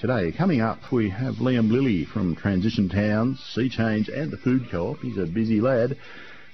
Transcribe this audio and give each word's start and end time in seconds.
today. 0.00 0.32
Coming 0.32 0.62
up, 0.62 0.78
we 0.90 1.10
have 1.10 1.34
Liam 1.36 1.70
Lilly 1.70 2.06
from 2.06 2.34
Transition 2.34 2.88
Towns, 2.88 3.38
Sea 3.54 3.68
Change, 3.68 4.08
and 4.08 4.30
the 4.30 4.38
Food 4.38 4.70
Co-op. 4.70 4.98
He's 5.00 5.18
a 5.18 5.26
busy 5.26 5.60
lad, 5.60 5.94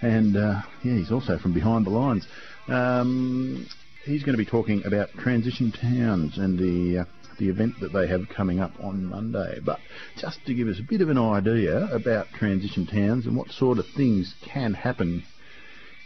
and 0.02 0.36
uh, 0.36 0.62
yeah, 0.82 0.94
he's 0.94 1.12
also 1.12 1.38
from 1.38 1.54
behind 1.54 1.86
the 1.86 1.90
lines. 1.90 2.26
Um, 2.66 3.68
he's 4.04 4.24
going 4.24 4.36
to 4.36 4.44
be 4.44 4.50
talking 4.50 4.84
about 4.84 5.10
Transition 5.12 5.70
Towns 5.70 6.38
and 6.38 6.58
the 6.58 7.02
uh, 7.02 7.04
the 7.38 7.48
event 7.48 7.78
that 7.80 7.92
they 7.92 8.08
have 8.08 8.28
coming 8.28 8.58
up 8.58 8.72
on 8.80 9.04
Monday. 9.04 9.60
But 9.64 9.78
just 10.18 10.44
to 10.46 10.54
give 10.54 10.66
us 10.66 10.80
a 10.80 10.82
bit 10.82 11.00
of 11.00 11.08
an 11.08 11.18
idea 11.18 11.84
about 11.94 12.26
Transition 12.36 12.84
Towns 12.84 13.26
and 13.26 13.36
what 13.36 13.52
sort 13.52 13.78
of 13.78 13.86
things 13.96 14.34
can 14.42 14.74
happen 14.74 15.22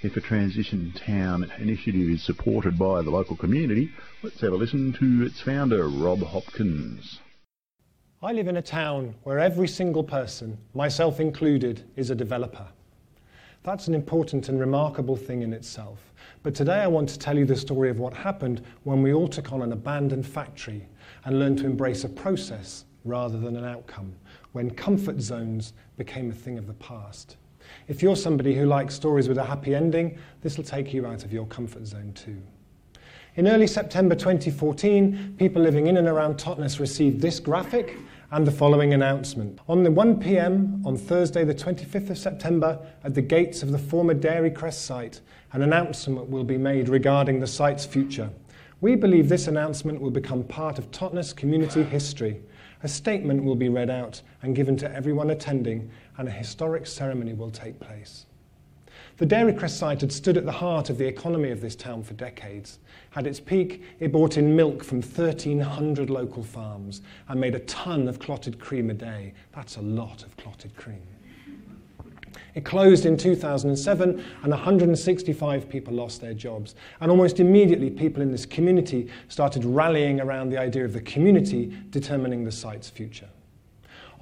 if 0.03 0.15
a 0.15 0.21
transition 0.21 0.93
town 1.07 1.51
initiative 1.59 2.09
is 2.11 2.25
supported 2.25 2.79
by 2.79 3.01
the 3.01 3.11
local 3.11 3.37
community, 3.37 3.91
let's 4.23 4.41
have 4.43 4.53
a 4.53 4.57
listen 4.57 4.95
to 4.99 5.25
its 5.25 5.41
founder, 5.41 5.89
Rob 5.89 6.21
Hopkins. 6.21 7.19
I 8.23 8.33
live 8.33 8.49
in 8.49 8.59
a 8.59 8.63
town 8.63 9.15
where 9.23 9.39
every 9.39 9.67
single 9.67 10.05
person, 10.05 10.59
myself 10.75 11.21
included, 11.21 11.85
is 11.97 12.11
a 12.11 12.15
developer. 12.15 12.67
That's 13.63 13.89
an 13.89 13.95
important 13.95 14.51
and 14.51 14.61
remarkable 14.61 15.17
thing 15.17 15.41
in 15.41 15.55
itself. 15.55 16.13
But 16.43 16.55
today 16.55 16.81
I 16.81 16.87
want 16.87 17.09
to 17.09 17.19
tell 17.19 17.39
you 17.39 17.47
the 17.47 17.57
story 17.57 17.89
of 17.89 17.99
what 17.99 18.13
happened 18.13 18.61
when 18.85 19.03
we 19.03 19.15
all 19.15 19.27
took 19.27 19.55
on 19.55 19.63
an 19.63 19.73
abandoned 19.73 20.27
factory 20.27 20.87
and 21.25 21.39
learned 21.39 21.61
to 21.61 21.65
embrace 21.65 22.05
a 22.05 22.11
process 22.11 22.85
rather 23.07 23.39
than 23.39 23.57
an 23.57 23.65
outcome, 23.65 24.15
when 24.53 24.69
comfort 24.69 25.23
zones 25.23 25.73
became 25.97 26.31
a 26.31 26.35
thing 26.35 26.59
of 26.59 26.67
the 26.67 26.75
past. 26.75 27.39
If 27.89 28.03
you're 28.03 28.17
somebody 28.17 28.55
who 28.55 28.67
likes 28.67 28.95
stories 28.95 29.29
with 29.31 29.39
a 29.39 29.45
happy 29.45 29.75
ending, 29.75 30.19
this 30.43 30.59
will 30.59 30.65
take 30.65 30.93
you 30.93 31.07
out 31.07 31.25
of 31.25 31.33
your 31.33 31.47
comfort 31.47 31.87
zone 31.87 32.13
too. 32.13 32.43
In 33.37 33.49
early 33.49 33.67
September 33.67 34.15
2014, 34.15 35.37
people 35.39 35.63
living 35.63 35.87
in 35.87 35.97
and 35.97 36.09
around 36.09 36.37
Totnes 36.37 36.81
received 36.81 37.23
this 37.23 37.41
graphic 37.41 37.97
and 38.33 38.47
the 38.47 38.53
following 38.53 38.95
announcement. 38.95 39.59
On 39.69 39.83
the 39.83 39.91
1 39.91 40.21
pm 40.21 40.81
on 40.87 40.97
Thursday, 40.97 41.43
the 41.43 41.55
25th 41.55 42.11
of 42.11 42.19
September, 42.19 42.79
at 43.03 43.15
the 43.15 43.23
gates 43.23 43.65
of 43.65 43.73
the 43.73 43.79
former 43.79 44.15
Dairy 44.15 44.53
Crest 44.53 44.85
site, 44.85 45.21
an 45.53 45.63
announcement 45.63 46.31
will 46.31 46.45
be 46.45 46.57
made 46.57 46.89
regarding 46.89 47.41
the 47.41 47.47
site's 47.47 47.85
future. 47.85 48.31
We 48.81 48.95
believe 48.95 49.29
this 49.29 49.49
announcement 49.49 50.01
will 50.01 50.13
become 50.13 50.45
part 50.45 50.79
of 50.79 50.93
Totnes 50.93 51.35
community 51.35 51.83
history. 51.83 52.41
A 52.85 52.89
statement 52.89 53.43
will 53.43 53.57
be 53.57 53.69
read 53.69 53.91
out 53.91 54.23
and 54.43 54.55
given 54.55 54.77
to 54.77 54.95
everyone 54.95 55.31
attending, 55.31 55.91
and 56.17 56.29
a 56.29 56.33
historic 56.33 56.87
ceremony 56.87 57.35
will 57.35 57.51
take 57.51 57.81
place. 57.81 58.27
The 59.21 59.27
Dairy 59.27 59.53
Crest 59.53 59.77
site 59.77 60.01
had 60.01 60.13
stood 60.13 60.39
at 60.39 60.47
the 60.47 60.53
heart 60.53 60.89
of 60.89 60.97
the 60.97 61.07
economy 61.07 61.51
of 61.51 61.61
this 61.61 61.77
town 61.77 62.03
for 62.03 62.15
decades. 62.15 62.79
At 63.15 63.27
its 63.27 63.39
peak, 63.39 63.83
it 63.99 64.13
brought 64.13 64.39
in 64.39 64.57
milk 64.57 64.83
from 64.83 65.03
1,300 65.03 66.09
local 66.09 66.43
farms 66.43 67.03
and 67.29 67.39
made 67.39 67.55
a 67.55 67.61
ton 67.61 68.09
of 68.09 68.19
clotted 68.19 68.59
cream 68.59 68.89
a 68.89 68.95
day. 68.95 69.35
That's 69.53 69.77
a 69.77 69.83
lot 69.83 70.23
of 70.23 70.35
clotted 70.39 70.75
cream. 70.75 71.03
It 72.55 72.65
closed 72.65 73.05
in 73.05 73.19
2007 73.19 74.25
and 74.43 74.51
165 74.51 75.69
people 75.69 75.93
lost 75.93 76.23
their 76.23 76.33
jobs. 76.33 76.75
And 77.03 77.11
almost 77.11 77.41
immediately, 77.41 77.91
people 77.91 78.23
in 78.23 78.33
this 78.33 78.47
community 78.47 79.11
started 79.29 79.67
rallying 79.67 80.23
around 80.23 80.49
the 80.49 80.57
idea 80.57 80.87
of 80.87 80.95
the 80.95 81.03
community 81.03 81.77
determining 81.91 82.43
the 82.43 82.53
site's 82.53 82.89
future. 82.89 83.29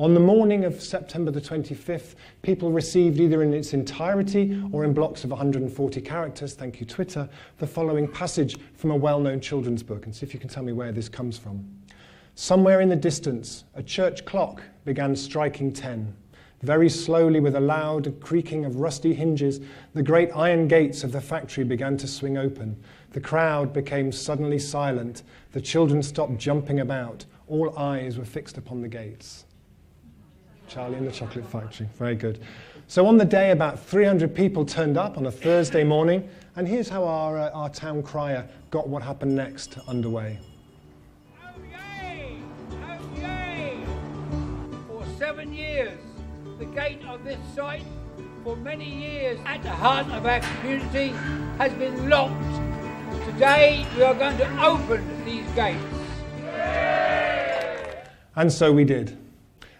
On 0.01 0.15
the 0.15 0.21
morning 0.21 0.65
of 0.65 0.81
September 0.81 1.33
the 1.33 1.41
25th, 1.41 2.15
people 2.43 2.71
received 2.71 3.19
either 3.19 3.43
in 3.43 3.53
its 3.53 3.73
entirety 3.73 4.63
or 4.71 4.85
in 4.85 4.93
blocks 4.93 5.25
of 5.25 5.31
140 5.31 6.01
characters, 6.03 6.55
thank 6.55 6.79
you 6.79 6.87
Twitter, 6.87 7.29
the 7.59 7.67
following 7.67 8.07
passage 8.07 8.57
from 8.75 8.93
a 8.93 8.97
well-known 8.97 9.41
children's 9.41 9.83
book, 9.83 10.07
and 10.07 10.15
see 10.15 10.25
if 10.25 10.33
you 10.33 10.39
can 10.39 10.49
tell 10.49 10.63
me 10.63 10.73
where 10.73 10.93
this 10.93 11.09
comes 11.09 11.37
from. 11.37 11.69
Somewhere 12.37 12.81
in 12.81 12.89
the 12.89 12.95
distance, 12.95 13.65
a 13.75 13.83
church 13.83 14.25
clock 14.25 14.63
began 14.85 15.17
striking 15.17 15.73
10. 15.73 16.15
Very 16.63 16.89
slowly, 16.89 17.41
with 17.41 17.57
a 17.57 17.61
loud 17.61 18.21
creaking 18.21 18.65
of 18.65 18.77
rusty 18.77 19.13
hinges, 19.13 19.61
the 19.95 20.03
great 20.05 20.31
iron 20.33 20.69
gates 20.69 21.03
of 21.03 21.11
the 21.11 21.21
factory 21.21 21.65
began 21.65 21.97
to 21.97 22.07
swing 22.07 22.39
open. 22.39 22.81
The 23.11 23.21
crowd 23.21 23.73
became 23.73 24.13
suddenly 24.13 24.61
silent. 24.61 25.25
The 25.51 25.61
children 25.61 26.05
stopped 26.05 26.39
jumping 26.39 26.79
about. 26.79 27.25
All 27.49 27.77
eyes 27.77 28.17
were 28.17 28.25
fixed 28.25 28.59
upon 28.59 28.81
the 28.81 28.89
gates. 28.89 29.45
Charlie 30.69 30.97
and 30.97 31.07
the 31.07 31.13
Chocolate 31.13 31.47
Factory. 31.47 31.89
Very 31.97 32.15
good. 32.15 32.41
So, 32.87 33.07
on 33.07 33.17
the 33.17 33.25
day, 33.25 33.51
about 33.51 33.81
300 33.81 34.35
people 34.35 34.65
turned 34.65 34.97
up 34.97 35.19
on 35.19 35.27
a 35.27 35.31
Thursday 35.31 35.85
morning, 35.85 36.29
and 36.57 36.69
here's 36.69 36.89
how 36.89 37.05
our, 37.05 37.39
uh, 37.39 37.51
our 37.51 37.69
town 37.69 38.03
crier 38.03 38.49
got 38.71 38.89
what 38.89 39.03
happened 39.03 39.35
next 39.35 39.79
underway. 39.87 40.39
Oh, 41.43 41.61
yay! 41.71 42.37
Oh, 42.73 43.21
yay! 43.21 43.79
For 44.87 45.05
seven 45.19 45.53
years, 45.53 45.99
the 46.59 46.67
gate 46.67 47.03
of 47.07 47.25
this 47.25 47.39
site 47.55 47.83
for 48.45 48.57
many 48.57 48.89
years 48.89 49.39
at 49.47 49.63
the 49.63 49.71
heart 49.71 50.07
of 50.09 50.25
our 50.27 50.41
community 50.41 51.09
has 51.59 51.73
been 51.75 52.09
locked. 52.09 52.43
Today 53.27 53.87
we 53.97 54.03
are 54.03 54.15
going 54.15 54.37
to 54.39 54.65
open 54.65 55.25
these 55.25 55.49
gates. 55.53 55.85
And 58.37 58.53
so 58.53 58.73
we 58.73 58.85
did. 58.85 59.19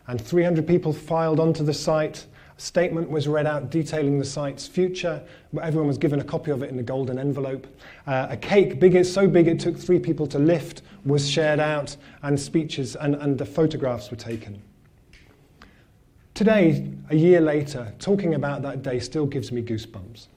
And 0.09 0.21
300 0.21 0.67
people 0.67 0.93
filed 0.93 1.39
onto 1.39 1.63
the 1.63 1.75
site. 1.75 2.27
A 2.57 2.61
statement 2.61 3.11
was 3.11 3.29
read 3.29 3.47
out 3.47 3.71
detailing 3.71 4.19
the 4.19 4.25
site's 4.25 4.67
future. 4.67 5.23
Everyone 5.63 5.87
was 5.87 5.99
given 5.99 6.19
a 6.19 6.25
copy 6.25 6.51
of 6.51 6.63
it 6.63 6.71
in 6.71 6.79
a 6.79 6.83
golden 6.83 7.19
envelope. 7.19 7.67
Uh, 8.07 8.27
a 8.31 8.37
cake, 8.37 8.81
big, 8.81 9.05
so 9.05 9.29
big 9.29 9.47
it 9.47 9.61
took 9.61 9.77
three 9.77 10.01
people 10.01 10.27
to 10.29 10.39
lift, 10.39 10.83
was 11.05 11.31
shared 11.31 11.61
out, 11.61 11.97
and 12.23 12.41
speeches 12.41 12.97
and, 12.97 13.15
and 13.17 13.39
the 13.39 13.45
photographs 13.47 14.11
were 14.11 14.17
taken. 14.17 14.61
Today, 16.33 16.89
a 17.11 17.17
year 17.17 17.41
later, 17.41 17.93
talking 17.99 18.35
about 18.35 18.63
that 18.63 18.83
day 18.83 19.01
still 19.01 19.27
gives 19.27 19.53
me 19.53 19.63
goosebumps. 19.63 20.29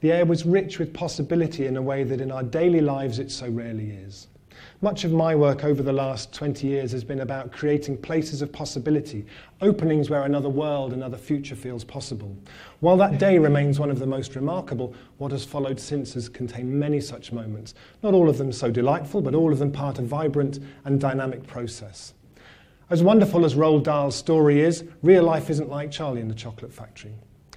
The 0.00 0.12
air 0.12 0.26
was 0.26 0.44
rich 0.44 0.78
with 0.78 0.92
possibility 0.92 1.66
in 1.66 1.76
a 1.76 1.82
way 1.82 2.04
that 2.04 2.20
in 2.20 2.30
our 2.30 2.42
daily 2.42 2.80
lives 2.80 3.18
it 3.18 3.30
so 3.30 3.48
rarely 3.48 3.90
is. 3.90 4.26
Much 4.82 5.04
of 5.04 5.12
my 5.12 5.34
work 5.36 5.62
over 5.62 5.82
the 5.82 5.92
last 5.92 6.32
20 6.32 6.66
years 6.66 6.90
has 6.90 7.04
been 7.04 7.20
about 7.20 7.52
creating 7.52 7.98
places 7.98 8.40
of 8.40 8.50
possibility, 8.50 9.26
openings 9.60 10.08
where 10.08 10.22
another 10.22 10.48
world, 10.48 10.94
another 10.94 11.18
future 11.18 11.54
feels 11.54 11.84
possible. 11.84 12.34
While 12.80 12.96
that 12.96 13.18
day 13.18 13.36
remains 13.36 13.78
one 13.78 13.90
of 13.90 13.98
the 13.98 14.06
most 14.06 14.34
remarkable, 14.34 14.94
what 15.18 15.32
has 15.32 15.44
followed 15.44 15.78
since 15.78 16.14
has 16.14 16.30
contained 16.30 16.72
many 16.72 16.98
such 16.98 17.30
moments. 17.30 17.74
Not 18.02 18.14
all 18.14 18.30
of 18.30 18.38
them 18.38 18.52
so 18.52 18.70
delightful, 18.70 19.20
but 19.20 19.34
all 19.34 19.52
of 19.52 19.58
them 19.58 19.70
part 19.70 19.98
of 19.98 20.06
vibrant 20.06 20.60
and 20.86 20.98
dynamic 20.98 21.46
process. 21.46 22.14
As 22.88 23.02
wonderful 23.02 23.44
as 23.44 23.56
Roald 23.56 23.82
Dahl's 23.82 24.16
story 24.16 24.62
is, 24.62 24.84
real 25.02 25.24
life 25.24 25.50
isn't 25.50 25.68
like 25.68 25.90
Charlie 25.90 26.22
in 26.22 26.28
the 26.28 26.34
Chocolate 26.34 26.72
Factory. 26.72 27.12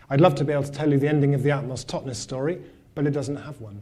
I'd 0.09 0.19
love 0.19 0.35
to 0.35 0.43
be 0.43 0.51
able 0.51 0.63
to 0.63 0.71
tell 0.71 0.91
you 0.91 0.99
the 0.99 1.07
ending 1.07 1.33
of 1.33 1.43
the 1.43 1.51
Atmos 1.51 1.85
Totnes 1.85 2.17
story, 2.17 2.59
but 2.95 3.07
it 3.07 3.11
doesn't 3.11 3.37
have 3.37 3.61
one. 3.61 3.81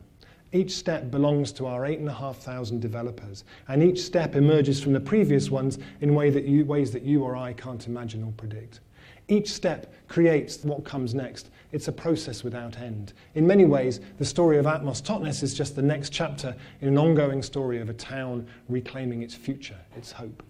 Each 0.53 0.71
step 0.75 1.09
belongs 1.09 1.53
to 1.53 1.65
our 1.65 1.85
8,500 1.85 2.81
developers, 2.81 3.45
and 3.69 3.81
each 3.81 4.01
step 4.01 4.35
emerges 4.35 4.81
from 4.81 4.91
the 4.91 4.99
previous 4.99 5.49
ones 5.49 5.79
in 6.01 6.13
way 6.13 6.29
that 6.29 6.43
you, 6.43 6.65
ways 6.65 6.91
that 6.91 7.03
you 7.03 7.23
or 7.23 7.37
I 7.37 7.53
can't 7.53 7.87
imagine 7.87 8.23
or 8.23 8.33
predict. 8.33 8.81
Each 9.29 9.49
step 9.49 9.93
creates 10.09 10.61
what 10.63 10.83
comes 10.83 11.15
next. 11.15 11.51
It's 11.71 11.87
a 11.87 11.91
process 11.93 12.43
without 12.43 12.77
end. 12.77 13.13
In 13.35 13.47
many 13.47 13.63
ways, 13.63 14.01
the 14.17 14.25
story 14.25 14.57
of 14.57 14.65
Atmos 14.65 15.01
Totnes 15.01 15.41
is 15.41 15.53
just 15.53 15.77
the 15.77 15.81
next 15.81 16.09
chapter 16.09 16.53
in 16.81 16.89
an 16.89 16.97
ongoing 16.97 17.41
story 17.41 17.79
of 17.79 17.89
a 17.89 17.93
town 17.93 18.45
reclaiming 18.67 19.21
its 19.21 19.33
future, 19.33 19.79
its 19.95 20.11
hope. 20.11 20.43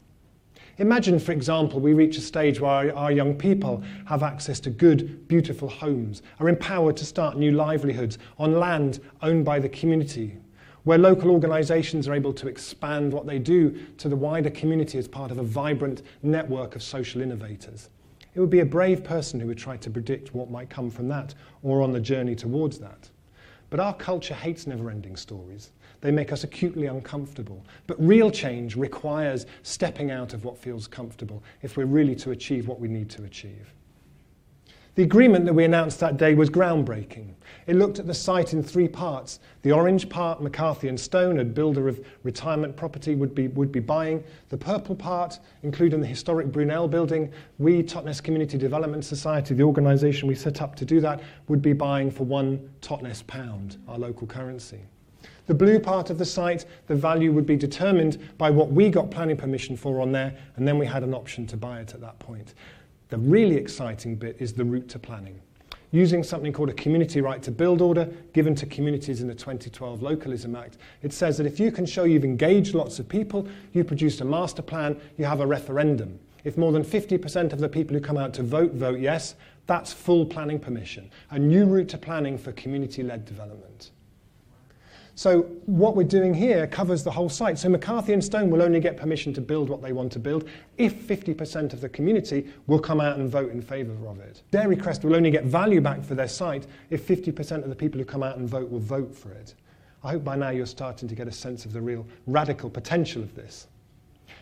Imagine, 0.77 1.19
for 1.19 1.31
example, 1.31 1.79
we 1.79 1.93
reach 1.93 2.17
a 2.17 2.21
stage 2.21 2.59
where 2.59 2.95
our 2.95 3.11
young 3.11 3.35
people 3.35 3.83
have 4.05 4.23
access 4.23 4.59
to 4.61 4.69
good, 4.69 5.27
beautiful 5.27 5.67
homes, 5.67 6.21
are 6.39 6.49
empowered 6.49 6.97
to 6.97 7.05
start 7.05 7.37
new 7.37 7.51
livelihoods 7.51 8.17
on 8.37 8.59
land 8.59 8.99
owned 9.21 9.43
by 9.45 9.59
the 9.59 9.69
community, 9.69 10.37
where 10.83 10.97
local 10.97 11.29
organisations 11.29 12.07
are 12.07 12.13
able 12.13 12.33
to 12.33 12.47
expand 12.47 13.11
what 13.11 13.27
they 13.27 13.37
do 13.37 13.77
to 13.97 14.09
the 14.09 14.15
wider 14.15 14.49
community 14.49 14.97
as 14.97 15.07
part 15.07 15.29
of 15.29 15.37
a 15.37 15.43
vibrant 15.43 16.03
network 16.23 16.75
of 16.75 16.81
social 16.81 17.21
innovators. 17.21 17.89
It 18.33 18.39
would 18.39 18.49
be 18.49 18.61
a 18.61 18.65
brave 18.65 19.03
person 19.03 19.39
who 19.39 19.47
would 19.47 19.57
try 19.57 19.75
to 19.77 19.89
predict 19.89 20.33
what 20.33 20.49
might 20.49 20.69
come 20.69 20.89
from 20.89 21.09
that 21.09 21.35
or 21.63 21.81
on 21.81 21.91
the 21.91 21.99
journey 21.99 22.33
towards 22.33 22.79
that. 22.79 23.09
But 23.69 23.81
our 23.81 23.93
culture 23.93 24.33
hates 24.33 24.67
never 24.67 24.89
ending 24.89 25.15
stories. 25.17 25.71
They 26.01 26.11
make 26.11 26.31
us 26.31 26.43
acutely 26.43 26.87
uncomfortable. 26.87 27.63
But 27.87 28.03
real 28.05 28.31
change 28.31 28.75
requires 28.75 29.45
stepping 29.63 30.11
out 30.11 30.33
of 30.33 30.43
what 30.43 30.57
feels 30.57 30.87
comfortable 30.87 31.43
if 31.61 31.77
we're 31.77 31.85
really 31.85 32.15
to 32.15 32.31
achieve 32.31 32.67
what 32.67 32.79
we 32.79 32.87
need 32.87 33.09
to 33.11 33.23
achieve. 33.23 33.73
The 34.95 35.03
agreement 35.03 35.45
that 35.45 35.53
we 35.53 35.63
announced 35.63 36.01
that 36.01 36.17
day 36.17 36.33
was 36.33 36.49
groundbreaking. 36.49 37.33
It 37.65 37.77
looked 37.77 37.99
at 37.99 38.07
the 38.07 38.13
site 38.13 38.51
in 38.51 38.61
three 38.61 38.89
parts. 38.89 39.39
The 39.61 39.71
orange 39.71 40.09
part, 40.09 40.41
McCarthy 40.41 40.89
and 40.89 40.99
Stone, 40.99 41.39
a 41.39 41.45
builder 41.45 41.87
of 41.87 42.05
retirement 42.23 42.75
property, 42.75 43.15
would 43.15 43.33
be, 43.33 43.47
would 43.47 43.71
be 43.71 43.79
buying. 43.79 44.21
The 44.49 44.57
purple 44.57 44.93
part, 44.93 45.39
including 45.63 46.01
the 46.01 46.07
historic 46.07 46.51
Brunel 46.51 46.89
building, 46.89 47.31
we, 47.57 47.83
Totnes 47.83 48.21
Community 48.21 48.57
Development 48.57 49.05
Society, 49.05 49.53
the 49.53 49.63
organisation 49.63 50.27
we 50.27 50.35
set 50.35 50.61
up 50.61 50.75
to 50.75 50.83
do 50.83 50.99
that, 50.99 51.21
would 51.47 51.61
be 51.61 51.71
buying 51.71 52.11
for 52.11 52.25
one 52.25 52.69
Totnes 52.81 53.25
pound, 53.25 53.77
our 53.87 53.97
local 53.97 54.27
currency. 54.27 54.81
The 55.51 55.55
blue 55.55 55.81
part 55.81 56.09
of 56.09 56.17
the 56.17 56.23
site, 56.23 56.63
the 56.87 56.95
value 56.95 57.33
would 57.33 57.45
be 57.45 57.57
determined 57.57 58.17
by 58.37 58.49
what 58.49 58.71
we 58.71 58.87
got 58.87 59.11
planning 59.11 59.35
permission 59.35 59.75
for 59.75 59.99
on 59.99 60.13
there, 60.13 60.33
and 60.55 60.65
then 60.65 60.77
we 60.77 60.85
had 60.85 61.03
an 61.03 61.13
option 61.13 61.45
to 61.47 61.57
buy 61.57 61.81
it 61.81 61.93
at 61.93 61.99
that 61.99 62.17
point. 62.19 62.53
The 63.09 63.17
really 63.17 63.57
exciting 63.57 64.15
bit 64.15 64.37
is 64.39 64.53
the 64.53 64.63
route 64.63 64.87
to 64.87 64.97
planning. 64.97 65.41
Using 65.91 66.23
something 66.23 66.53
called 66.53 66.69
a 66.69 66.73
community 66.73 67.19
right 67.19 67.43
to 67.43 67.51
build 67.51 67.81
order 67.81 68.05
given 68.31 68.55
to 68.55 68.65
communities 68.65 69.19
in 69.19 69.27
the 69.27 69.35
2012 69.35 70.01
Localism 70.01 70.55
Act, 70.55 70.77
it 71.01 71.11
says 71.11 71.37
that 71.37 71.45
if 71.45 71.59
you 71.59 71.69
can 71.69 71.85
show 71.85 72.05
you've 72.05 72.23
engaged 72.23 72.73
lots 72.73 72.97
of 72.99 73.09
people, 73.09 73.45
you 73.73 73.83
produced 73.83 74.21
a 74.21 74.25
master 74.25 74.61
plan, 74.61 74.97
you 75.17 75.25
have 75.25 75.41
a 75.41 75.45
referendum. 75.45 76.17
If 76.45 76.57
more 76.57 76.71
than 76.71 76.85
50% 76.85 77.51
of 77.51 77.59
the 77.59 77.67
people 77.67 77.93
who 77.93 78.01
come 78.01 78.15
out 78.15 78.33
to 78.35 78.43
vote 78.43 78.71
vote 78.71 79.01
yes, 79.01 79.35
that's 79.67 79.91
full 79.91 80.25
planning 80.25 80.59
permission, 80.59 81.11
a 81.29 81.37
new 81.37 81.65
route 81.65 81.89
to 81.89 81.97
planning 81.97 82.37
for 82.37 82.53
community 82.53 83.03
led 83.03 83.25
development. 83.25 83.91
So 85.15 85.41
what 85.65 85.95
we're 85.95 86.03
doing 86.03 86.33
here 86.33 86.67
covers 86.67 87.03
the 87.03 87.11
whole 87.11 87.29
site. 87.29 87.59
So 87.59 87.69
McCarthy 87.69 88.13
and 88.13 88.23
Stone 88.23 88.49
will 88.49 88.61
only 88.61 88.79
get 88.79 88.97
permission 88.97 89.33
to 89.33 89.41
build 89.41 89.69
what 89.69 89.81
they 89.81 89.93
want 89.93 90.11
to 90.13 90.19
build 90.19 90.47
if 90.77 90.93
50% 91.07 91.73
of 91.73 91.81
the 91.81 91.89
community 91.89 92.47
will 92.67 92.79
come 92.79 93.01
out 93.01 93.17
and 93.17 93.29
vote 93.29 93.51
in 93.51 93.61
favour 93.61 93.93
of 94.07 94.19
it. 94.19 94.41
Dairy 94.51 94.75
Crest 94.75 95.03
will 95.03 95.15
only 95.15 95.31
get 95.31 95.43
value 95.43 95.81
back 95.81 96.03
for 96.03 96.15
their 96.15 96.27
site 96.27 96.67
if 96.89 97.05
50% 97.07 97.63
of 97.63 97.69
the 97.69 97.75
people 97.75 97.99
who 97.99 98.05
come 98.05 98.23
out 98.23 98.37
and 98.37 98.47
vote 98.47 98.69
will 98.69 98.79
vote 98.79 99.13
for 99.13 99.31
it. 99.31 99.53
I 100.03 100.11
hope 100.11 100.23
by 100.23 100.35
now 100.35 100.49
you're 100.49 100.65
starting 100.65 101.07
to 101.09 101.15
get 101.15 101.27
a 101.27 101.31
sense 101.31 101.65
of 101.65 101.73
the 101.73 101.81
real 101.81 102.07
radical 102.25 102.69
potential 102.69 103.21
of 103.21 103.35
this. 103.35 103.67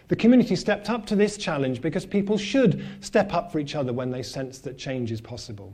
The 0.07 0.16
community 0.16 0.56
stepped 0.56 0.89
up 0.89 1.06
to 1.07 1.16
this 1.16 1.38
challenge 1.38 1.81
because 1.81 2.06
people 2.06 2.38
should 2.38 2.83
step 3.01 3.33
up 3.33 3.51
for 3.51 3.60
each 3.60 3.75
other 3.75 3.94
when 3.94 4.10
they 4.10 4.24
sense 4.24 4.60
that 4.60 4.77
change 4.77 5.12
is 5.12 5.21
possible. 5.21 5.74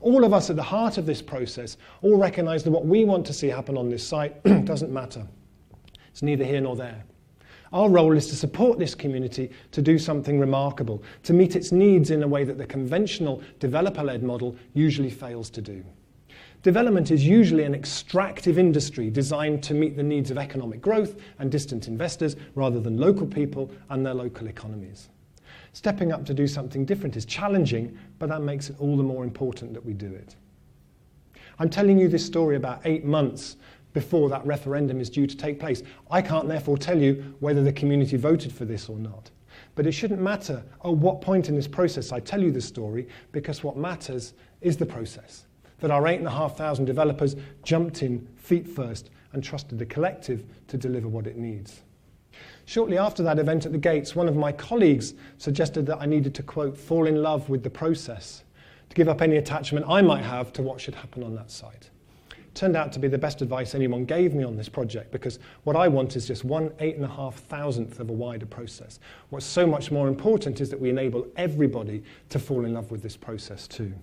All 0.00 0.24
of 0.24 0.32
us 0.32 0.50
at 0.50 0.56
the 0.56 0.62
heart 0.62 0.98
of 0.98 1.06
this 1.06 1.22
process 1.22 1.76
all 2.02 2.16
recognise 2.16 2.64
that 2.64 2.70
what 2.70 2.86
we 2.86 3.04
want 3.04 3.26
to 3.26 3.32
see 3.32 3.48
happen 3.48 3.76
on 3.76 3.88
this 3.88 4.06
site 4.06 4.42
doesn't 4.64 4.92
matter. 4.92 5.26
It's 6.10 6.22
neither 6.22 6.44
here 6.44 6.60
nor 6.60 6.76
there. 6.76 7.04
Our 7.72 7.90
role 7.90 8.16
is 8.16 8.28
to 8.28 8.36
support 8.36 8.78
this 8.78 8.94
community 8.94 9.50
to 9.72 9.82
do 9.82 9.98
something 9.98 10.38
remarkable, 10.38 11.02
to 11.24 11.32
meet 11.32 11.56
its 11.56 11.72
needs 11.72 12.10
in 12.10 12.22
a 12.22 12.28
way 12.28 12.44
that 12.44 12.58
the 12.58 12.66
conventional 12.66 13.42
developer 13.58 14.02
led 14.02 14.22
model 14.22 14.56
usually 14.72 15.10
fails 15.10 15.50
to 15.50 15.60
do. 15.60 15.84
Development 16.62 17.10
is 17.10 17.26
usually 17.26 17.64
an 17.64 17.74
extractive 17.74 18.58
industry 18.58 19.10
designed 19.10 19.62
to 19.64 19.74
meet 19.74 19.96
the 19.96 20.02
needs 20.02 20.30
of 20.30 20.38
economic 20.38 20.80
growth 20.80 21.16
and 21.38 21.50
distant 21.50 21.86
investors 21.86 22.34
rather 22.54 22.80
than 22.80 22.98
local 22.98 23.26
people 23.26 23.70
and 23.90 24.04
their 24.04 24.14
local 24.14 24.46
economies. 24.46 25.08
Stepping 25.76 26.10
up 26.10 26.24
to 26.24 26.32
do 26.32 26.46
something 26.46 26.86
different 26.86 27.18
is 27.18 27.26
challenging, 27.26 27.98
but 28.18 28.30
that 28.30 28.40
makes 28.40 28.70
it 28.70 28.76
all 28.78 28.96
the 28.96 29.02
more 29.02 29.24
important 29.24 29.74
that 29.74 29.84
we 29.84 29.92
do 29.92 30.10
it. 30.10 30.34
I'm 31.58 31.68
telling 31.68 31.98
you 31.98 32.08
this 32.08 32.24
story 32.24 32.56
about 32.56 32.80
eight 32.86 33.04
months 33.04 33.56
before 33.92 34.30
that 34.30 34.46
referendum 34.46 35.02
is 35.02 35.10
due 35.10 35.26
to 35.26 35.36
take 35.36 35.60
place. 35.60 35.82
I 36.10 36.22
can't 36.22 36.48
therefore 36.48 36.78
tell 36.78 36.98
you 36.98 37.34
whether 37.40 37.62
the 37.62 37.74
community 37.74 38.16
voted 38.16 38.52
for 38.52 38.64
this 38.64 38.88
or 38.88 38.98
not. 38.98 39.30
But 39.74 39.86
it 39.86 39.92
shouldn't 39.92 40.22
matter 40.22 40.64
at 40.82 40.92
what 40.92 41.20
point 41.20 41.50
in 41.50 41.54
this 41.54 41.68
process 41.68 42.10
I 42.10 42.20
tell 42.20 42.42
you 42.42 42.50
the 42.50 42.62
story, 42.62 43.06
because 43.30 43.62
what 43.62 43.76
matters 43.76 44.32
is 44.62 44.78
the 44.78 44.86
process 44.86 45.44
that 45.80 45.90
our 45.90 46.08
8,500 46.08 46.86
developers 46.86 47.36
jumped 47.64 48.02
in 48.02 48.26
feet 48.36 48.66
first 48.66 49.10
and 49.34 49.44
trusted 49.44 49.78
the 49.78 49.84
collective 49.84 50.42
to 50.68 50.78
deliver 50.78 51.06
what 51.06 51.26
it 51.26 51.36
needs. 51.36 51.82
Shortly 52.66 52.98
after 52.98 53.22
that 53.22 53.38
event 53.38 53.64
at 53.64 53.70
the 53.70 53.78
gates, 53.78 54.16
one 54.16 54.28
of 54.28 54.36
my 54.36 54.50
colleagues 54.50 55.14
suggested 55.38 55.86
that 55.86 56.00
I 56.00 56.06
needed 56.06 56.34
to, 56.34 56.42
quote, 56.42 56.76
fall 56.76 57.06
in 57.06 57.22
love 57.22 57.48
with 57.48 57.62
the 57.62 57.70
process, 57.70 58.42
to 58.88 58.96
give 58.96 59.08
up 59.08 59.22
any 59.22 59.36
attachment 59.36 59.86
I 59.88 60.02
might 60.02 60.24
have 60.24 60.52
to 60.54 60.62
what 60.62 60.80
should 60.80 60.96
happen 60.96 61.22
on 61.22 61.36
that 61.36 61.50
site. 61.50 61.90
It 62.32 62.54
turned 62.54 62.76
out 62.76 62.92
to 62.92 62.98
be 62.98 63.06
the 63.06 63.18
best 63.18 63.40
advice 63.40 63.76
anyone 63.76 64.04
gave 64.04 64.34
me 64.34 64.42
on 64.42 64.56
this 64.56 64.68
project 64.68 65.12
because 65.12 65.38
what 65.62 65.76
I 65.76 65.86
want 65.86 66.16
is 66.16 66.26
just 66.26 66.44
one 66.44 66.72
eight 66.80 66.96
and 66.96 67.04
a 67.04 67.08
half 67.08 67.36
thousandth 67.36 68.00
of 68.00 68.10
a 68.10 68.12
wider 68.12 68.46
process. 68.46 68.98
What's 69.30 69.46
so 69.46 69.64
much 69.64 69.92
more 69.92 70.08
important 70.08 70.60
is 70.60 70.68
that 70.70 70.80
we 70.80 70.90
enable 70.90 71.28
everybody 71.36 72.02
to 72.30 72.40
fall 72.40 72.64
in 72.64 72.74
love 72.74 72.90
with 72.90 73.02
this 73.02 73.16
process 73.16 73.68
too. 73.68 73.94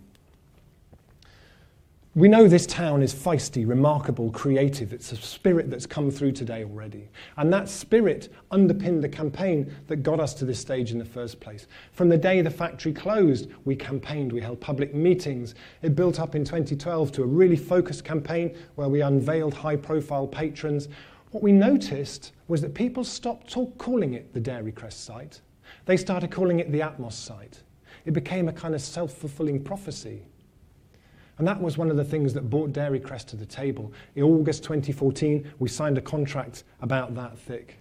We 2.15 2.27
know 2.27 2.47
this 2.47 2.67
town 2.67 3.01
is 3.01 3.11
feisty, 3.11 3.67
remarkable, 3.67 4.29
creative. 4.29 4.93
It's 4.93 5.11
a 5.11 5.15
spirit 5.15 5.71
that's 5.71 5.87
come 5.87 6.11
through 6.11 6.33
today 6.33 6.63
already. 6.63 7.09
And 7.37 7.51
that 7.51 7.67
spirit 7.67 8.31
underpinned 8.51 9.03
the 9.03 9.09
campaign 9.09 9.73
that 9.87 10.03
got 10.03 10.19
us 10.19 10.35
to 10.35 10.45
this 10.45 10.59
stage 10.59 10.91
in 10.91 10.99
the 10.99 11.05
first 11.05 11.39
place. 11.39 11.65
From 11.91 12.09
the 12.09 12.17
day 12.17 12.39
the 12.41 12.51
factory 12.51 12.93
closed, 12.93 13.49
we 13.65 13.75
campaigned, 13.75 14.31
we 14.31 14.41
held 14.41 14.61
public 14.61 14.93
meetings. 14.93 15.55
It 15.81 15.95
built 15.95 16.19
up 16.19 16.35
in 16.35 16.45
2012 16.45 17.11
to 17.13 17.23
a 17.23 17.25
really 17.25 17.55
focused 17.55 18.05
campaign 18.05 18.55
where 18.75 18.89
we 18.89 19.01
unveiled 19.01 19.55
high 19.55 19.77
profile 19.77 20.27
patrons. 20.27 20.89
What 21.31 21.41
we 21.41 21.51
noticed 21.51 22.33
was 22.47 22.61
that 22.61 22.75
people 22.75 23.03
stopped 23.03 23.51
talk, 23.51 23.75
calling 23.79 24.13
it 24.13 24.31
the 24.35 24.39
Dairy 24.39 24.71
Crest 24.71 25.03
site. 25.03 25.41
They 25.85 25.97
started 25.97 26.29
calling 26.29 26.59
it 26.59 26.71
the 26.71 26.81
Atmos 26.81 27.13
site. 27.13 27.63
It 28.05 28.13
became 28.13 28.49
a 28.49 28.53
kind 28.53 28.75
of 28.75 28.83
self 28.83 29.13
fulfilling 29.13 29.63
prophecy. 29.63 30.27
And 31.37 31.47
that 31.47 31.59
was 31.59 31.77
one 31.77 31.89
of 31.89 31.97
the 31.97 32.03
things 32.03 32.33
that 32.33 32.49
brought 32.49 32.73
Dairy 32.73 32.99
Crest 32.99 33.27
to 33.29 33.35
the 33.35 33.45
table. 33.45 33.91
In 34.15 34.23
August 34.23 34.63
2014, 34.63 35.51
we 35.59 35.67
signed 35.67 35.97
a 35.97 36.01
contract 36.01 36.63
about 36.81 37.15
that 37.15 37.37
thick. 37.37 37.79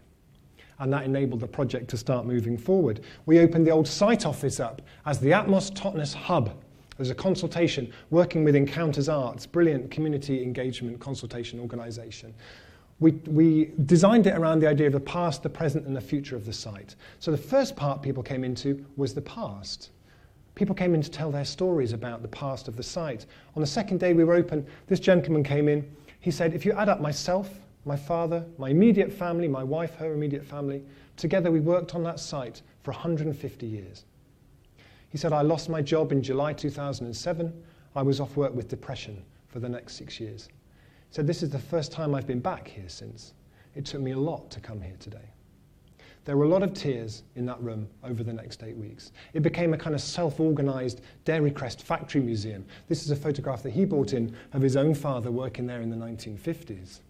And 0.79 0.93
that 0.93 1.05
enabled 1.05 1.41
the 1.41 1.47
project 1.47 1.89
to 1.91 1.97
start 1.97 2.27
moving 2.27 2.57
forward. 2.57 3.01
We 3.27 3.41
opened 3.41 3.67
the 3.67 3.71
old 3.71 3.87
site 3.87 4.25
office 4.25 4.59
up 4.59 4.83
as 5.07 5.21
the 5.21 5.31
Atmos 5.31 5.73
Totnes 5.75 6.15
Hub. 6.15 6.59
There's 6.97 7.11
a 7.11 7.15
consultation 7.15 7.93
working 8.11 8.43
with 8.45 8.55
Encounters 8.55 9.09
Arts, 9.09 9.47
brilliant 9.47 9.91
community 9.91 10.43
engagement 10.43 10.99
consultation 10.99 11.61
organisation. 11.61 12.35
We, 13.01 13.13
we, 13.27 13.73
designed 13.85 14.29
it 14.29 14.37
around 14.37 14.61
the 14.61 14.69
idea 14.69 14.87
of 14.87 14.93
the 14.93 15.01
past, 15.01 15.43
the 15.43 15.49
present, 15.49 15.87
and 15.87 15.97
the 15.97 16.01
future 16.01 16.37
of 16.37 16.47
the 16.47 16.53
site. 16.53 16.95
So 17.19 17.33
the 17.33 17.37
first 17.37 17.75
part 17.75 18.01
people 18.01 18.23
came 18.23 18.45
into 18.45 18.85
was 18.97 19.13
the 19.13 19.23
past. 19.23 19.91
People 20.55 20.75
came 20.75 20.95
in 20.95 21.03
to 21.03 21.11
tell 21.11 21.31
their 21.31 21.45
stories 21.45 21.93
about 21.93 22.23
the 22.23 22.29
past 22.29 22.69
of 22.69 22.77
the 22.77 22.83
site. 22.83 23.27
On 23.57 23.61
the 23.61 23.67
second 23.67 24.01
day 24.01 24.13
we 24.13 24.25
were 24.25 24.35
open, 24.35 24.67
this 24.87 25.01
gentleman 25.01 25.43
came 25.43 25.69
in. 25.69 25.91
He 26.21 26.31
said, 26.31 26.55
If 26.55 26.65
you 26.67 26.73
add 26.73 26.89
up 26.89 27.01
myself, 27.01 27.51
my 27.85 27.97
father, 27.97 28.45
my 28.59 28.69
immediate 28.69 29.13
family, 29.13 29.49
my 29.49 29.65
wife, 29.65 29.95
her 29.97 30.13
immediate 30.13 30.45
family, 30.45 30.85
together 31.17 31.51
we 31.51 31.61
worked 31.61 31.95
on 31.95 32.03
that 32.05 32.21
site 32.21 32.63
for 32.83 32.93
150 32.93 33.67
years. 33.67 34.05
He 35.09 35.19
said, 35.19 35.33
I 35.33 35.43
lost 35.43 35.69
my 35.69 35.83
job 35.83 36.13
in 36.13 36.23
July 36.23 36.53
2007. 36.53 37.63
I 37.95 38.03
was 38.03 38.21
off 38.21 38.37
work 38.37 38.55
with 38.55 38.69
depression 38.69 39.23
for 39.49 39.59
the 39.59 39.69
next 39.69 39.97
six 39.97 40.21
years. 40.21 40.49
He 41.09 41.15
said, 41.15 41.27
This 41.27 41.43
is 41.43 41.51
the 41.51 41.59
first 41.59 41.93
time 41.93 42.15
I've 42.15 42.27
been 42.27 42.41
back 42.41 42.69
here 42.69 42.89
since. 42.89 43.35
It 43.75 43.85
took 43.85 44.01
me 44.01 44.13
a 44.13 44.19
lot 44.19 44.51
to 44.51 44.61
come 44.61 44.81
here 44.81 44.97
today. 44.99 45.31
There 46.25 46.37
were 46.37 46.45
a 46.45 46.49
lot 46.49 46.63
of 46.63 46.73
tears 46.73 47.25
in 47.35 47.45
that 47.47 47.61
room 47.61 47.89
over 48.05 48.23
the 48.23 48.33
next 48.33 48.63
eight 48.63 48.77
weeks. 48.77 49.11
It 49.33 49.43
became 49.43 49.75
a 49.75 49.79
kind 49.79 49.95
of 49.95 50.01
self 50.01 50.39
organized 50.39 51.01
Dairy 51.25 51.51
Crest 51.51 51.83
factory 51.83 52.21
museum. 52.21 52.65
This 52.89 53.05
is 53.05 53.11
a 53.11 53.17
photograph 53.17 53.63
that 53.65 53.71
he 53.71 53.85
brought 53.85 54.13
in 54.13 54.35
of 54.53 54.63
his 54.63 54.77
own 54.77 54.95
father 54.95 55.33
working 55.33 55.67
there 55.67 55.81
in 55.81 55.91
the 55.91 55.97
1950s. 55.97 57.01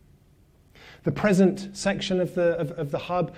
The 1.04 1.12
present 1.12 1.76
section 1.76 2.20
of 2.20 2.34
the, 2.34 2.58
of, 2.58 2.70
of 2.72 2.90
the 2.90 2.98
hub 2.98 3.34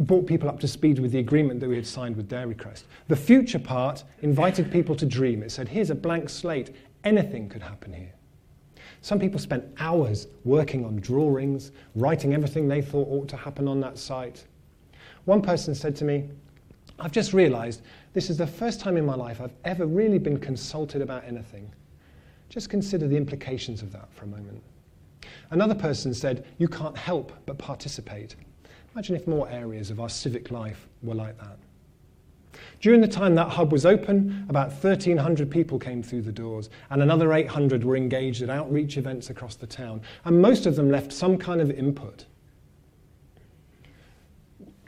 brought 0.00 0.26
people 0.26 0.48
up 0.48 0.58
to 0.60 0.68
speed 0.68 0.98
with 0.98 1.12
the 1.12 1.18
agreement 1.18 1.60
that 1.60 1.68
we 1.68 1.76
had 1.76 1.86
signed 1.86 2.16
with 2.16 2.28
Dairy 2.28 2.54
Crest. 2.54 2.86
The 3.08 3.16
future 3.16 3.58
part 3.58 4.04
invited 4.22 4.72
people 4.72 4.94
to 4.96 5.04
dream. 5.04 5.42
It 5.42 5.52
said, 5.52 5.68
here's 5.68 5.90
a 5.90 5.94
blank 5.94 6.30
slate, 6.30 6.74
anything 7.04 7.48
could 7.48 7.62
happen 7.62 7.92
here. 7.92 8.14
Some 9.02 9.18
people 9.18 9.38
spent 9.38 9.64
hours 9.78 10.26
working 10.44 10.84
on 10.84 10.96
drawings, 10.96 11.72
writing 11.94 12.32
everything 12.32 12.68
they 12.68 12.80
thought 12.80 13.08
ought 13.08 13.28
to 13.28 13.36
happen 13.36 13.68
on 13.68 13.80
that 13.80 13.98
site. 13.98 14.44
One 15.24 15.42
person 15.42 15.74
said 15.74 15.94
to 15.96 16.04
me, 16.04 16.28
I've 16.98 17.12
just 17.12 17.32
realized 17.32 17.82
this 18.12 18.30
is 18.30 18.36
the 18.36 18.46
first 18.46 18.80
time 18.80 18.96
in 18.96 19.06
my 19.06 19.14
life 19.14 19.40
I've 19.40 19.54
ever 19.64 19.86
really 19.86 20.18
been 20.18 20.38
consulted 20.38 21.02
about 21.02 21.24
anything. 21.24 21.70
Just 22.48 22.68
consider 22.68 23.06
the 23.06 23.16
implications 23.16 23.82
of 23.82 23.92
that 23.92 24.12
for 24.12 24.24
a 24.24 24.28
moment. 24.28 24.62
Another 25.50 25.74
person 25.74 26.12
said, 26.12 26.44
You 26.58 26.68
can't 26.68 26.96
help 26.96 27.32
but 27.46 27.58
participate. 27.58 28.36
Imagine 28.94 29.16
if 29.16 29.26
more 29.26 29.48
areas 29.48 29.90
of 29.90 30.00
our 30.00 30.08
civic 30.08 30.50
life 30.50 30.88
were 31.02 31.14
like 31.14 31.38
that. 31.38 31.58
During 32.80 33.00
the 33.00 33.08
time 33.08 33.34
that 33.36 33.48
hub 33.48 33.72
was 33.72 33.86
open, 33.86 34.46
about 34.48 34.68
1,300 34.68 35.50
people 35.50 35.78
came 35.78 36.02
through 36.02 36.22
the 36.22 36.32
doors, 36.32 36.70
and 36.90 37.02
another 37.02 37.32
800 37.32 37.84
were 37.84 37.96
engaged 37.96 38.42
at 38.42 38.50
outreach 38.50 38.96
events 38.96 39.30
across 39.30 39.54
the 39.54 39.66
town, 39.66 40.00
and 40.24 40.40
most 40.40 40.66
of 40.66 40.76
them 40.76 40.90
left 40.90 41.12
some 41.12 41.38
kind 41.38 41.60
of 41.60 41.70
input. 41.70 42.26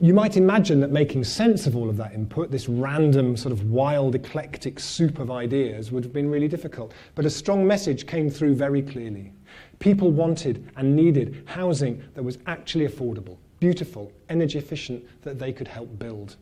You 0.03 0.13
might 0.13 0.37
imagine 0.37 0.81
that 0.81 0.91
making 0.91 1.23
sense 1.23 1.69
of 1.69 1.77
all 1.77 1.89
of 1.89 1.97
that 1.99 2.13
input, 2.13 2.51
this 2.51 2.69
random, 2.69 3.37
sort 3.37 3.53
of 3.53 3.71
wild, 3.71 4.17
eclectic 4.17 4.81
soup 4.81 5.21
of 5.21 5.31
ideas, 5.31 5.93
would 5.93 6.03
have 6.03 6.13
been 6.13 6.29
really 6.29 6.49
difficult. 6.49 6.93
But 7.15 7.25
a 7.25 7.31
strong 7.31 7.65
message 7.65 8.05
came 8.05 8.29
through 8.29 8.57
very 8.57 8.83
clearly. 8.83 9.33
People 9.79 10.11
wanted 10.11 10.69
and 10.75 10.97
needed 10.97 11.45
housing 11.47 12.03
that 12.15 12.23
was 12.25 12.39
actually 12.49 12.89
affordable, 12.89 13.37
beautiful, 13.61 14.11
energy 14.29 14.59
efficient, 14.59 15.05
that 15.23 15.39
they 15.39 15.53
could 15.53 15.69
help 15.69 15.97
build. 16.01 16.35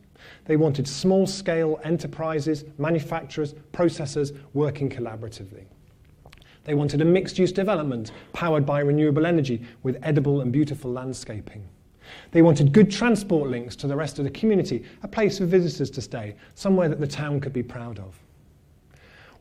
They 0.45 0.57
wanted 0.57 0.87
small 0.87 1.27
scale 1.27 1.79
enterprises, 1.83 2.65
manufacturers, 2.79 3.53
processors 3.73 4.35
working 4.55 4.89
collaboratively. 4.89 5.65
They 6.63 6.73
wanted 6.73 6.99
a 7.01 7.05
mixed 7.05 7.37
use 7.37 7.51
development 7.51 8.11
powered 8.33 8.65
by 8.65 8.79
renewable 8.79 9.27
energy 9.27 9.63
with 9.83 9.99
edible 10.01 10.41
and 10.41 10.51
beautiful 10.51 10.91
landscaping. 10.91 11.63
They 12.31 12.41
wanted 12.41 12.71
good 12.71 12.91
transport 12.91 13.49
links 13.49 13.75
to 13.77 13.87
the 13.87 13.95
rest 13.95 14.19
of 14.19 14.25
the 14.25 14.31
community, 14.31 14.83
a 15.03 15.07
place 15.07 15.37
for 15.37 15.45
visitors 15.45 15.89
to 15.91 16.01
stay, 16.01 16.35
somewhere 16.55 16.89
that 16.89 16.99
the 16.99 17.07
town 17.07 17.39
could 17.39 17.53
be 17.53 17.63
proud 17.63 17.99
of. 17.99 18.19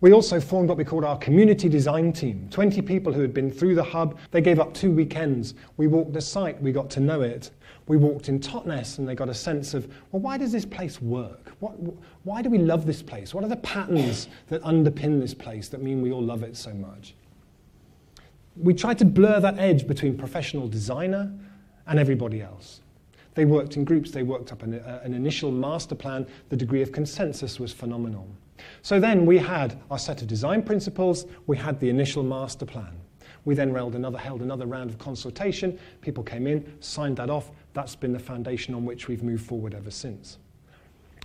We 0.01 0.13
also 0.13 0.41
formed 0.41 0.71
what 0.71 0.79
we 0.79 0.85
called 0.85 1.05
our 1.05 1.19
community 1.19 1.69
design 1.69 2.13
team 2.13 2.49
20 2.51 2.81
people 2.83 3.13
who 3.13 3.21
had 3.21 3.35
been 3.35 3.51
through 3.51 3.75
the 3.75 3.83
hub. 3.83 4.19
They 4.31 4.41
gave 4.41 4.59
up 4.59 4.73
two 4.73 4.91
weekends. 4.91 5.55
We 5.77 5.89
walked 5.89 6.15
the 6.15 6.23
site, 6.23 6.61
we 6.63 6.73
got 6.73 6.89
to 6.91 7.01
know 7.01 7.21
it. 7.21 7.51
We 7.87 7.97
walked 7.97 8.29
in 8.29 8.41
Totnes 8.41 8.99
and 8.99 9.07
they 9.07 9.15
got 9.15 9.29
a 9.29 9.35
sense 9.35 9.75
of, 9.75 9.93
well, 10.11 10.23
why 10.23 10.39
does 10.39 10.53
this 10.53 10.65
place 10.65 11.03
work? 11.03 11.53
What, 11.59 11.73
why 12.23 12.41
do 12.41 12.49
we 12.49 12.59
love 12.59 12.87
this 12.87 13.03
place? 13.03 13.35
What 13.35 13.45
are 13.45 13.49
the 13.49 13.57
patterns 13.57 14.29
that 14.49 14.63
underpin 14.63 15.21
this 15.21 15.35
place 15.35 15.69
that 15.69 15.83
mean 15.83 16.01
we 16.01 16.13
all 16.13 16.23
love 16.23 16.45
it 16.45 16.57
so 16.57 16.73
much? 16.73 17.15
We 18.57 18.75
tried 18.75 18.99
to 18.99 19.05
blur 19.05 19.41
that 19.41 19.59
edge 19.59 19.87
between 19.87 20.17
professional 20.17 20.69
designer 20.69 21.33
and 21.91 21.99
everybody 21.99 22.41
else. 22.41 22.81
They 23.35 23.45
worked 23.45 23.77
in 23.77 23.85
groups, 23.85 24.11
they 24.11 24.23
worked 24.23 24.53
up 24.53 24.63
an, 24.63 24.75
uh, 24.75 25.01
an 25.03 25.13
initial 25.13 25.51
master 25.51 25.95
plan. 25.95 26.27
The 26.49 26.57
degree 26.57 26.83
of 26.83 26.93
consensus 26.93 27.61
was 27.61 27.73
phenomenal. 27.73 28.27
So 28.83 28.99
then 28.99 29.27
we 29.27 29.39
had 29.39 29.79
our 29.91 29.99
set 29.99 30.23
of 30.23 30.29
design 30.29 30.63
principles, 30.63 31.27
we 31.47 31.57
had 31.57 31.79
the 31.81 31.89
initial 31.89 32.23
master 32.23 32.65
plan. 32.65 32.93
We 33.45 33.55
then 33.55 33.75
held 33.75 33.95
another, 33.95 34.19
held 34.19 34.43
another 34.43 34.67
round 34.67 34.91
of 34.91 34.99
consultation. 34.99 35.79
People 36.01 36.23
came 36.23 36.47
in, 36.47 36.71
signed 36.81 37.17
that 37.17 37.31
off. 37.31 37.51
That's 37.73 37.97
been 37.97 38.13
the 38.13 38.19
foundation 38.19 38.75
on 38.75 38.85
which 38.85 39.09
we've 39.09 39.23
moved 39.23 39.47
forward 39.47 39.75
ever 39.75 39.91
since. 39.91 40.39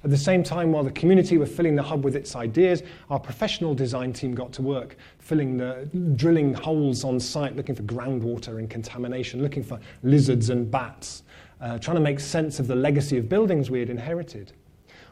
At 0.03 0.11
the 0.11 0.17
same 0.17 0.43
time, 0.43 0.71
while 0.71 0.83
the 0.83 0.91
community 0.91 1.37
were 1.37 1.47
filling 1.47 1.75
the 1.75 1.81
hub 1.81 2.03
with 2.03 2.15
its 2.15 2.35
ideas, 2.35 2.83
our 3.09 3.19
professional 3.19 3.73
design 3.73 4.13
team 4.13 4.35
got 4.35 4.51
to 4.53 4.61
work, 4.61 4.97
filling 5.17 5.57
the, 5.57 5.89
drilling 6.15 6.53
holes 6.53 7.03
on 7.03 7.19
site, 7.19 7.55
looking 7.55 7.73
for 7.73 7.83
groundwater 7.83 8.59
and 8.59 8.69
contamination, 8.69 9.41
looking 9.41 9.63
for 9.63 9.79
lizards 10.03 10.51
and 10.51 10.69
bats, 10.69 11.23
uh, 11.59 11.79
trying 11.79 11.95
to 11.95 12.01
make 12.01 12.19
sense 12.19 12.59
of 12.59 12.67
the 12.67 12.75
legacy 12.75 13.17
of 13.17 13.27
buildings 13.27 13.71
we 13.71 13.79
had 13.79 13.89
inherited. 13.89 14.51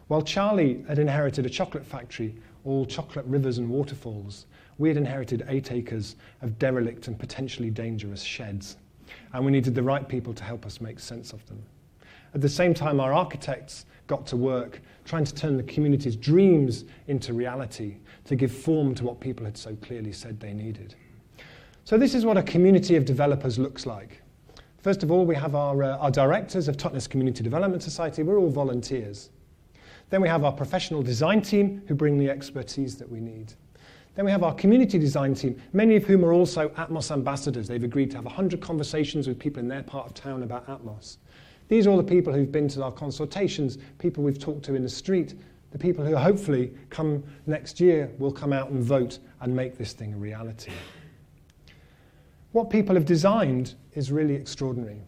While 0.09 0.21
Charlie 0.21 0.83
had 0.87 0.99
inherited 0.99 1.45
a 1.45 1.49
chocolate 1.49 1.85
factory, 1.85 2.35
all 2.65 2.85
chocolate 2.85 3.25
rivers 3.25 3.57
and 3.57 3.69
waterfalls, 3.69 4.45
we 4.77 4.89
had 4.89 4.97
inherited 4.97 5.45
eight 5.47 5.71
acres 5.71 6.17
of 6.41 6.59
derelict 6.59 7.07
and 7.07 7.17
potentially 7.17 7.69
dangerous 7.69 8.21
sheds, 8.21 8.77
and 9.33 9.45
we 9.45 9.51
needed 9.51 9.75
the 9.75 9.83
right 9.83 10.07
people 10.07 10.33
to 10.33 10.43
help 10.43 10.65
us 10.65 10.81
make 10.81 10.99
sense 10.99 11.33
of 11.33 11.45
them. 11.47 11.61
At 12.33 12.41
the 12.41 12.49
same 12.49 12.73
time, 12.73 12.99
our 12.99 13.13
architects 13.13 13.85
got 14.07 14.25
to 14.27 14.37
work 14.37 14.81
trying 15.05 15.25
to 15.25 15.33
turn 15.33 15.57
the 15.57 15.63
community's 15.63 16.15
dreams 16.15 16.85
into 17.07 17.33
reality, 17.33 17.97
to 18.25 18.35
give 18.35 18.51
form 18.51 18.95
to 18.95 19.03
what 19.03 19.19
people 19.19 19.45
had 19.45 19.57
so 19.57 19.75
clearly 19.77 20.13
said 20.13 20.39
they 20.39 20.53
needed. 20.53 20.95
So, 21.83 21.97
this 21.97 22.15
is 22.15 22.25
what 22.25 22.37
a 22.37 22.43
community 22.43 22.95
of 22.95 23.03
developers 23.03 23.59
looks 23.59 23.85
like. 23.85 24.21
First 24.81 25.03
of 25.03 25.11
all, 25.11 25.25
we 25.25 25.35
have 25.35 25.55
our, 25.55 25.83
uh, 25.83 25.97
our 25.97 26.11
directors 26.11 26.67
of 26.67 26.77
Totnes 26.77 27.09
Community 27.09 27.43
Development 27.43 27.81
Society. 27.81 28.23
We're 28.23 28.37
all 28.37 28.49
volunteers. 28.49 29.29
Then 30.09 30.21
we 30.21 30.27
have 30.27 30.43
our 30.43 30.51
professional 30.51 31.01
design 31.01 31.41
team 31.41 31.81
who 31.87 31.95
bring 31.95 32.17
the 32.17 32.29
expertise 32.29 32.97
that 32.97 33.09
we 33.09 33.19
need. 33.19 33.53
Then 34.15 34.25
we 34.25 34.31
have 34.31 34.43
our 34.43 34.53
community 34.53 34.99
design 34.99 35.33
team, 35.33 35.59
many 35.73 35.95
of 35.95 36.03
whom 36.03 36.23
are 36.23 36.33
also 36.33 36.69
Atmos 36.69 37.11
ambassadors. 37.11 37.67
They've 37.67 37.83
agreed 37.83 38.11
to 38.11 38.17
have 38.17 38.25
100 38.25 38.61
conversations 38.61 39.27
with 39.27 39.39
people 39.39 39.59
in 39.59 39.67
their 39.67 39.83
part 39.83 40.05
of 40.05 40.13
town 40.13 40.43
about 40.43 40.67
Atmos. 40.67 41.17
These 41.67 41.87
are 41.87 41.89
all 41.89 41.97
the 41.97 42.03
people 42.03 42.33
who've 42.33 42.51
been 42.51 42.67
to 42.69 42.83
our 42.83 42.91
consultations, 42.91 43.77
people 43.97 44.23
we've 44.23 44.39
talked 44.39 44.63
to 44.65 44.75
in 44.75 44.83
the 44.83 44.89
street, 44.89 45.35
the 45.71 45.79
people 45.79 46.05
who 46.05 46.15
hopefully 46.15 46.71
come 46.89 47.23
next 47.47 47.79
year 47.79 48.11
will 48.19 48.31
come 48.31 48.53
out 48.53 48.69
and 48.69 48.83
vote 48.83 49.19
and 49.41 49.55
make 49.55 49.77
this 49.77 49.93
thing 49.93 50.13
a 50.13 50.17
reality. 50.17 50.71
What 52.51 52.69
people 52.69 52.93
have 52.93 53.05
designed 53.05 53.73
is 53.93 54.11
really 54.11 54.35
extraordinary. 54.35 55.01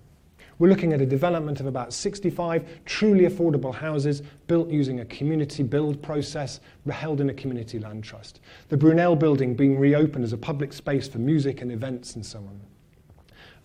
We're 0.57 0.69
looking 0.69 0.93
at 0.93 1.01
a 1.01 1.05
development 1.05 1.59
of 1.59 1.65
about 1.65 1.91
65 1.93 2.65
truly 2.85 3.25
affordable 3.25 3.75
houses 3.75 4.24
built 4.47 4.69
using 4.69 5.01
a 5.01 5.05
community 5.05 5.63
build 5.63 6.01
process 6.01 6.62
held 6.89 7.19
in 7.19 7.29
a 7.29 7.33
community 7.33 7.77
land 7.77 8.03
trust. 8.03 8.39
The 8.69 8.77
Brunel 8.77 9.15
building 9.15 9.53
being 9.53 9.77
reopened 9.77 10.24
as 10.24 10.33
a 10.33 10.38
public 10.38 10.71
space 10.71 11.07
for 11.07 11.19
music 11.19 11.62
and 11.62 11.71
events 11.71 12.15
and 12.15 12.25
so 12.25 12.39
on. 12.39 12.59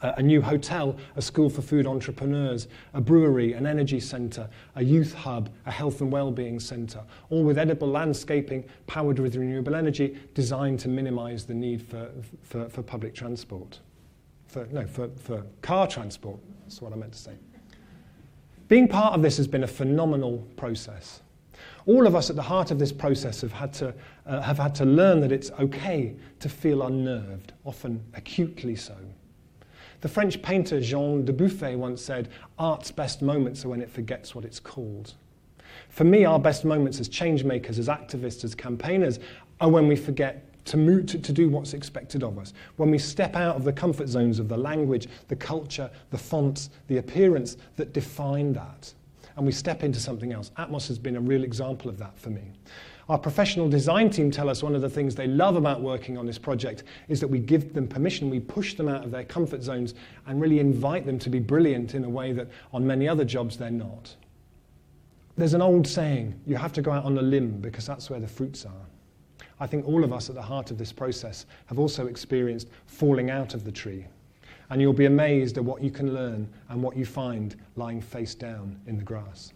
Uh, 0.02 0.12
a 0.16 0.22
new 0.22 0.40
hotel, 0.40 0.96
a 1.16 1.22
school 1.22 1.50
for 1.50 1.60
food 1.60 1.86
entrepreneurs, 1.86 2.68
a 2.94 3.00
brewery, 3.00 3.52
an 3.52 3.66
energy 3.66 4.00
centre, 4.00 4.48
a 4.76 4.82
youth 4.82 5.12
hub, 5.12 5.50
a 5.66 5.70
health 5.70 6.00
and 6.00 6.10
well-being 6.10 6.58
centre, 6.58 7.02
all 7.28 7.44
with 7.44 7.58
edible 7.58 7.88
landscaping 7.88 8.64
powered 8.86 9.18
with 9.18 9.36
renewable 9.36 9.74
energy 9.74 10.18
designed 10.32 10.80
to 10.80 10.88
minimise 10.88 11.44
the 11.44 11.52
need 11.52 11.82
for, 11.82 12.10
for, 12.42 12.68
for 12.70 12.82
public 12.82 13.14
transport 13.14 13.80
for, 14.50 14.66
no, 14.72 14.86
for, 14.86 15.08
for 15.16 15.44
car 15.62 15.86
transport. 15.86 16.40
That's 16.62 16.82
what 16.82 16.92
I 16.92 16.96
meant 16.96 17.12
to 17.12 17.18
say. 17.18 17.32
Being 18.68 18.88
part 18.88 19.14
of 19.14 19.22
this 19.22 19.36
has 19.36 19.46
been 19.46 19.64
a 19.64 19.68
phenomenal 19.68 20.46
process. 20.56 21.22
All 21.86 22.06
of 22.06 22.14
us 22.14 22.30
at 22.30 22.36
the 22.36 22.42
heart 22.42 22.70
of 22.70 22.78
this 22.78 22.92
process 22.92 23.40
have 23.40 23.52
had 23.52 23.72
to, 23.74 23.94
uh, 24.26 24.40
have 24.40 24.58
had 24.58 24.74
to 24.76 24.84
learn 24.84 25.20
that 25.20 25.32
it's 25.32 25.50
okay 25.52 26.14
to 26.40 26.48
feel 26.48 26.82
unnerved, 26.82 27.52
often 27.64 28.02
acutely 28.14 28.76
so. 28.76 28.96
The 30.00 30.08
French 30.08 30.40
painter 30.40 30.80
Jean 30.80 31.24
Dubuffet 31.24 31.76
once 31.76 32.00
said, 32.00 32.28
Art's 32.58 32.90
best 32.90 33.20
moments 33.20 33.64
are 33.64 33.68
when 33.68 33.82
it 33.82 33.90
forgets 33.90 34.34
what 34.34 34.44
it's 34.44 34.60
called. 34.60 35.14
For 35.88 36.04
me, 36.04 36.24
our 36.24 36.38
best 36.38 36.64
moments 36.64 37.00
as 37.00 37.08
change 37.08 37.44
makers, 37.44 37.78
as 37.78 37.88
activists, 37.88 38.44
as 38.44 38.54
campaigners, 38.54 39.18
are 39.60 39.68
when 39.68 39.86
we 39.86 39.96
forget 39.96 40.46
to, 40.66 40.76
move, 40.76 41.06
to, 41.06 41.18
to 41.18 41.32
do 41.32 41.48
what's 41.48 41.74
expected 41.74 42.22
of 42.22 42.38
us. 42.38 42.54
When 42.76 42.90
we 42.90 42.98
step 42.98 43.36
out 43.36 43.56
of 43.56 43.64
the 43.64 43.72
comfort 43.72 44.08
zones 44.08 44.38
of 44.38 44.48
the 44.48 44.56
language, 44.56 45.08
the 45.28 45.36
culture, 45.36 45.90
the 46.10 46.18
fonts, 46.18 46.70
the 46.88 46.98
appearance 46.98 47.56
that 47.76 47.92
define 47.92 48.52
that, 48.54 48.92
and 49.36 49.46
we 49.46 49.52
step 49.52 49.82
into 49.82 50.00
something 50.00 50.32
else. 50.32 50.50
Atmos 50.58 50.88
has 50.88 50.98
been 50.98 51.16
a 51.16 51.20
real 51.20 51.44
example 51.44 51.88
of 51.88 51.98
that 51.98 52.18
for 52.18 52.30
me. 52.30 52.52
Our 53.10 53.18
professional 53.18 53.68
design 53.68 54.08
team 54.08 54.30
tell 54.30 54.48
us 54.48 54.62
one 54.62 54.76
of 54.76 54.82
the 54.82 54.88
things 54.88 55.16
they 55.16 55.26
love 55.26 55.56
about 55.56 55.80
working 55.80 56.16
on 56.16 56.26
this 56.26 56.38
project 56.38 56.84
is 57.08 57.18
that 57.18 57.26
we 57.26 57.40
give 57.40 57.74
them 57.74 57.88
permission, 57.88 58.30
we 58.30 58.38
push 58.38 58.74
them 58.74 58.86
out 58.86 59.02
of 59.02 59.10
their 59.10 59.24
comfort 59.24 59.64
zones 59.64 59.94
and 60.28 60.40
really 60.40 60.60
invite 60.60 61.04
them 61.06 61.18
to 61.18 61.28
be 61.28 61.40
brilliant 61.40 61.96
in 61.96 62.04
a 62.04 62.08
way 62.08 62.30
that 62.30 62.46
on 62.72 62.86
many 62.86 63.08
other 63.08 63.24
jobs 63.24 63.56
they're 63.56 63.68
not. 63.68 64.14
There's 65.36 65.54
an 65.54 65.60
old 65.60 65.88
saying, 65.88 66.40
you 66.46 66.54
have 66.54 66.72
to 66.74 66.82
go 66.82 66.92
out 66.92 67.04
on 67.04 67.18
a 67.18 67.22
limb 67.22 67.60
because 67.60 67.84
that's 67.84 68.10
where 68.10 68.20
the 68.20 68.28
fruits 68.28 68.64
are. 68.64 68.86
I 69.58 69.66
think 69.66 69.88
all 69.88 70.04
of 70.04 70.12
us 70.12 70.28
at 70.28 70.36
the 70.36 70.42
heart 70.42 70.70
of 70.70 70.78
this 70.78 70.92
process 70.92 71.46
have 71.66 71.80
also 71.80 72.06
experienced 72.06 72.68
falling 72.86 73.28
out 73.28 73.54
of 73.54 73.64
the 73.64 73.72
tree. 73.72 74.06
And 74.68 74.80
you'll 74.80 74.92
be 74.92 75.06
amazed 75.06 75.58
at 75.58 75.64
what 75.64 75.82
you 75.82 75.90
can 75.90 76.14
learn 76.14 76.48
and 76.68 76.80
what 76.80 76.96
you 76.96 77.04
find 77.04 77.56
lying 77.74 78.00
face 78.00 78.36
down 78.36 78.80
in 78.86 78.96
the 78.96 79.02
grass. 79.02 79.52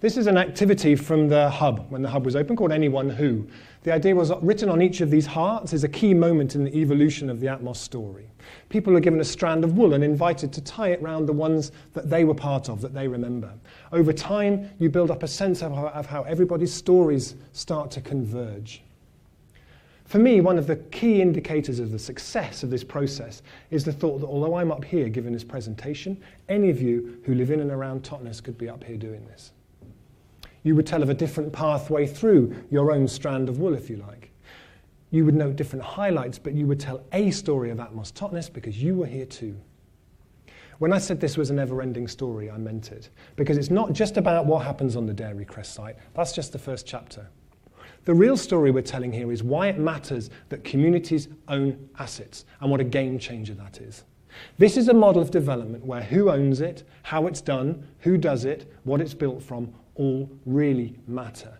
This 0.00 0.16
is 0.16 0.28
an 0.28 0.38
activity 0.38 0.94
from 0.94 1.26
the 1.26 1.50
hub, 1.50 1.90
when 1.90 2.02
the 2.02 2.08
hub 2.08 2.24
was 2.24 2.36
open, 2.36 2.54
called 2.54 2.70
Anyone 2.70 3.10
Who. 3.10 3.48
The 3.82 3.92
idea 3.92 4.14
was 4.14 4.30
written 4.42 4.68
on 4.68 4.80
each 4.80 5.00
of 5.00 5.10
these 5.10 5.26
hearts 5.26 5.72
is 5.72 5.82
a 5.82 5.88
key 5.88 6.14
moment 6.14 6.54
in 6.54 6.62
the 6.62 6.72
evolution 6.76 7.28
of 7.28 7.40
the 7.40 7.48
Atmos 7.48 7.78
story. 7.78 8.30
People 8.68 8.96
are 8.96 9.00
given 9.00 9.18
a 9.18 9.24
strand 9.24 9.64
of 9.64 9.76
wool 9.76 9.94
and 9.94 10.04
invited 10.04 10.52
to 10.52 10.60
tie 10.60 10.90
it 10.90 11.02
round 11.02 11.28
the 11.28 11.32
ones 11.32 11.72
that 11.94 12.08
they 12.08 12.22
were 12.22 12.34
part 12.34 12.68
of, 12.68 12.80
that 12.80 12.94
they 12.94 13.08
remember. 13.08 13.52
Over 13.90 14.12
time, 14.12 14.70
you 14.78 14.88
build 14.88 15.10
up 15.10 15.24
a 15.24 15.28
sense 15.28 15.64
of 15.64 15.74
how, 15.74 15.88
of 15.88 16.06
how 16.06 16.22
everybody's 16.22 16.72
stories 16.72 17.34
start 17.52 17.90
to 17.90 18.00
converge. 18.00 18.84
For 20.04 20.18
me, 20.18 20.40
one 20.40 20.58
of 20.58 20.68
the 20.68 20.76
key 20.76 21.20
indicators 21.20 21.80
of 21.80 21.90
the 21.90 21.98
success 21.98 22.62
of 22.62 22.70
this 22.70 22.84
process 22.84 23.42
is 23.72 23.84
the 23.84 23.92
thought 23.92 24.20
that 24.20 24.28
although 24.28 24.54
I'm 24.54 24.70
up 24.70 24.84
here 24.84 25.08
giving 25.08 25.32
this 25.32 25.42
presentation, 25.42 26.22
any 26.48 26.70
of 26.70 26.80
you 26.80 27.20
who 27.24 27.34
live 27.34 27.50
in 27.50 27.58
and 27.58 27.72
around 27.72 28.04
Totnes 28.04 28.40
could 28.40 28.56
be 28.56 28.68
up 28.68 28.84
here 28.84 28.96
doing 28.96 29.26
this. 29.26 29.50
You 30.68 30.74
would 30.74 30.86
tell 30.86 31.02
of 31.02 31.08
a 31.08 31.14
different 31.14 31.50
pathway 31.50 32.06
through 32.06 32.54
your 32.68 32.92
own 32.92 33.08
strand 33.08 33.48
of 33.48 33.58
wool, 33.58 33.72
if 33.72 33.88
you 33.88 33.96
like. 33.96 34.30
You 35.10 35.24
would 35.24 35.34
note 35.34 35.56
different 35.56 35.82
highlights, 35.82 36.38
but 36.38 36.52
you 36.52 36.66
would 36.66 36.78
tell 36.78 37.02
a 37.10 37.30
story 37.30 37.70
of 37.70 37.78
Atmos 37.78 38.12
Totnes 38.12 38.52
because 38.52 38.82
you 38.82 38.94
were 38.94 39.06
here 39.06 39.24
too. 39.24 39.58
When 40.78 40.92
I 40.92 40.98
said 40.98 41.22
this 41.22 41.38
was 41.38 41.48
a 41.48 41.54
never 41.54 41.80
ending 41.80 42.06
story, 42.06 42.50
I 42.50 42.58
meant 42.58 42.92
it. 42.92 43.08
Because 43.34 43.56
it's 43.56 43.70
not 43.70 43.94
just 43.94 44.18
about 44.18 44.44
what 44.44 44.62
happens 44.62 44.94
on 44.94 45.06
the 45.06 45.14
Dairy 45.14 45.46
Crest 45.46 45.72
site, 45.72 45.96
that's 46.14 46.32
just 46.32 46.52
the 46.52 46.58
first 46.58 46.86
chapter. 46.86 47.30
The 48.04 48.12
real 48.12 48.36
story 48.36 48.70
we're 48.70 48.82
telling 48.82 49.10
here 49.10 49.32
is 49.32 49.42
why 49.42 49.68
it 49.68 49.78
matters 49.78 50.28
that 50.50 50.64
communities 50.64 51.28
own 51.48 51.88
assets 51.98 52.44
and 52.60 52.70
what 52.70 52.80
a 52.80 52.84
game 52.84 53.18
changer 53.18 53.54
that 53.54 53.80
is. 53.80 54.04
This 54.58 54.76
is 54.76 54.88
a 54.88 54.94
model 54.94 55.22
of 55.22 55.30
development 55.30 55.86
where 55.86 56.02
who 56.02 56.30
owns 56.30 56.60
it, 56.60 56.86
how 57.04 57.26
it's 57.26 57.40
done, 57.40 57.88
who 58.00 58.18
does 58.18 58.44
it, 58.44 58.70
what 58.84 59.00
it's 59.00 59.14
built 59.14 59.42
from, 59.42 59.72
all 59.98 60.30
really 60.46 60.98
matter. 61.06 61.52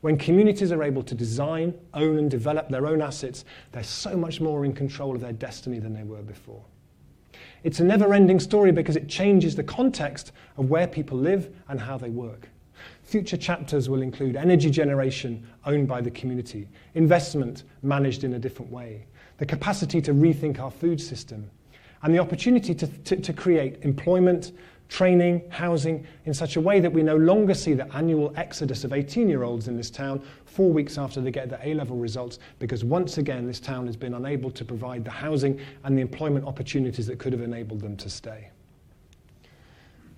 When 0.00 0.16
communities 0.18 0.72
are 0.72 0.82
able 0.82 1.02
to 1.02 1.14
design, 1.14 1.74
own, 1.94 2.18
and 2.18 2.30
develop 2.30 2.68
their 2.68 2.86
own 2.86 3.00
assets, 3.00 3.44
they're 3.72 3.82
so 3.82 4.16
much 4.16 4.40
more 4.40 4.64
in 4.64 4.72
control 4.72 5.14
of 5.14 5.20
their 5.20 5.32
destiny 5.32 5.78
than 5.78 5.94
they 5.94 6.02
were 6.02 6.22
before. 6.22 6.62
It's 7.62 7.80
a 7.80 7.84
never 7.84 8.12
ending 8.12 8.38
story 8.38 8.70
because 8.70 8.96
it 8.96 9.08
changes 9.08 9.56
the 9.56 9.62
context 9.62 10.32
of 10.58 10.68
where 10.68 10.86
people 10.86 11.16
live 11.16 11.54
and 11.68 11.80
how 11.80 11.96
they 11.96 12.10
work. 12.10 12.48
Future 13.02 13.36
chapters 13.36 13.88
will 13.88 14.02
include 14.02 14.36
energy 14.36 14.70
generation 14.70 15.46
owned 15.64 15.88
by 15.88 16.00
the 16.00 16.10
community, 16.10 16.68
investment 16.94 17.64
managed 17.82 18.24
in 18.24 18.34
a 18.34 18.38
different 18.38 18.70
way, 18.70 19.06
the 19.38 19.46
capacity 19.46 20.02
to 20.02 20.12
rethink 20.12 20.58
our 20.58 20.70
food 20.70 21.00
system, 21.00 21.50
and 22.02 22.14
the 22.14 22.18
opportunity 22.18 22.74
to, 22.74 22.86
to, 22.86 23.16
to 23.16 23.32
create 23.32 23.78
employment, 23.82 24.52
training, 24.88 25.42
housing 25.50 26.06
in 26.24 26.34
such 26.34 26.56
a 26.56 26.60
way 26.60 26.80
that 26.80 26.92
we 26.92 27.02
no 27.02 27.16
longer 27.16 27.54
see 27.54 27.74
the 27.74 27.92
annual 27.94 28.32
exodus 28.36 28.84
of 28.84 28.92
18 28.92 29.28
year 29.28 29.42
olds 29.42 29.68
in 29.68 29.76
this 29.76 29.90
town 29.90 30.22
four 30.44 30.70
weeks 30.70 30.98
after 30.98 31.20
they 31.20 31.30
get 31.30 31.48
their 31.48 31.60
A 31.64 31.74
level 31.74 31.96
results, 31.96 32.38
because 32.58 32.84
once 32.84 33.18
again, 33.18 33.46
this 33.46 33.60
town 33.60 33.86
has 33.86 33.96
been 33.96 34.14
unable 34.14 34.50
to 34.52 34.64
provide 34.64 35.04
the 35.04 35.10
housing 35.10 35.58
and 35.84 35.96
the 35.96 36.02
employment 36.02 36.46
opportunities 36.46 37.06
that 37.06 37.18
could 37.18 37.32
have 37.32 37.42
enabled 37.42 37.80
them 37.80 37.96
to 37.96 38.08
stay. 38.08 38.50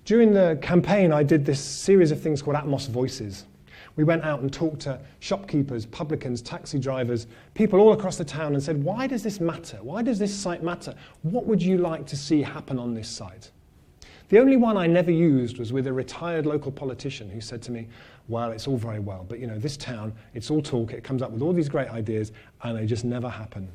During 0.05 0.31
the 0.31 0.57
campaign, 0.61 1.11
I 1.11 1.23
did 1.23 1.43
this 1.43 1.59
series 1.59 2.11
of 2.11 2.21
things 2.21 2.41
called 2.41 2.55
Atmos 2.55 2.87
Voices. 2.87 3.45
We 3.97 4.03
went 4.03 4.23
out 4.23 4.41
and 4.41 4.53
talked 4.53 4.81
to 4.81 4.99
shopkeepers, 5.19 5.87
publicans, 5.87 6.41
taxi 6.41 6.77
drivers, 6.77 7.25
people 7.55 7.79
all 7.79 7.93
across 7.93 8.15
the 8.15 8.23
town 8.23 8.53
and 8.53 8.61
said, 8.61 8.81
Why 8.81 9.07
does 9.07 9.23
this 9.23 9.39
matter? 9.41 9.77
Why 9.81 10.03
does 10.03 10.19
this 10.19 10.33
site 10.33 10.61
matter? 10.61 10.93
What 11.23 11.45
would 11.47 11.61
you 11.61 11.79
like 11.79 12.05
to 12.07 12.15
see 12.15 12.43
happen 12.43 12.77
on 12.77 12.93
this 12.93 13.09
site? 13.09 13.51
The 14.29 14.39
only 14.39 14.57
one 14.57 14.75
I 14.75 14.87
never 14.87 15.11
used 15.11 15.57
was 15.57 15.71
with 15.71 15.87
a 15.87 15.93
retired 15.93 16.45
local 16.45 16.71
politician 16.71 17.29
who 17.29 17.39
said 17.39 17.61
to 17.63 17.71
me, 17.71 17.87
Well, 18.27 18.51
it's 18.51 18.67
all 18.67 18.75
very 18.75 18.99
well, 18.99 19.25
but 19.27 19.39
you 19.39 19.47
know, 19.47 19.57
this 19.57 19.77
town, 19.77 20.13
it's 20.33 20.51
all 20.51 20.61
talk, 20.61 20.91
it 20.91 21.03
comes 21.03 21.21
up 21.21 21.31
with 21.31 21.41
all 21.41 21.53
these 21.53 21.69
great 21.69 21.89
ideas, 21.89 22.33
and 22.63 22.77
they 22.77 22.85
just 22.85 23.05
never 23.05 23.29
happen. 23.29 23.69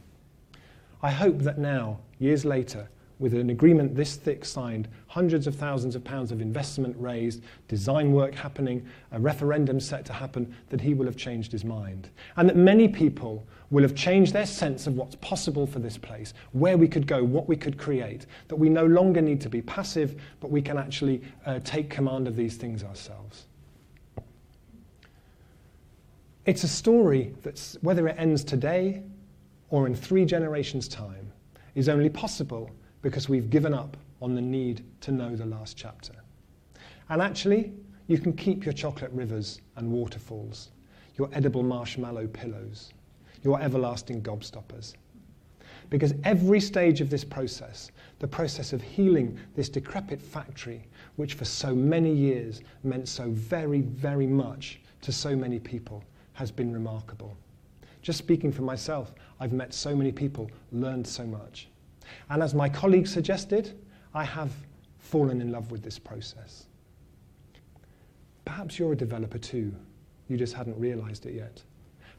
I 1.02 1.10
hope 1.10 1.38
that 1.40 1.58
now, 1.58 1.98
years 2.18 2.44
later, 2.44 2.88
with 3.18 3.34
an 3.34 3.50
agreement 3.50 3.94
this 3.94 4.16
thick 4.16 4.44
signed, 4.44 4.88
hundreds 5.06 5.46
of 5.46 5.54
thousands 5.54 5.94
of 5.94 6.04
pounds 6.04 6.32
of 6.32 6.42
investment 6.42 6.96
raised, 6.98 7.42
design 7.68 8.12
work 8.12 8.34
happening, 8.34 8.84
a 9.12 9.18
referendum 9.18 9.80
set 9.80 10.04
to 10.04 10.12
happen, 10.12 10.54
that 10.68 10.80
he 10.80 10.92
will 10.92 11.06
have 11.06 11.16
changed 11.16 11.52
his 11.52 11.64
mind. 11.64 12.10
And 12.36 12.48
that 12.48 12.56
many 12.56 12.88
people 12.88 13.46
will 13.72 13.82
have 13.82 13.94
changed 13.94 14.34
their 14.34 14.46
sense 14.46 14.86
of 14.86 14.96
what's 14.96 15.14
possible 15.16 15.66
for 15.66 15.78
this 15.78 15.96
place, 15.96 16.34
where 16.52 16.76
we 16.76 16.86
could 16.86 17.06
go, 17.06 17.24
what 17.24 17.48
we 17.48 17.56
could 17.56 17.78
create, 17.78 18.26
that 18.48 18.56
we 18.56 18.68
no 18.68 18.84
longer 18.84 19.22
need 19.22 19.40
to 19.40 19.48
be 19.48 19.62
passive, 19.62 20.20
but 20.40 20.50
we 20.50 20.60
can 20.60 20.76
actually 20.76 21.22
uh, 21.46 21.58
take 21.64 21.88
command 21.88 22.28
of 22.28 22.36
these 22.36 22.56
things 22.56 22.84
ourselves. 22.84 23.46
It's 26.44 26.64
a 26.64 26.68
story 26.68 27.34
that, 27.42 27.76
whether 27.80 28.06
it 28.08 28.16
ends 28.18 28.44
today 28.44 29.02
or 29.70 29.86
in 29.86 29.94
three 29.94 30.26
generations' 30.26 30.86
time, 30.86 31.32
is 31.74 31.88
only 31.88 32.10
possible 32.10 32.70
because 33.00 33.30
we've 33.30 33.48
given 33.48 33.72
up 33.72 33.96
on 34.20 34.34
the 34.34 34.42
need 34.42 34.84
to 35.00 35.12
know 35.12 35.34
the 35.34 35.46
last 35.46 35.78
chapter. 35.78 36.12
And 37.08 37.22
actually, 37.22 37.72
you 38.06 38.18
can 38.18 38.34
keep 38.34 38.66
your 38.66 38.74
chocolate 38.74 39.12
rivers 39.12 39.62
and 39.76 39.90
waterfalls, 39.90 40.72
your 41.16 41.30
edible 41.32 41.62
marshmallow 41.62 42.26
pillows, 42.26 42.92
your 43.42 43.60
everlasting 43.60 44.22
gobstoppers. 44.22 44.94
Because 45.90 46.14
every 46.24 46.60
stage 46.60 47.00
of 47.00 47.10
this 47.10 47.24
process, 47.24 47.90
the 48.18 48.28
process 48.28 48.72
of 48.72 48.80
healing 48.80 49.38
this 49.54 49.68
decrepit 49.68 50.22
factory, 50.22 50.86
which 51.16 51.34
for 51.34 51.44
so 51.44 51.74
many 51.74 52.12
years 52.12 52.62
meant 52.82 53.08
so 53.08 53.30
very, 53.30 53.82
very 53.82 54.26
much 54.26 54.80
to 55.02 55.12
so 55.12 55.36
many 55.36 55.58
people, 55.58 56.02
has 56.32 56.50
been 56.50 56.72
remarkable. 56.72 57.36
Just 58.00 58.18
speaking 58.18 58.50
for 58.50 58.62
myself, 58.62 59.14
I've 59.38 59.52
met 59.52 59.74
so 59.74 59.94
many 59.94 60.12
people, 60.12 60.50
learned 60.72 61.06
so 61.06 61.26
much. 61.26 61.68
And 62.30 62.42
as 62.42 62.54
my 62.54 62.68
colleague 62.68 63.06
suggested, 63.06 63.78
I 64.14 64.24
have 64.24 64.52
fallen 64.98 65.40
in 65.40 65.52
love 65.52 65.70
with 65.70 65.82
this 65.82 65.98
process. 65.98 66.66
Perhaps 68.44 68.78
you're 68.78 68.92
a 68.92 68.96
developer 68.96 69.38
too. 69.38 69.74
You 70.28 70.36
just 70.36 70.54
hadn't 70.54 70.78
realized 70.78 71.26
it 71.26 71.34
yet. 71.34 71.62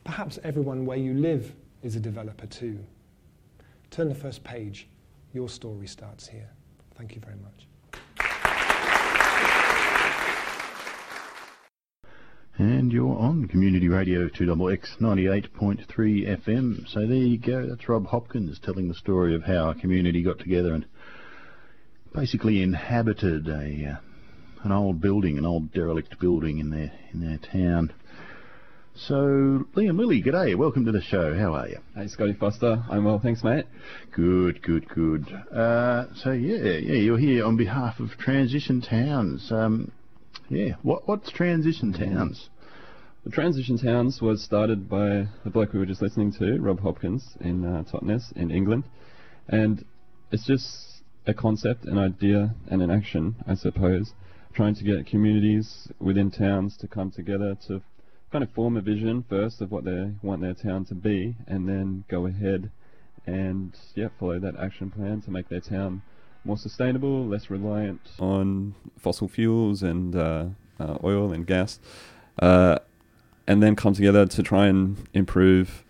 Perhaps 0.03 0.39
everyone 0.43 0.85
where 0.85 0.97
you 0.97 1.13
live 1.13 1.53
is 1.81 1.95
a 1.95 1.99
developer 1.99 2.45
too. 2.47 2.79
Turn 3.89 4.09
the 4.09 4.15
first 4.15 4.43
page. 4.43 4.87
Your 5.33 5.49
story 5.49 5.87
starts 5.87 6.27
here. 6.27 6.49
Thank 6.95 7.15
you 7.15 7.21
very 7.21 7.37
much. 7.37 7.67
And 12.57 12.93
you're 12.93 13.17
on 13.17 13.47
Community 13.47 13.89
Radio 13.89 14.29
2XX 14.29 14.99
98.3 14.99 15.87
FM. 15.87 16.87
So 16.87 16.99
there 16.99 17.17
you 17.17 17.39
go. 17.39 17.65
That's 17.65 17.89
Rob 17.89 18.05
Hopkins 18.07 18.59
telling 18.59 18.87
the 18.87 18.93
story 18.93 19.33
of 19.33 19.43
how 19.43 19.71
a 19.71 19.75
community 19.75 20.21
got 20.21 20.37
together 20.37 20.75
and 20.75 20.85
basically 22.13 22.61
inhabited 22.61 23.47
a 23.47 23.93
uh, 23.93 23.95
an 24.63 24.71
old 24.71 25.01
building, 25.01 25.37
an 25.37 25.45
old 25.45 25.73
derelict 25.73 26.19
building 26.19 26.59
in 26.59 26.69
their 26.69 26.91
in 27.11 27.21
their 27.21 27.37
town. 27.37 27.91
So 28.95 29.65
Liam 29.75 29.97
Lilly, 29.97 30.21
g'day. 30.21 30.55
Welcome 30.55 30.85
to 30.85 30.91
the 30.91 31.01
show. 31.01 31.35
How 31.35 31.55
are 31.55 31.67
you? 31.67 31.79
Hey, 31.95 32.07
Scotty 32.07 32.33
Foster. 32.33 32.83
I'm 32.91 33.03
well, 33.05 33.17
thanks, 33.19 33.43
mate. 33.43 33.65
Good, 34.11 34.61
good, 34.61 34.87
good. 34.87 35.25
Uh, 35.51 36.05
so 36.15 36.31
yeah, 36.31 36.77
yeah, 36.77 36.99
you're 36.99 37.17
here 37.17 37.43
on 37.43 37.57
behalf 37.57 37.99
of 37.99 38.11
Transition 38.19 38.81
Towns. 38.81 39.51
Um, 39.51 39.91
yeah. 40.47 40.75
What, 40.83 41.07
what's 41.07 41.31
Transition 41.31 41.91
Towns? 41.91 42.49
The 43.23 43.31
Transition 43.31 43.79
Towns 43.79 44.21
was 44.21 44.43
started 44.43 44.87
by 44.87 45.27
the 45.43 45.49
bloke 45.49 45.73
we 45.73 45.79
were 45.79 45.87
just 45.87 46.03
listening 46.03 46.31
to, 46.33 46.59
Rob 46.59 46.79
Hopkins, 46.79 47.35
in 47.41 47.65
uh, 47.65 47.83
Totnes, 47.91 48.31
in 48.35 48.51
England. 48.51 48.83
And 49.47 49.83
it's 50.31 50.45
just 50.45 51.01
a 51.25 51.33
concept, 51.33 51.85
an 51.85 51.97
idea, 51.97 52.53
and 52.69 52.83
an 52.83 52.91
action, 52.91 53.37
I 53.47 53.55
suppose, 53.55 54.13
trying 54.53 54.75
to 54.75 54.83
get 54.83 55.07
communities 55.07 55.87
within 55.99 56.29
towns 56.29 56.77
to 56.77 56.87
come 56.87 57.09
together 57.09 57.57
to 57.67 57.81
kind 58.33 58.43
of 58.43 58.49
form 58.49 58.75
a 58.75 58.81
vision 58.81 59.23
first 59.29 59.61
of 59.61 59.71
what 59.71 59.85
they 59.85 60.11
want 60.23 60.41
their 60.41 60.55
town 60.55 60.83
to 60.83 60.95
be, 60.95 61.35
and 61.47 61.69
then 61.69 62.03
go 62.07 62.25
ahead 62.25 62.71
and 63.27 63.77
yeah, 63.93 64.07
follow 64.19 64.39
that 64.39 64.55
action 64.59 64.89
plan 64.89 65.21
to 65.21 65.29
make 65.29 65.47
their 65.49 65.59
town 65.59 66.01
more 66.43 66.57
sustainable, 66.57 67.27
less 67.27 67.51
reliant 67.51 68.01
on 68.19 68.73
fossil 68.97 69.27
fuels 69.27 69.83
and 69.83 70.15
uh, 70.15 70.45
uh, 70.79 70.97
oil 71.03 71.31
and 71.31 71.45
gas, 71.45 71.79
uh, 72.39 72.79
and 73.45 73.61
then 73.61 73.75
come 73.75 73.93
together 73.93 74.25
to 74.25 74.41
try 74.41 74.65
and 74.65 74.97
improve 75.13 75.85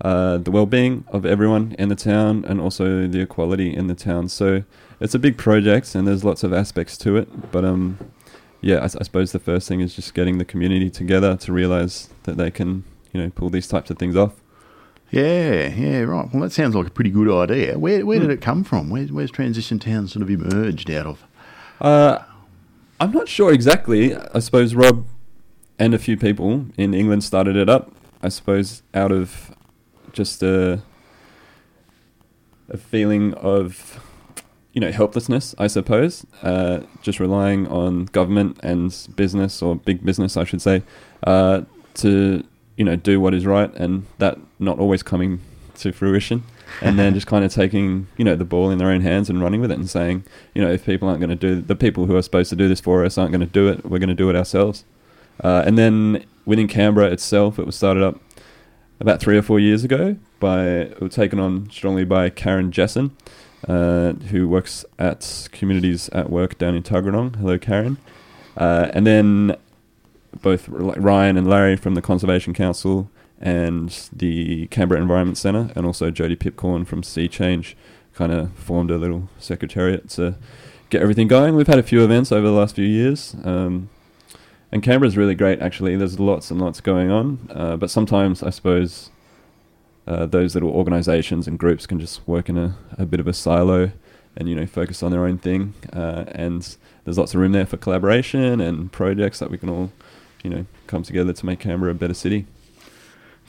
uh, 0.00 0.36
the 0.38 0.50
well-being 0.50 1.04
of 1.08 1.24
everyone 1.24 1.76
in 1.78 1.88
the 1.88 1.94
town 1.94 2.44
and 2.48 2.60
also 2.60 3.06
the 3.06 3.20
equality 3.20 3.72
in 3.72 3.86
the 3.86 3.94
town. 3.94 4.28
So 4.28 4.64
it's 4.98 5.14
a 5.14 5.18
big 5.18 5.38
project 5.38 5.94
and 5.94 6.08
there's 6.08 6.24
lots 6.24 6.42
of 6.42 6.52
aspects 6.52 6.98
to 6.98 7.16
it, 7.16 7.52
but 7.52 7.64
um, 7.64 7.98
yeah, 8.60 8.78
I, 8.78 8.84
I 8.84 8.88
suppose 8.88 9.32
the 9.32 9.38
first 9.38 9.68
thing 9.68 9.80
is 9.80 9.94
just 9.94 10.14
getting 10.14 10.38
the 10.38 10.44
community 10.44 10.90
together 10.90 11.36
to 11.36 11.52
realise 11.52 12.08
that 12.24 12.36
they 12.36 12.50
can, 12.50 12.84
you 13.12 13.20
know, 13.20 13.30
pull 13.30 13.50
these 13.50 13.68
types 13.68 13.90
of 13.90 13.98
things 13.98 14.16
off. 14.16 14.34
Yeah, 15.10 15.68
yeah, 15.68 16.00
right. 16.00 16.28
Well, 16.32 16.42
that 16.42 16.52
sounds 16.52 16.74
like 16.74 16.86
a 16.86 16.90
pretty 16.90 17.10
good 17.10 17.30
idea. 17.30 17.78
Where 17.78 18.04
where 18.04 18.18
did 18.18 18.26
hmm. 18.26 18.32
it 18.32 18.42
come 18.42 18.62
from? 18.64 18.90
Where, 18.90 19.06
where's 19.06 19.30
Transition 19.30 19.78
Town 19.78 20.06
sort 20.08 20.22
of 20.22 20.30
emerged 20.30 20.90
out 20.90 21.06
of? 21.06 21.24
Uh, 21.80 22.18
I'm 23.00 23.12
not 23.12 23.28
sure 23.28 23.52
exactly. 23.52 24.14
I 24.14 24.40
suppose 24.40 24.74
Rob 24.74 25.06
and 25.78 25.94
a 25.94 25.98
few 25.98 26.16
people 26.16 26.66
in 26.76 26.92
England 26.92 27.24
started 27.24 27.56
it 27.56 27.70
up. 27.70 27.92
I 28.22 28.28
suppose 28.28 28.82
out 28.92 29.12
of 29.12 29.54
just 30.12 30.42
a 30.42 30.82
a 32.68 32.76
feeling 32.76 33.32
of 33.34 34.04
you 34.78 34.80
know 34.80 34.92
helplessness. 34.92 35.56
I 35.58 35.66
suppose 35.66 36.24
uh, 36.44 36.82
just 37.02 37.18
relying 37.18 37.66
on 37.66 38.04
government 38.04 38.60
and 38.62 38.96
business 39.16 39.60
or 39.60 39.74
big 39.74 40.04
business, 40.04 40.36
I 40.36 40.44
should 40.44 40.62
say, 40.62 40.84
uh, 41.24 41.62
to 41.94 42.44
you 42.76 42.84
know 42.84 42.94
do 42.94 43.20
what 43.20 43.34
is 43.34 43.44
right, 43.44 43.74
and 43.74 44.06
that 44.18 44.38
not 44.60 44.78
always 44.78 45.02
coming 45.02 45.40
to 45.78 45.90
fruition. 45.90 46.44
and 46.80 46.96
then 46.96 47.12
just 47.12 47.26
kind 47.26 47.44
of 47.44 47.52
taking 47.52 48.06
you 48.16 48.24
know 48.24 48.36
the 48.36 48.44
ball 48.44 48.70
in 48.70 48.78
their 48.78 48.90
own 48.90 49.00
hands 49.00 49.28
and 49.28 49.42
running 49.42 49.60
with 49.60 49.72
it 49.72 49.78
and 49.78 49.90
saying 49.90 50.22
you 50.54 50.62
know 50.62 50.70
if 50.70 50.84
people 50.84 51.08
aren't 51.08 51.18
going 51.18 51.30
to 51.30 51.42
do 51.48 51.60
the 51.60 51.74
people 51.74 52.04
who 52.06 52.14
are 52.14 52.22
supposed 52.22 52.50
to 52.50 52.56
do 52.56 52.68
this 52.68 52.78
for 52.78 53.06
us 53.06 53.16
aren't 53.16 53.32
going 53.32 53.40
to 53.40 53.54
do 53.60 53.68
it 53.68 53.86
we're 53.86 53.98
going 53.98 54.16
to 54.16 54.22
do 54.22 54.28
it 54.28 54.36
ourselves 54.36 54.84
uh, 55.42 55.62
and 55.66 55.78
then 55.78 56.22
within 56.44 56.68
Canberra 56.68 57.10
itself 57.10 57.58
it 57.58 57.64
was 57.64 57.74
started 57.74 58.02
up 58.02 58.20
about 59.00 59.18
three 59.18 59.38
or 59.38 59.42
four 59.42 59.58
years 59.58 59.82
ago 59.82 60.16
by 60.40 60.84
taken 61.08 61.40
on 61.40 61.70
strongly 61.70 62.04
by 62.04 62.28
Karen 62.28 62.70
Jessen 62.70 63.12
uh, 63.66 64.12
who 64.30 64.46
works 64.46 64.84
at 64.98 65.48
Communities 65.52 66.08
at 66.10 66.30
Work 66.30 66.58
down 66.58 66.74
in 66.74 66.82
Tuggeranong 66.82 67.36
hello 67.36 67.58
Karen 67.58 67.98
uh, 68.56 68.90
and 68.92 69.06
then 69.06 69.56
both 70.42 70.68
Ryan 70.68 71.36
and 71.36 71.48
Larry 71.48 71.76
from 71.76 71.94
the 71.94 72.02
Conservation 72.02 72.52
Council 72.52 73.10
and 73.40 74.08
the 74.12 74.66
Canberra 74.66 75.00
Environment 75.00 75.38
Centre, 75.38 75.70
and 75.76 75.86
also 75.86 76.10
Jody 76.10 76.36
Pipcorn 76.36 76.86
from 76.86 77.02
Sea 77.02 77.28
Change, 77.28 77.76
kind 78.14 78.32
of 78.32 78.52
formed 78.54 78.90
a 78.90 78.98
little 78.98 79.28
secretariat 79.38 80.08
to 80.10 80.34
get 80.90 81.02
everything 81.02 81.28
going. 81.28 81.54
We've 81.54 81.68
had 81.68 81.78
a 81.78 81.84
few 81.84 82.02
events 82.02 82.32
over 82.32 82.46
the 82.46 82.52
last 82.52 82.74
few 82.74 82.84
years, 82.84 83.36
um, 83.44 83.90
and 84.72 84.82
Canberra's 84.82 85.16
really 85.16 85.36
great. 85.36 85.60
Actually, 85.60 85.96
there's 85.96 86.18
lots 86.18 86.50
and 86.50 86.60
lots 86.60 86.80
going 86.80 87.10
on, 87.10 87.48
uh, 87.50 87.76
but 87.76 87.90
sometimes 87.90 88.42
I 88.42 88.50
suppose 88.50 89.10
uh, 90.08 90.24
those 90.24 90.54
little 90.54 90.70
organisations 90.70 91.46
and 91.46 91.58
groups 91.58 91.86
can 91.86 92.00
just 92.00 92.26
work 92.26 92.48
in 92.48 92.56
a, 92.56 92.76
a 92.96 93.04
bit 93.04 93.20
of 93.20 93.28
a 93.28 93.32
silo 93.34 93.92
and 94.36 94.48
you 94.48 94.54
know 94.54 94.66
focus 94.66 95.02
on 95.02 95.10
their 95.10 95.26
own 95.26 95.36
thing. 95.36 95.74
Uh, 95.92 96.24
and 96.28 96.76
there's 97.04 97.18
lots 97.18 97.34
of 97.34 97.40
room 97.40 97.52
there 97.52 97.66
for 97.66 97.76
collaboration 97.76 98.60
and 98.60 98.90
projects 98.90 99.38
that 99.38 99.50
we 99.50 99.58
can 99.58 99.68
all, 99.68 99.92
you 100.42 100.48
know, 100.48 100.66
come 100.86 101.02
together 101.02 101.34
to 101.34 101.46
make 101.46 101.60
Canberra 101.60 101.90
a 101.90 101.94
better 101.94 102.14
city. 102.14 102.46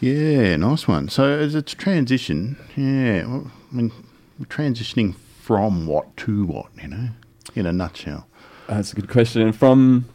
Yeah, 0.02 0.58
nice 0.58 0.88
one. 0.88 1.08
So 1.10 1.24
as 1.24 1.56
it's 1.56 1.74
transition, 1.74 2.58
yeah, 2.76 3.26
well, 3.26 3.52
I 3.72 3.76
mean, 3.76 3.92
we're 4.38 4.46
transitioning 4.46 5.16
from 5.42 5.88
what 5.88 6.16
to 6.18 6.46
what, 6.46 6.68
you 6.82 6.90
know, 6.90 7.10
in 7.56 7.66
a 7.66 7.74
nutshell. 7.74 8.28
That's 8.68 8.92
a 8.92 8.96
good 8.96 9.10
question. 9.10 9.42
And 9.42 9.56
from 9.56 10.10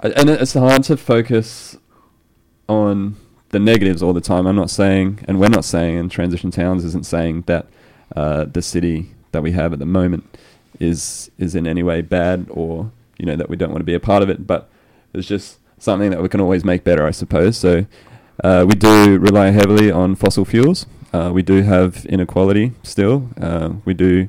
and 0.00 0.28
it's 0.30 0.54
hard 0.54 0.84
to 0.84 0.96
focus 0.96 1.76
on 2.68 3.16
the 3.50 3.58
negatives 3.58 4.02
all 4.02 4.12
the 4.12 4.20
time. 4.20 4.46
I'm 4.46 4.56
not 4.56 4.70
saying, 4.70 5.24
and 5.26 5.40
we're 5.40 5.48
not 5.48 5.64
saying, 5.64 5.96
and 5.96 6.10
Transition 6.10 6.50
Towns 6.50 6.84
isn't 6.84 7.06
saying 7.06 7.44
that 7.46 7.66
uh, 8.14 8.44
the 8.44 8.62
city 8.62 9.14
that 9.32 9.42
we 9.42 9.52
have 9.52 9.72
at 9.72 9.78
the 9.78 9.86
moment 9.86 10.24
is 10.80 11.30
is 11.38 11.54
in 11.54 11.66
any 11.66 11.82
way 11.82 12.00
bad 12.00 12.46
or 12.50 12.90
you 13.18 13.26
know 13.26 13.34
that 13.34 13.48
we 13.48 13.56
don't 13.56 13.70
want 13.70 13.80
to 13.80 13.84
be 13.84 13.94
a 13.94 14.00
part 14.00 14.22
of 14.22 14.30
it. 14.30 14.46
But 14.46 14.68
it's 15.12 15.28
just 15.28 15.58
something 15.78 16.10
that 16.10 16.22
we 16.22 16.28
can 16.28 16.40
always 16.40 16.64
make 16.64 16.84
better, 16.84 17.06
I 17.06 17.10
suppose. 17.10 17.56
So 17.56 17.86
uh, 18.42 18.64
we 18.68 18.74
do 18.74 19.18
rely 19.18 19.50
heavily 19.50 19.90
on 19.90 20.14
fossil 20.14 20.44
fuels. 20.44 20.86
Uh, 21.12 21.30
we 21.32 21.42
do 21.42 21.62
have 21.62 22.04
inequality 22.06 22.72
still. 22.82 23.30
Uh, 23.40 23.74
we 23.84 23.94
do 23.94 24.28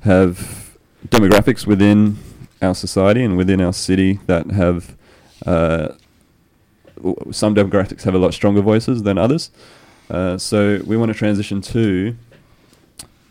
have 0.00 0.76
demographics 1.08 1.66
within 1.66 2.18
our 2.60 2.74
society 2.74 3.22
and 3.24 3.36
within 3.36 3.60
our 3.60 3.72
city 3.72 4.20
that 4.26 4.50
have 4.50 4.96
uh, 5.46 5.88
some 7.30 7.54
demographics 7.54 8.02
have 8.02 8.14
a 8.14 8.18
lot 8.18 8.34
stronger 8.34 8.60
voices 8.60 9.02
than 9.02 9.18
others. 9.18 9.50
Uh, 10.10 10.38
so 10.38 10.80
we 10.86 10.96
want 10.96 11.12
to 11.12 11.18
transition 11.18 11.60
to 11.60 12.16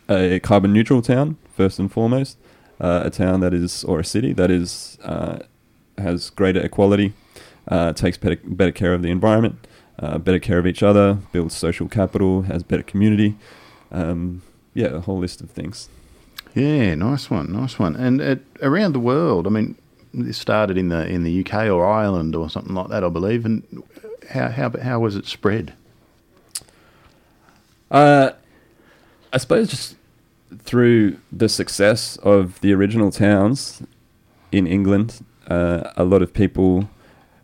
a 0.08 0.40
carbon 0.40 0.72
neutral 0.72 1.02
town 1.02 1.36
first 1.56 1.78
and 1.78 1.92
foremost, 1.92 2.38
uh, 2.80 3.02
a 3.04 3.10
town 3.10 3.40
that 3.40 3.52
is 3.52 3.84
or 3.84 4.00
a 4.00 4.04
city 4.04 4.32
that 4.32 4.50
is 4.50 4.98
uh, 5.02 5.40
has 5.98 6.30
greater 6.30 6.60
equality, 6.60 7.12
uh, 7.66 7.92
takes 7.92 8.16
better 8.16 8.38
better 8.44 8.72
care 8.72 8.94
of 8.94 9.02
the 9.02 9.10
environment, 9.10 9.66
uh, 9.98 10.18
better 10.18 10.38
care 10.38 10.58
of 10.58 10.66
each 10.66 10.82
other, 10.82 11.18
builds 11.32 11.56
social 11.56 11.88
capital, 11.88 12.42
has 12.42 12.62
better 12.62 12.82
community. 12.82 13.36
Um, 13.90 14.42
yeah, 14.74 14.88
a 14.88 15.00
whole 15.00 15.18
list 15.18 15.40
of 15.40 15.50
things. 15.50 15.88
Yeah, 16.54 16.94
nice 16.94 17.30
one, 17.30 17.52
nice 17.52 17.78
one. 17.78 17.96
And 17.96 18.20
at, 18.20 18.40
around 18.62 18.92
the 18.92 19.00
world, 19.00 19.46
I 19.46 19.50
mean, 19.50 19.76
this 20.12 20.38
started 20.38 20.78
in 20.78 20.88
the 20.88 21.06
in 21.06 21.22
the 21.24 21.40
UK 21.44 21.66
or 21.66 21.86
Ireland 21.86 22.34
or 22.34 22.48
something 22.50 22.74
like 22.74 22.88
that, 22.88 23.04
I 23.04 23.08
believe. 23.08 23.44
And 23.44 23.82
how 24.30 24.48
how 24.48 24.70
how 24.82 25.00
was 25.00 25.16
it 25.16 25.26
spread? 25.26 25.74
Uh, 27.90 28.30
I 29.32 29.38
suppose 29.38 29.68
just 29.68 29.96
through 30.58 31.18
the 31.30 31.48
success 31.48 32.16
of 32.18 32.60
the 32.60 32.72
original 32.72 33.10
towns 33.10 33.82
in 34.52 34.66
England, 34.66 35.24
uh, 35.48 35.92
a 35.96 36.04
lot 36.04 36.22
of 36.22 36.32
people. 36.32 36.88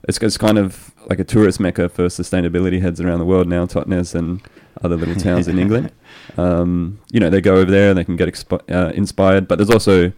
It's, 0.07 0.19
it's 0.19 0.37
kind 0.37 0.59
of 0.59 0.93
like 1.07 1.19
a 1.19 1.25
tourist 1.25 1.61
mecca 1.61 1.89
for 1.89 2.07
sustainability 2.07 2.81
heads 2.83 3.01
around 3.01 3.21
the 3.21 3.25
world 3.25 3.49
now, 3.49 3.65
Totnes 3.65 4.15
and 4.15 4.43
other 4.83 4.97
little 4.97 5.15
towns 5.15 5.49
in 5.49 5.59
England. 5.59 5.93
Um, 6.39 7.01
you 7.13 7.21
know, 7.21 7.29
they 7.29 7.41
go 7.41 7.55
over 7.55 7.71
there 7.71 7.91
and 7.91 7.99
they 7.99 8.03
can 8.03 8.17
get 8.17 8.29
expi- 8.29 8.63
uh, 8.73 8.93
inspired. 8.95 9.47
But 9.47 9.59
there's 9.59 9.71
also, 9.71 10.11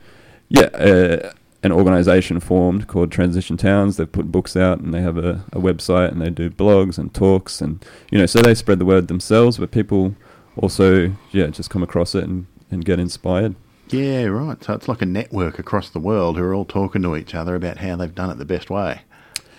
yeah, 0.48 0.66
uh, 0.66 1.32
an 1.66 1.72
organisation 1.72 2.40
formed 2.40 2.86
called 2.86 3.12
Transition 3.12 3.56
Towns. 3.56 3.96
They've 3.96 4.10
put 4.10 4.32
books 4.32 4.56
out 4.56 4.80
and 4.80 4.94
they 4.94 5.02
have 5.02 5.18
a, 5.18 5.44
a 5.52 5.60
website 5.60 6.10
and 6.10 6.22
they 6.22 6.30
do 6.30 6.48
blogs 6.48 6.96
and 6.98 7.12
talks 7.12 7.60
and 7.60 7.84
you 8.10 8.18
know, 8.18 8.26
so 8.26 8.40
they 8.40 8.54
spread 8.54 8.78
the 8.78 8.86
word 8.86 9.08
themselves. 9.08 9.58
But 9.58 9.70
people 9.70 10.14
also, 10.56 11.12
yeah, 11.32 11.48
just 11.48 11.68
come 11.68 11.82
across 11.82 12.14
it 12.14 12.24
and, 12.24 12.46
and 12.70 12.84
get 12.84 12.98
inspired. 12.98 13.54
Yeah, 13.88 14.24
right. 14.24 14.62
So 14.64 14.74
it's 14.74 14.88
like 14.88 15.02
a 15.02 15.06
network 15.06 15.58
across 15.58 15.90
the 15.90 16.00
world 16.00 16.36
who 16.36 16.42
are 16.44 16.54
all 16.54 16.64
talking 16.64 17.02
to 17.02 17.16
each 17.16 17.34
other 17.34 17.54
about 17.54 17.78
how 17.78 17.96
they've 17.96 18.14
done 18.14 18.30
it 18.30 18.38
the 18.38 18.44
best 18.44 18.70
way. 18.70 19.02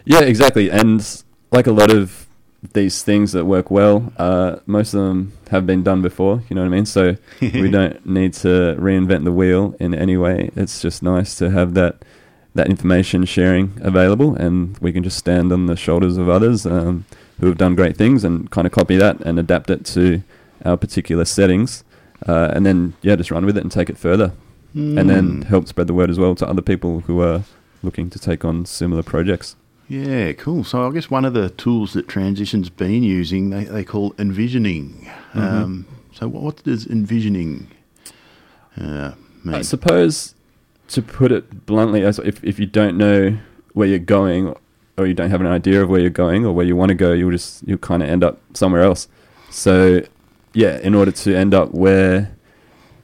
Yeah, 0.05 0.21
exactly. 0.21 0.69
And 0.69 1.23
like 1.51 1.67
a 1.67 1.71
lot 1.71 1.91
of 1.91 2.26
these 2.73 3.03
things 3.03 3.31
that 3.33 3.45
work 3.45 3.69
well, 3.69 4.11
uh, 4.17 4.57
most 4.65 4.93
of 4.93 5.01
them 5.01 5.33
have 5.51 5.65
been 5.67 5.83
done 5.83 6.01
before. 6.01 6.41
You 6.49 6.55
know 6.55 6.61
what 6.61 6.67
I 6.67 6.71
mean? 6.71 6.85
So 6.85 7.15
we 7.41 7.69
don't 7.69 8.03
need 8.05 8.33
to 8.35 8.75
reinvent 8.79 9.23
the 9.25 9.31
wheel 9.31 9.75
in 9.79 9.93
any 9.93 10.17
way. 10.17 10.49
It's 10.55 10.81
just 10.81 11.01
nice 11.03 11.35
to 11.37 11.49
have 11.51 11.73
that 11.75 12.03
that 12.55 12.67
information 12.67 13.23
sharing 13.25 13.73
available, 13.81 14.35
and 14.35 14.75
we 14.79 14.91
can 14.91 15.03
just 15.03 15.17
stand 15.17 15.51
on 15.51 15.67
the 15.67 15.75
shoulders 15.75 16.17
of 16.17 16.27
others 16.27 16.65
um, 16.65 17.05
who 17.39 17.45
have 17.45 17.57
done 17.57 17.75
great 17.75 17.95
things 17.95 18.23
and 18.23 18.49
kind 18.49 18.65
of 18.65 18.73
copy 18.73 18.97
that 18.97 19.19
and 19.21 19.37
adapt 19.37 19.69
it 19.69 19.85
to 19.85 20.23
our 20.65 20.75
particular 20.75 21.23
settings, 21.23 21.83
uh, 22.27 22.49
and 22.55 22.65
then 22.65 22.93
yeah, 23.03 23.15
just 23.15 23.29
run 23.29 23.45
with 23.45 23.55
it 23.57 23.61
and 23.61 23.71
take 23.71 23.91
it 23.91 23.97
further, 23.99 24.31
and 24.73 25.07
then 25.07 25.41
Mm. 25.41 25.43
help 25.45 25.67
spread 25.67 25.85
the 25.85 25.93
word 25.93 26.09
as 26.09 26.17
well 26.17 26.33
to 26.33 26.47
other 26.47 26.63
people 26.63 27.01
who 27.01 27.21
are 27.21 27.43
looking 27.83 28.09
to 28.09 28.17
take 28.17 28.43
on 28.43 28.65
similar 28.65 29.03
projects. 29.03 29.55
Yeah, 29.87 30.33
cool. 30.33 30.63
So 30.63 30.87
I 30.87 30.91
guess 30.91 31.09
one 31.09 31.23
of 31.23 31.33
the 31.33 31.49
tools 31.51 31.93
that 31.93 32.07
Transition's 32.07 32.69
been 32.69 33.03
using, 33.03 33.49
they, 33.51 33.63
they 33.63 33.83
call 33.85 34.13
envisioning. 34.19 35.09
Um, 35.33 35.87
so 36.13 36.27
what, 36.27 36.43
what 36.43 36.63
does 36.63 36.85
envisioning 36.85 37.67
uh, 38.75 39.13
mean? 39.43 39.55
I 39.55 39.61
suppose, 39.61 40.35
to 40.89 41.01
put 41.01 41.31
it 41.31 41.65
bluntly, 41.65 42.03
as 42.03 42.19
if 42.19 42.43
if 42.43 42.59
you 42.59 42.65
don't 42.65 42.97
know 42.97 43.37
where 43.73 43.87
you're 43.87 43.99
going, 43.99 44.53
or 44.97 45.05
you 45.05 45.13
don't 45.13 45.29
have 45.29 45.41
an 45.41 45.47
idea 45.47 45.81
of 45.81 45.89
where 45.89 46.01
you're 46.01 46.09
going 46.09 46.45
or 46.45 46.51
where 46.51 46.65
you 46.65 46.75
want 46.75 46.89
to 46.89 46.95
go, 46.95 47.13
you'll 47.13 47.31
just 47.31 47.65
you'll 47.67 47.77
kind 47.77 48.03
of 48.03 48.09
end 48.09 48.23
up 48.23 48.39
somewhere 48.53 48.81
else. 48.81 49.07
So, 49.49 50.01
yeah, 50.53 50.79
in 50.79 50.95
order 50.95 51.11
to 51.11 51.35
end 51.35 51.53
up 51.53 51.71
where 51.71 52.35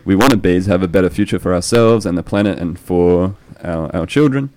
we 0.04 0.16
want 0.16 0.32
to 0.32 0.38
be, 0.38 0.56
is 0.56 0.66
have 0.66 0.84
a 0.84 0.88
better 0.88 1.10
future 1.10 1.40
for 1.40 1.54
ourselves 1.54 2.06
and 2.06 2.18
the 2.18 2.24
planet 2.24 2.60
and 2.60 2.78
for 2.78 3.36
our 3.64 3.96
our 3.96 4.06
children, 4.06 4.50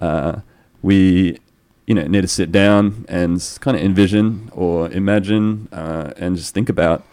uh, 0.00 0.40
we 0.82 1.38
you 1.86 1.94
know 1.94 2.02
need 2.06 2.22
to 2.22 2.28
sit 2.28 2.50
down 2.50 3.04
and 3.08 3.58
kind 3.60 3.76
of 3.76 3.82
envision 3.82 4.50
or 4.52 4.90
imagine 4.90 5.68
uh, 5.72 6.12
and 6.16 6.36
just 6.36 6.54
think 6.54 6.68
about 6.68 7.04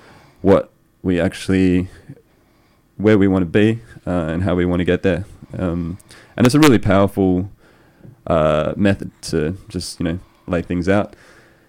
what 0.42 0.72
we 1.04 1.20
actually 1.20 1.90
where 2.98 3.18
we 3.18 3.28
want 3.28 3.44
to 3.44 3.50
be 3.50 3.80
uh, 4.06 4.28
and 4.32 4.44
how 4.44 4.56
we 4.56 4.66
want 4.66 4.80
to 4.80 4.86
get 4.86 5.04
there. 5.04 5.26
Um, 5.58 5.98
and 6.38 6.46
it's 6.46 6.56
a 6.56 6.60
really 6.60 6.80
powerful 6.80 7.50
uh, 8.28 8.74
method 8.76 9.12
to 9.24 9.58
just 9.68 10.00
you 10.00 10.06
know 10.06 10.20
lay 10.48 10.62
things 10.62 10.88
out, 10.88 11.16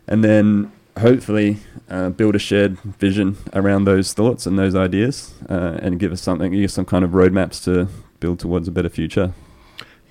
and 0.07 0.23
then 0.23 0.71
hopefully 0.99 1.59
uh, 1.89 2.11
build 2.11 2.37
a 2.37 2.39
shared 2.39 2.79
vision 2.81 3.37
around 3.55 3.85
those 3.85 4.13
thoughts 4.13 4.47
and 4.47 4.59
those 4.59 4.75
ideas, 4.75 5.35
uh, 5.49 5.79
and 5.83 5.99
give 5.99 6.13
us 6.13 6.23
something, 6.23 6.53
give 6.53 6.65
us 6.65 6.75
some 6.75 6.85
kind 6.85 7.05
of 7.05 7.11
roadmaps 7.11 7.63
to 7.65 7.89
build 8.21 8.39
towards 8.39 8.69
a 8.69 8.71
better 8.71 8.89
future. 8.89 9.33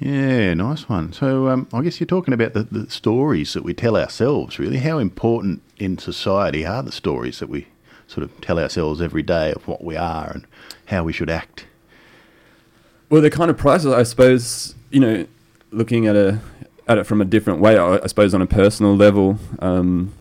Yeah, 0.02 0.56
nice 0.56 0.90
one. 0.90 1.14
So 1.14 1.48
um, 1.50 1.68
I 1.72 1.84
guess 1.84 2.00
you're 2.00 2.08
talking 2.08 2.34
about 2.34 2.54
the, 2.54 2.64
the 2.64 2.90
stories 2.90 3.54
that 3.54 3.64
we 3.64 3.76
tell 3.76 3.96
ourselves, 3.96 4.58
really. 4.58 4.80
How 4.80 4.98
important 4.98 5.62
in 5.78 6.00
society 6.00 6.66
are 6.66 6.82
the 6.82 6.92
stories 6.92 7.38
that 7.38 7.50
we 7.50 7.68
sort 8.08 8.24
of 8.24 8.42
tell 8.42 8.58
ourselves 8.58 9.00
every 9.00 9.22
day 9.22 9.54
of 9.54 9.68
what 9.68 9.84
we 9.84 9.96
are 9.96 10.32
and 10.32 10.48
how 10.88 11.04
we 11.04 11.14
should 11.14 11.30
act? 11.30 11.68
Well, 13.12 13.22
they're 13.22 13.30
kind 13.30 13.52
of 13.52 13.60
priceless, 13.60 13.94
I 13.94 14.02
suppose. 14.02 14.74
You 14.90 15.02
know, 15.02 15.28
looking 15.70 16.08
at 16.08 16.16
a 16.16 16.40
at 16.88 16.98
it 16.98 17.04
from 17.04 17.22
a 17.22 17.26
different 17.26 17.60
way, 17.60 17.78
I, 17.78 17.98
I 17.98 18.08
suppose 18.08 18.34
on 18.34 18.42
a 18.42 18.48
personal 18.48 18.96
level, 18.96 19.38
um, 19.60 20.14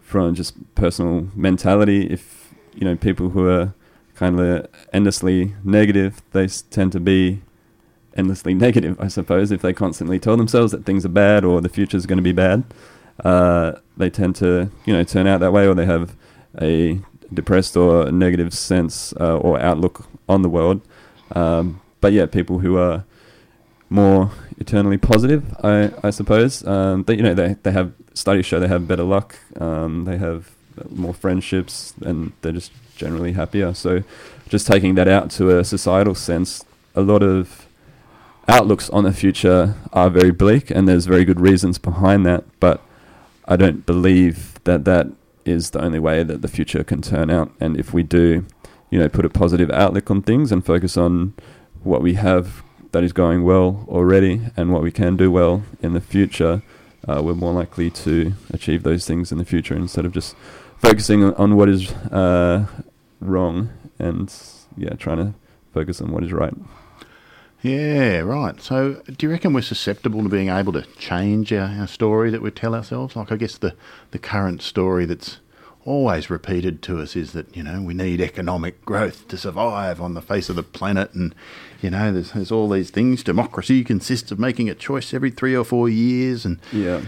from 0.00 0.34
just 0.34 0.74
personal 0.74 1.28
mentality. 1.34 2.06
If 2.06 2.54
you 2.74 2.86
know 2.86 2.96
people 2.96 3.28
who 3.28 3.46
are 3.46 3.74
kind 4.14 4.40
of 4.40 4.68
endlessly 4.90 5.54
negative, 5.62 6.22
they 6.32 6.46
tend 6.46 6.92
to 6.92 7.00
be 7.00 7.42
endlessly 8.14 8.54
negative. 8.66 9.00
I 9.00 9.08
suppose 9.08 9.50
if 9.50 9.62
they 9.62 9.72
constantly 9.72 10.18
tell 10.18 10.36
themselves 10.36 10.72
that 10.72 10.84
things 10.84 11.04
are 11.04 11.10
bad 11.10 11.44
or 11.44 11.60
the 11.60 11.68
future 11.68 11.96
is 11.96 12.06
going 12.06 12.18
to 12.18 12.22
be 12.22 12.32
bad, 12.32 12.64
uh, 13.24 13.72
they 13.96 14.10
tend 14.10 14.36
to 14.36 14.70
you 14.84 14.92
know 14.92 15.04
turn 15.04 15.26
out 15.26 15.40
that 15.40 15.52
way, 15.52 15.66
or 15.66 15.74
they 15.74 15.86
have 15.86 16.16
a 16.60 17.00
depressed 17.32 17.76
or 17.76 18.10
negative 18.10 18.54
sense 18.54 19.12
uh, 19.20 19.36
or 19.38 19.60
outlook 19.60 20.06
on 20.28 20.42
the 20.42 20.48
world. 20.48 20.80
Um, 21.32 21.80
but 22.00 22.12
yeah, 22.12 22.26
people 22.26 22.58
who 22.58 22.76
are 22.76 23.04
more 23.90 24.30
eternally 24.58 24.98
positive, 24.98 25.54
I, 25.62 25.92
I 26.02 26.10
suppose. 26.10 26.66
Um, 26.66 27.04
they, 27.04 27.16
you 27.16 27.22
know, 27.22 27.34
they, 27.34 27.56
they 27.62 27.72
have 27.72 27.92
studies 28.14 28.46
show 28.46 28.60
they 28.60 28.68
have 28.68 28.88
better 28.88 29.02
luck. 29.02 29.36
Um, 29.60 30.04
they 30.04 30.18
have 30.18 30.50
more 30.90 31.14
friendships, 31.14 31.94
and 32.04 32.32
they're 32.42 32.52
just 32.52 32.72
generally 32.96 33.32
happier. 33.32 33.74
So, 33.74 34.02
just 34.48 34.66
taking 34.66 34.94
that 34.96 35.08
out 35.08 35.30
to 35.32 35.58
a 35.58 35.64
societal 35.64 36.14
sense, 36.14 36.64
a 36.94 37.02
lot 37.02 37.22
of 37.22 37.63
outlooks 38.48 38.90
on 38.90 39.04
the 39.04 39.12
future 39.12 39.76
are 39.92 40.10
very 40.10 40.30
bleak, 40.30 40.70
and 40.70 40.88
there's 40.88 41.06
very 41.06 41.24
good 41.24 41.40
reasons 41.40 41.78
behind 41.78 42.26
that. 42.26 42.44
But 42.60 42.80
I 43.46 43.56
don't 43.56 43.84
believe 43.86 44.58
that 44.64 44.84
that 44.84 45.08
is 45.44 45.70
the 45.70 45.82
only 45.82 45.98
way 45.98 46.22
that 46.22 46.42
the 46.42 46.48
future 46.48 46.84
can 46.84 47.02
turn 47.02 47.30
out. 47.30 47.52
And 47.60 47.76
if 47.76 47.92
we 47.92 48.02
do, 48.02 48.46
you 48.90 48.98
know, 48.98 49.08
put 49.08 49.24
a 49.24 49.30
positive 49.30 49.70
outlook 49.70 50.10
on 50.10 50.22
things 50.22 50.50
and 50.50 50.64
focus 50.64 50.96
on 50.96 51.34
what 51.82 52.02
we 52.02 52.14
have 52.14 52.62
that 52.92 53.04
is 53.04 53.12
going 53.12 53.44
well 53.44 53.84
already 53.88 54.40
and 54.56 54.72
what 54.72 54.82
we 54.82 54.90
can 54.90 55.16
do 55.16 55.30
well 55.30 55.62
in 55.82 55.92
the 55.92 56.00
future, 56.00 56.62
uh, 57.06 57.20
we're 57.22 57.34
more 57.34 57.52
likely 57.52 57.90
to 57.90 58.32
achieve 58.50 58.82
those 58.82 59.06
things 59.06 59.30
in 59.30 59.38
the 59.38 59.44
future 59.44 59.74
instead 59.74 60.06
of 60.06 60.12
just 60.12 60.34
focusing 60.78 61.24
on, 61.34 61.56
what 61.56 61.68
is 61.68 61.92
uh, 61.92 62.66
wrong 63.20 63.70
and 63.98 64.34
yeah, 64.76 64.94
trying 64.94 65.18
to 65.18 65.34
focus 65.72 66.00
on 66.00 66.10
what 66.12 66.22
is 66.24 66.32
right. 66.32 66.54
Yeah, 67.64 68.18
right. 68.18 68.60
So, 68.60 69.00
do 69.16 69.26
you 69.26 69.30
reckon 69.32 69.54
we're 69.54 69.62
susceptible 69.62 70.22
to 70.22 70.28
being 70.28 70.50
able 70.50 70.74
to 70.74 70.82
change 70.98 71.50
our, 71.50 71.66
our 71.80 71.86
story 71.86 72.28
that 72.30 72.42
we 72.42 72.50
tell 72.50 72.74
ourselves? 72.74 73.16
Like, 73.16 73.32
I 73.32 73.36
guess 73.36 73.56
the, 73.56 73.74
the 74.10 74.18
current 74.18 74.60
story 74.60 75.06
that's 75.06 75.38
always 75.86 76.28
repeated 76.28 76.82
to 76.82 77.00
us 77.00 77.16
is 77.16 77.32
that, 77.32 77.56
you 77.56 77.62
know, 77.62 77.80
we 77.80 77.94
need 77.94 78.20
economic 78.20 78.84
growth 78.84 79.26
to 79.28 79.38
survive 79.38 79.98
on 79.98 80.12
the 80.12 80.20
face 80.20 80.50
of 80.50 80.56
the 80.56 80.62
planet. 80.62 81.14
And, 81.14 81.34
you 81.80 81.88
know, 81.88 82.12
there's, 82.12 82.32
there's 82.32 82.52
all 82.52 82.68
these 82.68 82.90
things. 82.90 83.22
Democracy 83.22 83.82
consists 83.82 84.30
of 84.30 84.38
making 84.38 84.68
a 84.68 84.74
choice 84.74 85.14
every 85.14 85.30
three 85.30 85.56
or 85.56 85.64
four 85.64 85.88
years. 85.88 86.44
And 86.44 86.58
Yeah. 86.70 87.00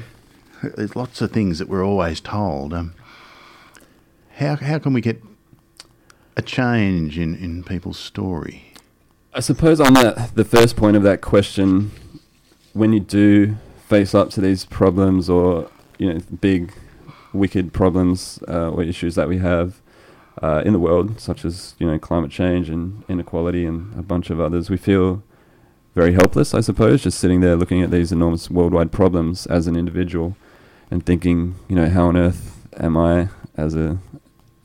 there's 0.63 0.97
lots 0.97 1.21
of 1.21 1.33
things 1.33 1.59
that 1.59 1.69
we're 1.69 1.85
always 1.85 2.19
told. 2.19 2.73
Um, 2.73 2.95
how, 4.37 4.57
how 4.57 4.79
can 4.79 4.95
we 4.95 5.03
get 5.03 5.23
a 6.35 6.41
change 6.41 7.19
in, 7.19 7.35
in 7.35 7.63
people's 7.63 7.99
story? 7.99 8.66
I 9.37 9.41
suppose 9.41 9.81
on 9.81 9.93
that 9.93 10.35
the 10.35 10.47
first 10.47 10.77
point 10.77 10.97
of 10.97 11.03
that 11.03 11.21
question, 11.21 11.91
when 12.73 12.95
you 12.95 13.01
do 13.01 13.57
face 13.87 14.15
up 14.15 14.31
to 14.31 14.41
these 14.41 14.65
problems 14.65 15.29
or 15.29 15.71
you 15.99 16.11
know 16.11 16.21
big, 16.41 16.73
wicked 17.35 17.75
problems 17.75 18.43
uh, 18.49 18.71
or 18.71 18.83
issues 18.83 19.15
that 19.17 19.29
we 19.29 19.37
have 19.37 19.83
uh, 20.43 20.63
in 20.65 20.73
the 20.73 20.79
world, 20.79 21.21
such 21.21 21.45
as 21.45 21.75
you 21.79 21.87
know 21.87 21.99
climate 21.99 22.31
change 22.31 22.71
and 22.71 23.05
inequality 23.11 23.67
and 23.67 23.99
a 23.99 24.03
bunch 24.03 24.31
of 24.31 24.41
others, 24.41 24.71
we 24.71 24.79
feel 24.79 25.23
very 25.95 26.15
helpless. 26.15 26.55
I 26.55 26.63
suppose 26.63 27.03
just 27.03 27.19
sitting 27.19 27.43
there 27.43 27.57
looking 27.57 27.83
at 27.83 27.91
these 27.91 28.13
enormous 28.13 28.51
worldwide 28.51 28.91
problems 28.91 29.45
as 29.45 29.67
an 29.67 29.77
individual 29.77 30.35
and 30.91 31.05
thinking, 31.05 31.57
you 31.69 31.77
know, 31.77 31.91
how 31.91 32.07
on 32.07 32.17
earth 32.17 32.67
am 32.79 32.97
I 32.97 33.29
as 33.55 33.75
a 33.77 33.99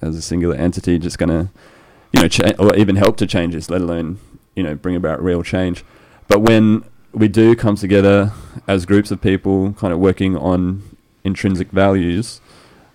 as 0.02 0.16
a 0.16 0.22
singular 0.22 0.56
entity 0.56 0.98
just 0.98 1.18
going 1.18 1.30
to 1.30 1.50
you 2.14 2.22
know, 2.22 2.28
cha- 2.30 2.54
or 2.58 2.74
even 2.78 2.96
help 2.96 3.18
to 3.18 3.28
change 3.28 3.54
this, 3.54 3.70
let 3.70 3.82
alone, 3.82 4.20
you 4.56 4.64
know, 4.64 4.76
bring 4.76 4.96
about 4.96 5.24
real 5.24 5.44
change. 5.44 5.84
But 6.28 6.40
when 6.40 6.84
we 7.14 7.28
do 7.28 7.56
come 7.56 7.76
together 7.76 8.32
as 8.68 8.86
groups 8.86 9.12
of 9.12 9.22
people, 9.22 9.74
kind 9.74 9.94
of 9.94 10.00
working 10.00 10.38
on 10.38 10.84
intrinsic 11.24 11.70
values, 11.70 12.42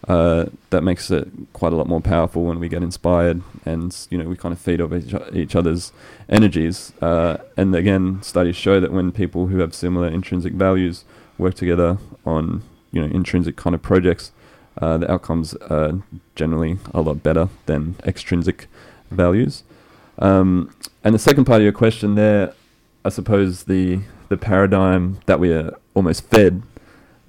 uh, 0.08 0.46
that 0.70 0.82
makes 0.82 1.10
it 1.10 1.28
quite 1.52 1.72
a 1.72 1.76
lot 1.76 1.88
more 1.88 2.00
powerful 2.00 2.44
when 2.44 2.60
we 2.60 2.68
get 2.68 2.82
inspired 2.82 3.42
and, 3.64 4.06
you 4.10 4.16
know, 4.16 4.28
we 4.28 4.36
kind 4.36 4.52
of 4.52 4.58
feed 4.58 4.80
off 4.80 4.92
each, 4.92 5.14
each 5.32 5.56
other's 5.56 5.92
energies. 6.28 6.92
Uh, 7.02 7.38
and 7.56 7.74
again, 7.74 8.22
studies 8.22 8.54
show 8.54 8.78
that 8.78 8.92
when 8.92 9.10
people 9.10 9.48
who 9.48 9.58
have 9.58 9.74
similar 9.74 10.06
intrinsic 10.06 10.52
values 10.52 11.04
work 11.38 11.54
together 11.54 11.98
on, 12.24 12.62
you 12.92 13.00
know, 13.00 13.12
intrinsic 13.12 13.56
kind 13.56 13.74
of 13.74 13.82
projects, 13.82 14.30
uh, 14.80 14.96
the 14.98 15.10
outcomes 15.10 15.54
are 15.54 16.02
generally 16.36 16.78
a 16.94 17.00
lot 17.00 17.22
better 17.22 17.48
than 17.66 17.96
extrinsic 18.04 18.68
values. 19.10 19.64
Um, 20.18 20.74
and 21.06 21.14
the 21.14 21.18
second 21.18 21.44
part 21.44 21.60
of 21.60 21.64
your 21.64 21.72
question 21.72 22.14
there, 22.16 22.52
I 23.04 23.08
suppose 23.10 23.64
the 23.64 24.00
the 24.28 24.36
paradigm 24.36 25.20
that 25.26 25.38
we 25.38 25.52
are 25.52 25.72
almost 25.94 26.28
fed 26.28 26.62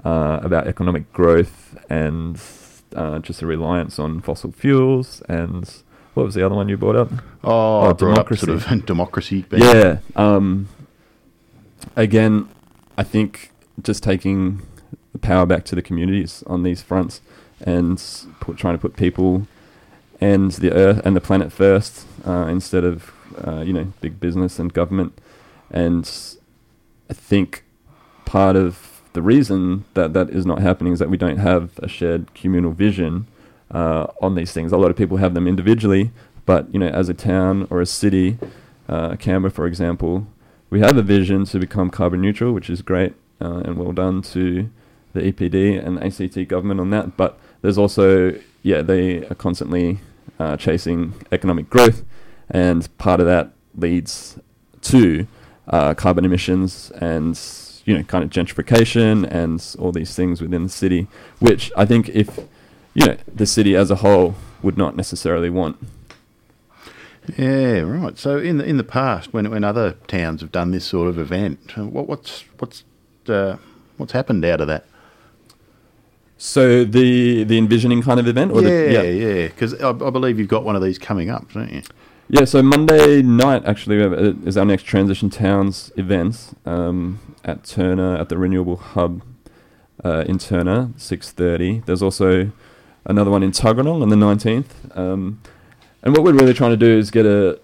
uh, 0.04 0.40
about 0.42 0.68
economic 0.68 1.12
growth 1.14 1.78
and 1.90 2.42
uh, 2.96 3.20
just 3.20 3.42
a 3.44 3.46
reliance 3.46 4.00
on 4.00 4.20
fossil 4.22 4.52
fuels 4.52 5.22
and 5.30 5.84
what 6.16 6.26
was 6.26 6.34
the 6.34 6.44
other 6.44 6.56
one 6.56 6.68
you 6.68 6.78
brought 6.78 6.96
up? 6.96 7.12
Oh, 7.44 7.82
Oh, 7.90 7.94
brought 7.94 7.94
up 7.94 7.98
democracy. 8.00 8.46
sort 8.48 8.72
of 8.72 8.86
democracy. 8.88 9.46
Yeah. 9.52 10.00
Um, 10.16 10.68
again, 11.96 12.50
I 12.98 13.04
think 13.04 13.52
just 13.84 14.02
taking 14.02 14.64
the 15.14 15.20
power 15.20 15.46
back 15.46 15.64
to 15.66 15.76
the 15.76 15.84
communities 15.84 16.44
on 16.48 16.64
these 16.64 16.82
fronts 16.82 17.22
and 17.62 18.02
put, 18.40 18.58
trying 18.58 18.74
to 18.74 18.80
put 18.82 18.96
people 18.96 19.48
and 20.20 20.52
the 20.54 20.72
earth 20.72 21.00
and 21.06 21.16
the 21.16 21.22
planet 21.22 21.52
first 21.52 22.08
uh, 22.26 22.48
instead 22.50 22.84
of 22.84 23.12
uh, 23.46 23.62
you 23.62 23.74
know 23.74 23.92
big 24.02 24.20
business 24.20 24.60
and 24.60 24.74
government. 24.74 25.20
And 25.70 26.10
I 27.10 27.14
think 27.14 27.64
part 28.26 28.56
of 28.56 29.02
the 29.14 29.22
reason 29.22 29.86
that 29.94 30.14
that 30.14 30.30
is 30.30 30.46
not 30.46 30.60
happening 30.60 30.94
is 30.94 31.00
that 31.00 31.10
we 31.10 31.18
don't 31.18 31.38
have 31.38 31.72
a 31.80 31.88
shared 31.88 32.34
communal 32.34 32.72
vision 32.72 33.28
uh, 33.72 34.08
on 34.22 34.36
these 34.36 34.52
things. 34.52 34.72
A 34.72 34.78
lot 34.78 34.92
of 34.92 34.98
people 34.98 35.18
have 35.18 35.34
them 35.34 35.48
individually, 35.48 36.12
but 36.46 36.72
you 36.74 36.80
know, 36.80 36.88
as 36.88 37.10
a 37.10 37.14
town 37.14 37.68
or 37.70 37.82
a 37.82 37.86
city, 37.86 38.38
uh, 38.88 39.16
Canberra, 39.16 39.52
for 39.52 39.66
example, 39.66 40.28
we 40.70 40.80
have 40.80 40.98
a 40.98 41.02
vision 41.02 41.46
to 41.46 41.60
become 41.60 41.90
carbon 41.90 42.22
neutral, 42.22 42.54
which 42.54 42.70
is 42.70 42.82
great 42.82 43.14
uh, 43.42 43.62
and 43.66 43.78
well 43.78 43.92
done 43.92 44.22
to 44.22 44.70
the 45.14 45.22
EPD 45.32 45.84
and 45.84 46.02
ACT 46.04 46.48
government 46.48 46.80
on 46.80 46.90
that. 46.92 47.18
But 47.18 47.40
there's 47.62 47.78
also, 47.78 48.40
yeah, 48.64 48.82
they 48.82 49.26
are 49.26 49.36
constantly 49.36 50.00
uh, 50.40 50.58
chasing 50.58 51.14
economic 51.32 51.70
growth, 51.70 52.04
and 52.50 52.96
part 52.98 53.20
of 53.20 53.26
that 53.26 53.52
leads 53.76 54.40
to 54.82 55.28
uh, 55.68 55.94
carbon 55.94 56.26
emissions 56.26 56.92
and 56.92 57.40
you 57.86 57.96
know 57.98 58.04
kind 58.04 58.24
of 58.24 58.30
gentrification 58.30 59.30
and 59.30 59.76
all 59.80 59.92
these 59.92 60.16
things 60.16 60.42
within 60.42 60.64
the 60.64 60.70
city, 60.70 61.08
which 61.40 61.72
I 61.76 61.86
think 61.86 62.10
if 62.10 62.40
you 62.94 63.06
know 63.06 63.18
the 63.34 63.46
city 63.46 63.76
as 63.76 63.92
a 63.92 63.96
whole 63.96 64.36
would 64.62 64.78
not 64.78 64.96
necessarily 64.96 65.50
want. 65.50 65.78
Yeah, 67.38 67.80
right. 67.80 68.18
So 68.18 68.38
in 68.38 68.58
the 68.58 68.66
in 68.66 68.78
the 68.78 68.84
past, 68.84 69.34
when 69.34 69.50
when 69.50 69.64
other 69.64 69.94
towns 70.08 70.42
have 70.42 70.52
done 70.52 70.72
this 70.72 70.86
sort 70.86 71.10
of 71.10 71.20
event, 71.20 71.76
what, 71.78 72.08
what's 72.08 72.46
what's 72.60 72.84
uh, 73.28 73.58
what's 73.98 74.14
happened 74.14 74.46
out 74.46 74.62
of 74.62 74.68
that? 74.68 74.86
So 76.38 76.86
the 76.86 77.44
the 77.44 77.58
envisioning 77.58 78.02
kind 78.02 78.20
of 78.20 78.28
event, 78.28 78.52
or 78.52 78.62
yeah, 78.62 79.02
the, 79.02 79.12
yeah. 79.12 79.48
Because 79.48 79.74
I, 79.82 79.90
I 79.90 80.10
believe 80.10 80.40
you've 80.40 80.48
got 80.48 80.64
one 80.64 80.76
of 80.76 80.82
these 80.82 80.98
coming 80.98 81.30
up, 81.30 81.52
don't 81.52 81.72
you? 81.72 81.82
Yeah, 82.30 82.44
so 82.44 82.62
Monday 82.62 83.22
night 83.22 83.64
actually 83.64 84.04
uh, 84.04 84.34
is 84.46 84.58
our 84.58 84.66
next 84.66 84.84
Transition 84.84 85.30
Towns 85.30 85.94
event 85.96 86.58
um, 86.66 87.36
at 87.46 87.64
Turner 87.64 88.18
at 88.18 88.28
the 88.28 88.38
Renewable 88.38 88.76
Hub 88.76 89.22
uh, 90.04 90.26
in 90.28 90.38
Turner, 90.38 90.90
six 90.98 91.32
thirty. 91.32 91.80
There's 91.86 92.02
also 92.02 92.52
another 93.06 93.32
one 93.32 93.44
in 93.44 93.52
Tuggeranong 93.52 94.02
on 94.02 94.10
the 94.10 94.18
nineteenth. 94.18 94.76
Um, 94.98 95.40
and 96.04 96.14
what 96.14 96.26
we're 96.26 96.34
really 96.34 96.54
trying 96.54 96.72
to 96.72 96.78
do 96.78 96.98
is 96.98 97.12
get 97.12 97.26
a 97.26 97.62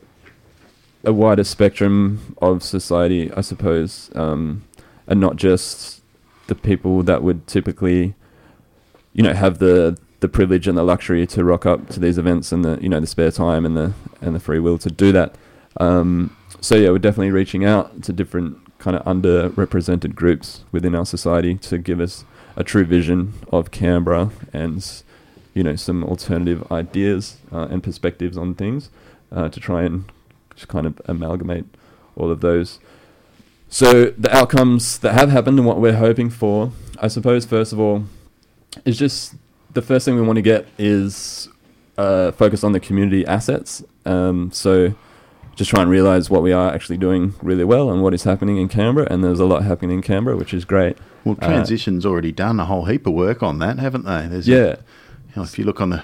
a 1.04 1.12
wider 1.12 1.44
spectrum 1.44 2.34
of 2.42 2.64
society, 2.64 3.34
I 3.34 3.42
suppose, 3.42 4.12
um, 4.16 4.64
and 5.08 5.20
not 5.20 5.36
just 5.36 6.02
the 6.48 6.56
people 6.56 7.04
that 7.04 7.22
would 7.22 7.48
typically, 7.48 8.16
you 9.12 9.24
know, 9.24 9.34
have 9.34 9.60
the 9.60 9.98
the 10.24 10.30
privilege 10.30 10.70
and 10.70 10.78
the 10.78 10.84
luxury 10.84 11.28
to 11.28 11.44
rock 11.44 11.66
up 11.66 11.90
to 11.90 12.00
these 12.00 12.18
events 12.18 12.54
and 12.54 12.64
the 12.64 12.80
you 12.82 12.88
know 12.88 13.02
the 13.02 13.06
spare 13.06 13.30
time 13.30 13.66
and 13.66 13.76
the 13.76 13.94
and 14.22 14.34
the 14.34 14.40
free 14.40 14.58
will 14.58 14.78
to 14.78 14.90
do 14.90 15.12
that. 15.12 15.36
Um, 15.82 16.36
so 16.62 16.76
yeah, 16.76 16.92
we're 16.92 17.00
definitely 17.00 17.32
reaching 17.32 17.66
out 17.66 18.04
to 18.04 18.14
different 18.14 18.58
kind 18.80 18.96
of 18.96 19.04
underrepresented 19.04 20.16
groups 20.16 20.64
within 20.72 20.96
our 20.96 21.06
society 21.06 21.56
to 21.56 21.78
give 21.78 22.00
us 22.00 22.24
a 22.56 22.64
true 22.64 22.86
vision 22.86 23.34
of 23.52 23.72
Canberra 23.72 24.32
and 24.54 25.04
you 25.54 25.62
know 25.62 25.76
some 25.76 26.06
alternative 26.06 26.72
ideas 26.72 27.36
uh, 27.52 27.68
and 27.70 27.84
perspectives 27.84 28.38
on 28.38 28.56
things 28.56 28.90
uh, 29.30 29.50
to 29.50 29.60
try 29.60 29.84
and 29.84 30.06
just 30.56 30.70
kind 30.70 30.88
of 30.88 31.02
amalgamate 31.04 31.66
all 32.16 32.32
of 32.32 32.40
those. 32.40 32.80
So 33.68 34.12
the 34.12 34.34
outcomes 34.34 35.00
that 35.00 35.16
have 35.16 35.32
happened 35.32 35.60
and 35.60 35.68
what 35.68 35.82
we're 35.82 35.98
hoping 35.98 36.30
for, 36.30 36.72
I 37.00 37.10
suppose, 37.10 37.44
first 37.44 37.74
of 37.74 37.80
all, 37.82 38.06
is 38.86 38.98
just 38.98 39.36
the 39.74 39.82
first 39.82 40.06
thing 40.06 40.16
we 40.16 40.22
want 40.22 40.38
to 40.38 40.42
get 40.42 40.68
is 40.78 41.50
uh, 41.98 42.32
focus 42.32 42.64
on 42.64 42.72
the 42.72 42.80
community 42.80 43.26
assets. 43.26 43.84
Um, 44.06 44.52
so 44.52 44.94
just 45.56 45.70
try 45.70 45.82
and 45.82 45.90
realize 45.90 46.30
what 46.30 46.42
we 46.42 46.52
are 46.52 46.74
actually 46.74 46.98
doing 46.98 47.34
really 47.42 47.64
well 47.64 47.90
and 47.92 48.02
what 48.02 48.14
is 48.14 48.24
happening 48.24 48.58
in 48.58 48.68
Canberra. 48.68 49.08
And 49.12 49.24
there's 49.24 49.40
a 49.40 49.46
lot 49.46 49.64
happening 49.64 49.98
in 49.98 50.02
Canberra, 50.02 50.36
which 50.36 50.54
is 50.54 50.66
great. 50.66 50.98
Well, 51.24 51.38
Uh, 51.42 51.48
Transition's 51.48 52.06
already 52.06 52.32
done 52.32 52.60
a 52.60 52.66
whole 52.66 52.86
heap 52.86 53.06
of 53.08 53.14
work 53.14 53.42
on 53.44 53.60
that, 53.60 53.80
haven't 53.80 54.06
they? 54.06 54.28
There's 54.28 54.48
a- 54.48 54.52
Yeah. 54.52 54.76
you 55.30 55.34
know, 55.38 55.44
if 55.44 55.58
you 55.60 55.66
look 55.66 55.80
on 55.82 55.90
the 55.92 56.04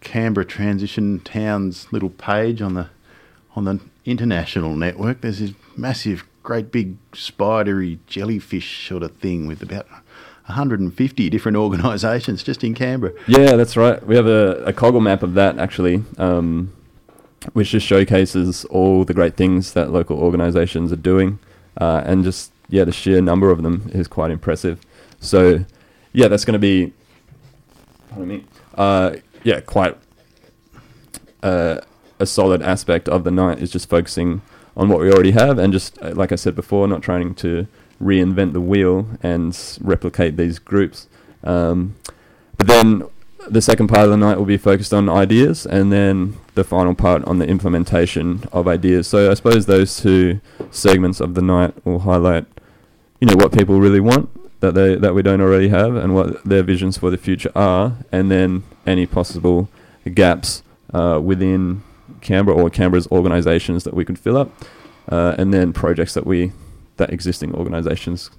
Canberra 0.00 0.44
Transition 0.46 1.20
Towns 1.20 1.88
little 1.90 2.10
page 2.10 2.62
on 2.62 2.74
the 2.74 2.88
on 3.56 3.64
the 3.64 3.80
international 4.04 4.76
network, 4.76 5.22
there's 5.22 5.38
this 5.40 5.52
massive, 5.76 6.24
great 6.42 6.70
big 6.70 6.96
spidery 7.14 7.98
jellyfish 8.06 8.86
sort 8.86 9.02
of 9.02 9.12
thing 9.12 9.46
with 9.46 9.62
about 9.62 9.86
150 10.46 11.30
different 11.30 11.56
organisations 11.56 12.42
just 12.42 12.62
in 12.64 12.74
Canberra. 12.74 13.12
Yeah, 13.26 13.56
that's 13.56 13.76
right. 13.76 14.04
We 14.06 14.16
have 14.16 14.26
a, 14.26 14.64
a 14.64 14.72
Coggle 14.72 15.02
map 15.02 15.22
of 15.22 15.34
that 15.34 15.58
actually, 15.58 16.04
um, 16.18 16.72
which 17.52 17.70
just 17.70 17.86
showcases 17.86 18.64
all 18.66 19.04
the 19.04 19.14
great 19.14 19.36
things 19.36 19.72
that 19.72 19.90
local 19.90 20.18
organisations 20.18 20.92
are 20.92 20.96
doing, 20.96 21.38
uh, 21.80 22.02
and 22.04 22.24
just 22.24 22.52
yeah, 22.68 22.84
the 22.84 22.92
sheer 22.92 23.20
number 23.20 23.50
of 23.50 23.62
them 23.62 23.90
is 23.92 24.08
quite 24.08 24.30
impressive. 24.30 24.80
So 25.20 25.64
yeah, 26.12 26.28
that's 26.28 26.44
going 26.44 26.54
to 26.54 26.58
be, 26.58 26.92
pardon 28.08 28.28
me, 28.28 28.44
uh, 28.74 29.16
yeah, 29.44 29.60
quite 29.60 29.96
uh, 31.42 31.80
a 32.18 32.26
solid 32.26 32.62
aspect 32.62 33.08
of 33.08 33.24
the 33.24 33.30
night 33.30 33.58
is 33.58 33.70
just 33.70 33.88
focusing 33.88 34.42
on 34.76 34.88
what 34.88 35.00
we 35.00 35.10
already 35.10 35.32
have, 35.32 35.58
and 35.58 35.72
just 35.72 36.00
uh, 36.02 36.12
like 36.14 36.32
I 36.32 36.36
said 36.36 36.54
before, 36.54 36.86
not 36.86 37.02
trying 37.02 37.34
to 37.36 37.66
reinvent 38.00 38.52
the 38.52 38.60
wheel 38.60 39.06
and 39.22 39.78
replicate 39.80 40.36
these 40.36 40.58
groups. 40.58 41.08
Um, 41.44 41.96
but 42.56 42.66
then 42.66 43.04
the 43.48 43.62
second 43.62 43.88
part 43.88 44.04
of 44.04 44.10
the 44.10 44.16
night 44.16 44.38
will 44.38 44.44
be 44.44 44.56
focused 44.56 44.92
on 44.92 45.08
ideas, 45.08 45.66
and 45.66 45.92
then 45.92 46.36
the 46.54 46.64
final 46.64 46.94
part 46.94 47.24
on 47.24 47.38
the 47.38 47.46
implementation 47.46 48.44
of 48.52 48.66
ideas. 48.66 49.06
So 49.06 49.30
I 49.30 49.34
suppose 49.34 49.66
those 49.66 50.00
two 50.00 50.40
segments 50.70 51.20
of 51.20 51.34
the 51.34 51.42
night 51.42 51.74
will 51.84 52.00
highlight, 52.00 52.46
you 53.20 53.28
know, 53.28 53.36
what 53.36 53.52
people 53.52 53.78
really 53.80 54.00
want 54.00 54.30
that 54.60 54.74
they 54.74 54.94
that 54.96 55.14
we 55.14 55.22
don't 55.22 55.40
already 55.40 55.68
have, 55.68 55.94
and 55.94 56.14
what 56.14 56.42
their 56.44 56.62
visions 56.62 56.98
for 56.98 57.10
the 57.10 57.18
future 57.18 57.52
are, 57.54 57.98
and 58.10 58.30
then 58.30 58.62
any 58.86 59.06
possible 59.06 59.68
gaps 60.14 60.62
uh, 60.92 61.20
within 61.22 61.82
Canberra 62.20 62.56
or 62.56 62.70
Canberra's 62.70 63.06
organisations 63.08 63.84
that 63.84 63.94
we 63.94 64.04
could 64.04 64.18
fill 64.18 64.36
up, 64.36 64.50
uh, 65.08 65.34
and 65.38 65.52
then 65.52 65.72
projects 65.72 66.14
that 66.14 66.26
we 66.26 66.52
that 66.96 67.12
existing 67.12 67.54
organisations 67.54 68.30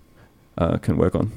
uh, 0.57 0.77
can 0.77 0.97
work 0.97 1.15
on. 1.15 1.31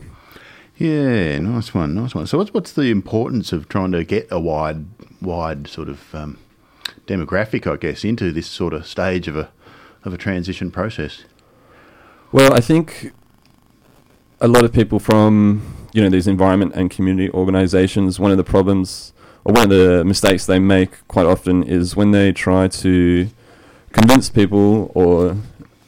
Yeah, 0.76 1.38
nice 1.40 1.74
one, 1.74 1.94
nice 1.94 2.14
one. 2.14 2.26
So, 2.26 2.38
what's 2.38 2.54
what's 2.54 2.72
the 2.72 2.90
importance 2.90 3.52
of 3.52 3.68
trying 3.68 3.92
to 3.92 4.02
get 4.02 4.26
a 4.30 4.40
wide, 4.40 4.86
wide 5.20 5.68
sort 5.68 5.90
of 5.90 6.14
um, 6.14 6.38
demographic, 7.06 7.70
I 7.70 7.76
guess, 7.76 8.02
into 8.02 8.32
this 8.32 8.46
sort 8.46 8.72
of 8.72 8.86
stage 8.86 9.28
of 9.28 9.36
a 9.36 9.50
of 10.04 10.14
a 10.14 10.16
transition 10.16 10.70
process? 10.70 11.24
Well, 12.32 12.54
I 12.54 12.60
think 12.60 13.12
a 14.40 14.48
lot 14.48 14.64
of 14.64 14.72
people 14.72 14.98
from 14.98 15.88
you 15.92 16.02
know 16.02 16.08
these 16.08 16.26
environment 16.26 16.72
and 16.74 16.90
community 16.90 17.30
organisations. 17.32 18.18
One 18.18 18.30
of 18.30 18.38
the 18.38 18.44
problems, 18.44 19.12
or 19.44 19.52
one 19.52 19.64
of 19.64 19.70
the 19.70 20.02
mistakes 20.04 20.46
they 20.46 20.58
make 20.58 21.06
quite 21.08 21.26
often, 21.26 21.62
is 21.62 21.94
when 21.94 22.12
they 22.12 22.32
try 22.32 22.68
to 22.68 23.28
convince 23.92 24.30
people 24.30 24.90
or 24.94 25.36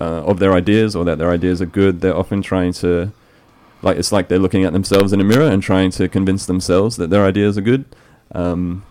uh, 0.03 0.25
of 0.31 0.41
their 0.41 0.53
ideas 0.53 0.97
or 0.97 1.05
that 1.05 1.19
their 1.19 1.31
ideas 1.31 1.63
are 1.63 1.67
good. 1.81 2.01
They're 2.01 2.17
often 2.17 2.43
trying 2.43 2.73
to 2.85 3.13
like 3.83 3.97
it's 3.97 4.11
like 4.11 4.27
they're 4.29 4.45
looking 4.47 4.65
at 4.65 4.73
themselves 4.73 5.13
in 5.13 5.21
a 5.21 5.25
mirror 5.25 5.47
and 5.47 5.63
trying 5.63 5.91
to 5.93 6.09
convince 6.09 6.45
themselves 6.47 6.97
that 6.97 7.11
their 7.11 7.25
ideas 7.25 7.57
are 7.57 7.67
good, 7.73 7.85
um, 8.33 8.85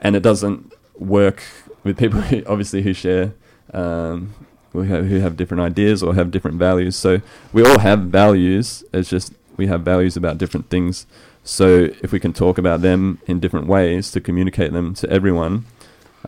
and 0.00 0.14
it 0.14 0.22
doesn't 0.22 0.72
work 0.98 1.42
with 1.84 1.96
people 1.98 2.20
who, 2.20 2.42
obviously 2.52 2.82
who 2.82 2.92
share 2.92 3.32
um, 3.72 4.34
who 4.72 4.82
have, 4.82 5.06
who 5.06 5.20
have 5.20 5.36
different 5.38 5.62
ideas 5.62 6.02
or 6.02 6.14
have 6.14 6.30
different 6.30 6.58
values. 6.58 6.96
So 6.96 7.22
we 7.54 7.64
all 7.64 7.78
have 7.78 8.00
values. 8.02 8.84
It's 8.92 9.08
just 9.08 9.32
we 9.56 9.68
have 9.68 9.82
values 9.82 10.18
about 10.18 10.36
different 10.36 10.68
things. 10.68 11.06
So 11.44 11.88
if 12.02 12.12
we 12.12 12.20
can 12.20 12.34
talk 12.34 12.58
about 12.58 12.82
them 12.82 13.20
in 13.26 13.40
different 13.40 13.68
ways 13.68 14.10
to 14.10 14.20
communicate 14.20 14.72
them 14.72 14.92
to 14.94 15.08
everyone, 15.08 15.64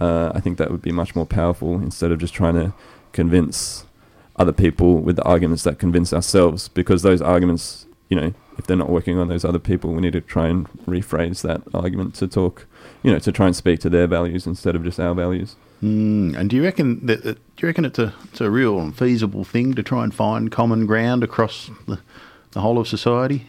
uh, 0.00 0.32
I 0.34 0.40
think 0.40 0.56
that 0.56 0.70
would 0.70 0.82
be 0.82 0.92
much 0.92 1.14
more 1.14 1.26
powerful 1.26 1.74
instead 1.74 2.10
of 2.10 2.18
just 2.18 2.32
trying 2.32 2.54
to 2.54 2.72
convince 3.12 3.84
other 4.38 4.53
people 4.53 5.01
with 5.01 5.16
the 5.16 5.24
arguments 5.24 5.64
that 5.64 5.79
convince 5.79 6.12
ourselves 6.12 6.68
because 6.68 7.03
those 7.03 7.20
arguments, 7.20 7.87
you 8.09 8.18
know, 8.18 8.35
if 8.57 8.66
they're 8.66 8.77
not 8.77 8.90
working 8.90 9.18
on 9.18 9.29
those 9.29 9.44
other 9.44 9.59
people, 9.59 9.92
we 9.92 10.01
need 10.01 10.12
to 10.12 10.20
try 10.20 10.48
and 10.48 10.68
rephrase 10.87 11.42
that 11.42 11.62
argument 11.74 12.14
to 12.16 12.27
talk, 12.27 12.66
you 13.03 13.12
know, 13.12 13.18
to 13.18 13.33
try 13.33 13.46
and 13.46 13.57
speak 13.57 13.81
to 13.81 13.90
their 13.90 14.07
values 14.07 14.46
instead 14.46 14.74
of 14.74 14.85
just 14.85 14.98
our 14.98 15.14
values. 15.14 15.57
Mm, 15.83 16.37
and 16.37 16.51
do 16.51 16.57
you 16.57 16.64
reckon 16.64 17.07
that, 17.07 17.22
that 17.22 17.35
do 17.57 17.66
you 17.66 17.68
reckon 17.68 17.85
it's 17.85 18.01
a 18.01 18.12
it's 18.24 18.40
a 18.40 18.51
real 18.51 18.81
and 18.81 18.96
feasible 18.96 19.44
thing 19.44 19.74
to 19.74 19.83
try 19.83 20.03
and 20.03 20.12
find 20.12 20.51
common 20.51 20.87
ground 20.87 21.22
across 21.22 21.70
the, 21.87 22.01
the 22.51 22.61
whole 22.61 22.79
of 22.79 22.88
society? 22.88 23.46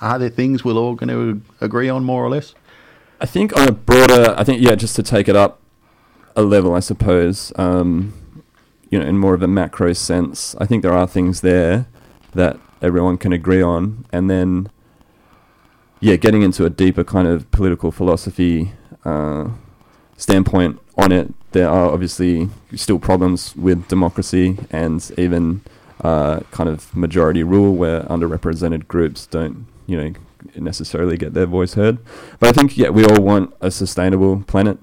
Are 0.00 0.18
there 0.18 0.30
things 0.30 0.64
we're 0.64 0.72
all 0.72 0.94
going 0.94 1.08
to 1.08 1.42
agree 1.60 1.88
on 1.88 2.04
more 2.04 2.24
or 2.24 2.30
less? 2.30 2.54
I 3.20 3.26
think 3.26 3.56
on 3.56 3.68
a 3.68 3.72
broader, 3.72 4.34
I 4.36 4.44
think 4.44 4.62
yeah, 4.62 4.74
just 4.74 4.96
to 4.96 5.02
take 5.02 5.28
it 5.28 5.36
up 5.36 5.60
a 6.34 6.42
level, 6.42 6.74
I 6.74 6.80
suppose. 6.80 7.52
Um, 7.56 8.14
you 8.90 8.98
know, 8.98 9.06
in 9.06 9.16
more 9.18 9.34
of 9.34 9.42
a 9.42 9.48
macro 9.48 9.92
sense, 9.92 10.54
I 10.58 10.66
think 10.66 10.82
there 10.82 10.92
are 10.92 11.06
things 11.06 11.40
there 11.40 11.86
that 12.34 12.58
everyone 12.82 13.18
can 13.18 13.32
agree 13.32 13.62
on, 13.62 14.04
and 14.12 14.28
then 14.28 14.70
yeah, 16.00 16.16
getting 16.16 16.42
into 16.42 16.64
a 16.64 16.70
deeper 16.70 17.04
kind 17.04 17.28
of 17.28 17.50
political 17.50 17.92
philosophy 17.92 18.72
uh, 19.04 19.50
standpoint 20.16 20.80
on 20.96 21.12
it, 21.12 21.32
there 21.52 21.68
are 21.68 21.90
obviously 21.90 22.48
still 22.74 22.98
problems 22.98 23.54
with 23.54 23.86
democracy 23.88 24.56
and 24.70 25.10
even 25.18 25.60
uh, 26.02 26.40
kind 26.50 26.68
of 26.68 26.94
majority 26.96 27.42
rule 27.42 27.74
where 27.74 28.02
underrepresented 28.04 28.88
groups 28.88 29.26
don't, 29.26 29.66
you 29.86 29.96
know, 29.96 30.12
necessarily 30.56 31.16
get 31.16 31.34
their 31.34 31.46
voice 31.46 31.74
heard. 31.74 31.98
But 32.38 32.48
I 32.48 32.52
think 32.52 32.78
yeah, 32.78 32.88
we 32.88 33.04
all 33.04 33.22
want 33.22 33.54
a 33.60 33.70
sustainable 33.70 34.42
planet 34.46 34.78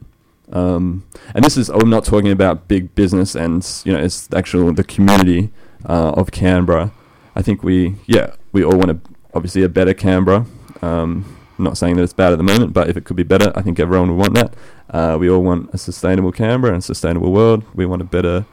um, 0.52 1.06
and 1.34 1.44
this 1.44 1.58
is 1.58 1.70
I'm 1.70 1.90
not 1.90 2.06
talking 2.06 2.32
about 2.32 2.68
big 2.68 2.96
business 2.96 3.36
and 3.36 3.66
you 3.84 3.94
know 3.94 4.00
it's 4.00 4.32
actual 4.34 4.72
the 4.74 4.84
community 4.84 5.52
uh, 5.86 6.12
of 6.12 6.32
Canberra. 6.32 6.92
I 7.36 7.42
think 7.42 7.64
we 7.64 7.96
yeah 8.06 8.36
we 8.52 8.64
all 8.64 8.78
want 8.78 8.92
a, 8.92 9.00
obviously 9.34 9.64
a 9.64 9.70
better 9.70 9.94
Canberra. 9.94 10.46
Um, 10.82 11.38
I'm 11.58 11.64
not 11.64 11.78
saying 11.78 11.96
that 11.96 12.04
it's 12.04 12.14
bad 12.14 12.34
at 12.34 12.38
the 12.38 12.44
moment, 12.44 12.74
but 12.74 12.88
if 12.88 12.98
it 12.98 13.04
could 13.04 13.16
be 13.16 13.24
better, 13.24 13.52
I 13.56 13.62
think 13.64 13.80
everyone 13.80 14.16
would 14.16 14.22
want 14.22 14.36
that. 14.36 14.54
Uh, 14.90 15.18
we 15.20 15.30
all 15.30 15.42
want 15.42 15.74
a 15.74 15.78
sustainable 15.78 16.32
Canberra 16.32 16.74
and 16.74 16.84
a 16.84 16.86
sustainable 16.86 17.32
world. 17.32 17.64
We 17.74 17.86
want 17.86 18.02
a 18.02 18.06
better 18.06 18.46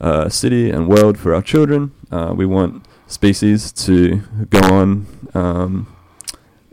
uh, 0.00 0.28
city 0.28 0.70
and 0.70 0.86
world 0.86 1.18
for 1.18 1.34
our 1.34 1.42
children. 1.42 1.92
Uh, 2.10 2.34
we 2.36 2.44
want 2.44 2.84
species 3.06 3.72
to 3.72 4.18
go 4.50 4.60
on 4.60 5.06
um, 5.34 5.96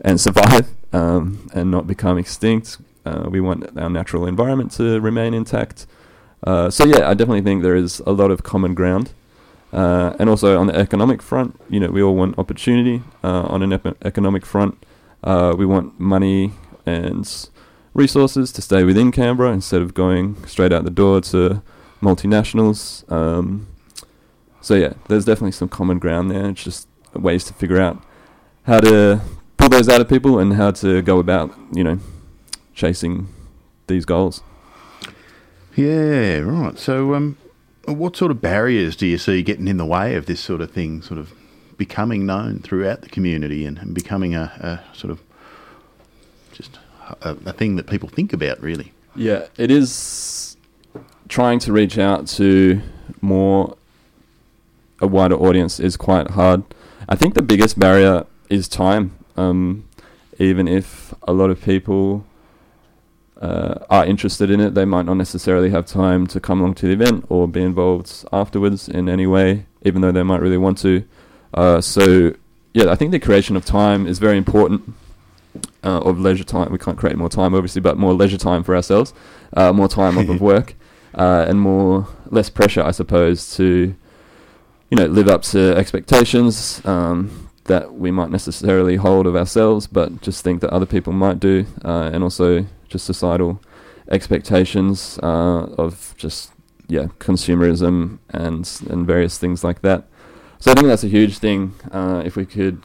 and 0.02 0.20
survive 0.20 0.68
um, 0.92 1.48
and 1.54 1.70
not 1.70 1.86
become 1.86 2.18
extinct. 2.18 2.78
Uh, 3.04 3.28
we 3.30 3.40
want 3.40 3.78
our 3.78 3.90
natural 3.90 4.26
environment 4.26 4.70
to 4.72 5.00
remain 5.00 5.34
intact. 5.34 5.86
Uh, 6.44 6.70
so 6.70 6.84
yeah, 6.84 7.08
I 7.08 7.14
definitely 7.14 7.42
think 7.42 7.62
there 7.62 7.76
is 7.76 8.00
a 8.00 8.12
lot 8.12 8.30
of 8.30 8.42
common 8.42 8.74
ground. 8.74 9.12
Uh, 9.72 10.16
and 10.18 10.28
also 10.28 10.58
on 10.58 10.66
the 10.66 10.74
economic 10.74 11.22
front, 11.22 11.58
you 11.68 11.78
know, 11.78 11.90
we 11.90 12.02
all 12.02 12.16
want 12.16 12.38
opportunity. 12.38 13.02
Uh, 13.22 13.42
on 13.42 13.62
an 13.62 13.72
ep- 13.72 14.04
economic 14.04 14.44
front, 14.44 14.76
uh, 15.22 15.54
we 15.56 15.64
want 15.64 15.98
money 16.00 16.52
and 16.84 17.48
resources 17.94 18.52
to 18.52 18.62
stay 18.62 18.82
within 18.84 19.12
Canberra 19.12 19.52
instead 19.52 19.82
of 19.82 19.94
going 19.94 20.44
straight 20.46 20.72
out 20.72 20.84
the 20.84 20.90
door 20.90 21.20
to 21.20 21.62
multinationals. 22.02 23.10
Um, 23.12 23.68
so 24.60 24.74
yeah, 24.74 24.94
there's 25.08 25.24
definitely 25.24 25.52
some 25.52 25.68
common 25.68 25.98
ground 25.98 26.30
there. 26.30 26.48
It's 26.48 26.64
just 26.64 26.88
ways 27.14 27.44
to 27.44 27.54
figure 27.54 27.80
out 27.80 28.02
how 28.64 28.80
to 28.80 29.20
pull 29.56 29.68
those 29.68 29.88
out 29.88 30.00
of 30.00 30.08
people 30.08 30.38
and 30.38 30.54
how 30.54 30.70
to 30.72 31.02
go 31.02 31.18
about, 31.18 31.54
you 31.72 31.84
know, 31.84 31.98
chasing 32.80 33.28
these 33.88 34.06
goals. 34.06 34.42
Yeah, 35.76 36.38
right. 36.38 36.78
So, 36.78 37.14
um, 37.14 37.36
what 37.84 38.16
sort 38.16 38.30
of 38.30 38.40
barriers 38.40 38.96
do 38.96 39.06
you 39.06 39.18
see 39.18 39.42
getting 39.42 39.68
in 39.68 39.76
the 39.76 39.84
way 39.84 40.16
of 40.16 40.26
this 40.26 40.40
sort 40.40 40.62
of 40.62 40.70
thing, 40.70 41.02
sort 41.02 41.20
of 41.20 41.32
becoming 41.76 42.24
known 42.26 42.60
throughout 42.60 43.02
the 43.02 43.08
community 43.08 43.66
and, 43.66 43.78
and 43.78 43.94
becoming 43.94 44.34
a, 44.34 44.80
a, 44.92 44.96
sort 44.96 45.10
of 45.10 45.20
just 46.52 46.78
a, 47.22 47.36
a 47.44 47.52
thing 47.52 47.76
that 47.76 47.86
people 47.86 48.08
think 48.08 48.32
about, 48.32 48.60
really? 48.62 48.92
Yeah, 49.14 49.46
it 49.58 49.70
is 49.70 50.56
trying 51.28 51.58
to 51.60 51.72
reach 51.72 51.98
out 51.98 52.26
to 52.28 52.80
more 53.20 53.76
a 55.00 55.06
wider 55.06 55.36
audience 55.36 55.78
is 55.78 55.96
quite 55.96 56.30
hard. 56.30 56.62
I 57.08 57.14
think 57.14 57.34
the 57.34 57.42
biggest 57.42 57.78
barrier 57.78 58.26
is 58.48 58.68
time. 58.68 59.16
Um, 59.36 59.84
even 60.38 60.66
if 60.66 61.14
a 61.22 61.32
lot 61.32 61.50
of 61.50 61.62
people 61.62 62.24
uh, 63.40 63.84
are 63.88 64.04
interested 64.04 64.50
in 64.50 64.60
it, 64.60 64.74
they 64.74 64.84
might 64.84 65.06
not 65.06 65.14
necessarily 65.14 65.70
have 65.70 65.86
time 65.86 66.26
to 66.26 66.40
come 66.40 66.60
along 66.60 66.74
to 66.74 66.86
the 66.86 66.92
event 66.92 67.24
or 67.28 67.48
be 67.48 67.62
involved 67.62 68.24
afterwards 68.32 68.88
in 68.88 69.08
any 69.08 69.26
way, 69.26 69.66
even 69.82 70.02
though 70.02 70.12
they 70.12 70.22
might 70.22 70.40
really 70.40 70.58
want 70.58 70.78
to. 70.78 71.04
Uh, 71.54 71.80
so, 71.80 72.34
yeah, 72.74 72.90
I 72.90 72.94
think 72.94 73.12
the 73.12 73.18
creation 73.18 73.56
of 73.56 73.64
time 73.64 74.06
is 74.06 74.18
very 74.18 74.36
important. 74.36 74.94
Uh, 75.82 75.98
of 76.02 76.20
leisure 76.20 76.44
time, 76.44 76.70
we 76.70 76.78
can't 76.78 76.98
create 76.98 77.16
more 77.16 77.30
time, 77.30 77.54
obviously, 77.54 77.80
but 77.80 77.96
more 77.96 78.12
leisure 78.12 78.36
time 78.36 78.62
for 78.62 78.76
ourselves, 78.76 79.14
uh, 79.56 79.72
more 79.72 79.88
time 79.88 80.18
off 80.18 80.28
of 80.28 80.40
work, 80.52 80.74
uh, 81.14 81.46
and 81.48 81.58
more 81.58 82.06
less 82.26 82.50
pressure, 82.50 82.82
I 82.82 82.90
suppose, 82.90 83.56
to 83.56 83.94
you 84.90 84.96
know 84.96 85.06
live 85.06 85.26
up 85.26 85.42
to 85.42 85.74
expectations 85.76 86.84
um, 86.84 87.48
that 87.64 87.94
we 87.94 88.10
might 88.10 88.30
necessarily 88.30 88.96
hold 88.96 89.26
of 89.26 89.34
ourselves, 89.34 89.86
but 89.86 90.20
just 90.20 90.44
think 90.44 90.60
that 90.60 90.70
other 90.70 90.86
people 90.86 91.14
might 91.14 91.40
do, 91.40 91.64
uh, 91.82 92.10
and 92.12 92.22
also 92.22 92.66
just 92.90 93.06
societal 93.06 93.62
expectations 94.10 95.18
uh, 95.22 95.62
of 95.78 96.14
just 96.18 96.52
yeah 96.88 97.06
consumerism 97.18 98.18
and 98.28 98.68
and 98.90 99.06
various 99.06 99.38
things 99.38 99.64
like 99.64 99.80
that. 99.80 100.04
So 100.58 100.70
I 100.70 100.74
think 100.74 100.88
that's 100.88 101.04
a 101.04 101.08
huge 101.08 101.38
thing. 101.38 101.72
Uh, 101.90 102.22
if 102.22 102.36
we 102.36 102.44
could, 102.44 102.82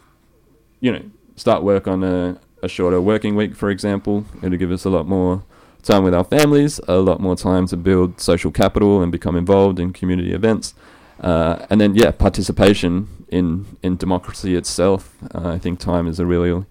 you 0.79 0.93
know, 0.93 1.03
start 1.35 1.61
work 1.61 1.89
on 1.89 2.05
a, 2.05 2.39
a 2.63 2.69
shorter 2.69 3.01
working 3.01 3.35
week, 3.35 3.53
for 3.53 3.69
example, 3.69 4.23
it'll 4.41 4.57
give 4.57 4.71
us 4.71 4.85
a 4.85 4.89
lot 4.89 5.05
more 5.07 5.43
time 5.83 6.03
with 6.03 6.13
our 6.13 6.23
families, 6.23 6.79
a 6.87 6.97
lot 6.97 7.19
more 7.19 7.35
time 7.35 7.67
to 7.67 7.77
build 7.77 8.19
social 8.19 8.51
capital 8.51 9.01
and 9.01 9.11
become 9.11 9.35
involved 9.35 9.79
in 9.79 9.91
community 9.91 10.33
events. 10.33 10.73
Uh, 11.19 11.65
and 11.69 11.79
then, 11.79 11.95
yeah, 11.95 12.11
participation 12.11 13.25
in, 13.29 13.65
in 13.81 13.97
democracy 13.97 14.55
itself. 14.55 15.15
Uh, 15.33 15.49
I 15.49 15.59
think 15.59 15.79
time 15.79 16.07
is 16.07 16.19
a 16.19 16.25
really 16.25 16.65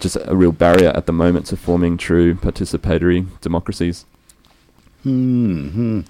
just 0.00 0.16
a 0.24 0.36
real 0.36 0.52
barrier 0.52 0.90
at 0.90 1.06
the 1.06 1.12
moment 1.12 1.46
to 1.46 1.56
forming 1.56 1.96
true 1.96 2.34
participatory 2.34 3.26
democracies. 3.40 4.04
Hmm. 5.02 6.00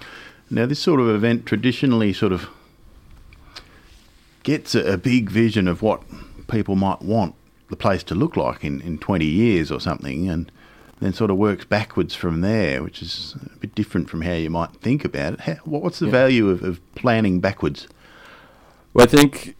Now, 0.49 0.65
this 0.65 0.79
sort 0.79 0.99
of 0.99 1.09
event 1.09 1.45
traditionally 1.45 2.13
sort 2.13 2.31
of 2.31 2.47
gets 4.43 4.75
a, 4.75 4.93
a, 4.93 4.97
big 4.97 5.29
vision 5.29 5.67
of 5.67 5.81
what 5.81 6.01
people 6.47 6.75
might 6.75 7.01
want 7.01 7.35
the 7.69 7.75
place 7.75 8.01
to 8.03 8.15
look 8.15 8.37
like 8.37 8.63
in, 8.63 8.79
in 8.81 8.97
20 8.97 9.25
years 9.25 9.71
or 9.71 9.79
something. 9.79 10.29
And 10.29 10.51
then 10.99 11.13
sort 11.13 11.29
of 11.29 11.37
works 11.37 11.65
backwards 11.65 12.15
from 12.15 12.41
there, 12.41 12.81
which 12.81 13.01
is 13.01 13.35
a 13.53 13.59
bit 13.59 13.75
different 13.75 14.09
from 14.09 14.21
how 14.21 14.33
you 14.33 14.49
might 14.49 14.71
think 14.77 15.05
about 15.05 15.33
it. 15.33 15.39
How, 15.41 15.53
what's 15.65 15.99
the 15.99 16.05
Yeah. 16.07 16.11
value 16.11 16.49
of, 16.49 16.63
of 16.63 16.79
planning 16.95 17.39
backwards? 17.39 17.87
Well, 18.93 19.03
I 19.03 19.07
think, 19.07 19.55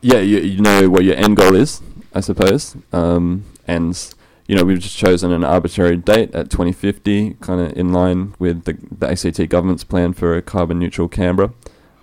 yeah, 0.00 0.18
you, 0.18 0.38
you 0.38 0.60
know 0.60 0.88
what 0.88 1.04
your 1.04 1.16
end 1.16 1.36
goal 1.36 1.54
is, 1.54 1.80
I 2.14 2.20
suppose. 2.20 2.76
Um, 2.92 3.44
and, 3.66 4.14
you 4.46 4.56
know, 4.56 4.64
we've 4.64 4.80
just 4.80 4.96
chosen 4.96 5.32
an 5.32 5.44
arbitrary 5.44 5.96
date 5.96 6.34
at 6.34 6.50
2050, 6.50 7.34
kind 7.40 7.60
of 7.60 7.76
in 7.76 7.92
line 7.92 8.34
with 8.38 8.64
the, 8.64 8.76
the 8.98 9.10
ACT 9.10 9.48
government's 9.48 9.84
plan 9.84 10.12
for 10.12 10.36
a 10.36 10.42
carbon 10.42 10.78
neutral 10.78 11.08
Canberra 11.08 11.52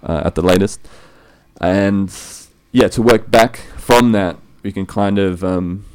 uh, 0.03 0.24
at 0.26 0.36
the 0.36 0.41
latest. 0.41 0.80
And, 1.62 2.14
yeah, 2.72 2.88
to 2.89 3.01
work 3.01 3.30
back 3.30 3.57
from 3.78 4.12
that, 4.14 4.38
we 4.64 4.72
can 4.72 4.86
kind 4.86 5.20
of, 5.20 5.43
um, 5.43 5.86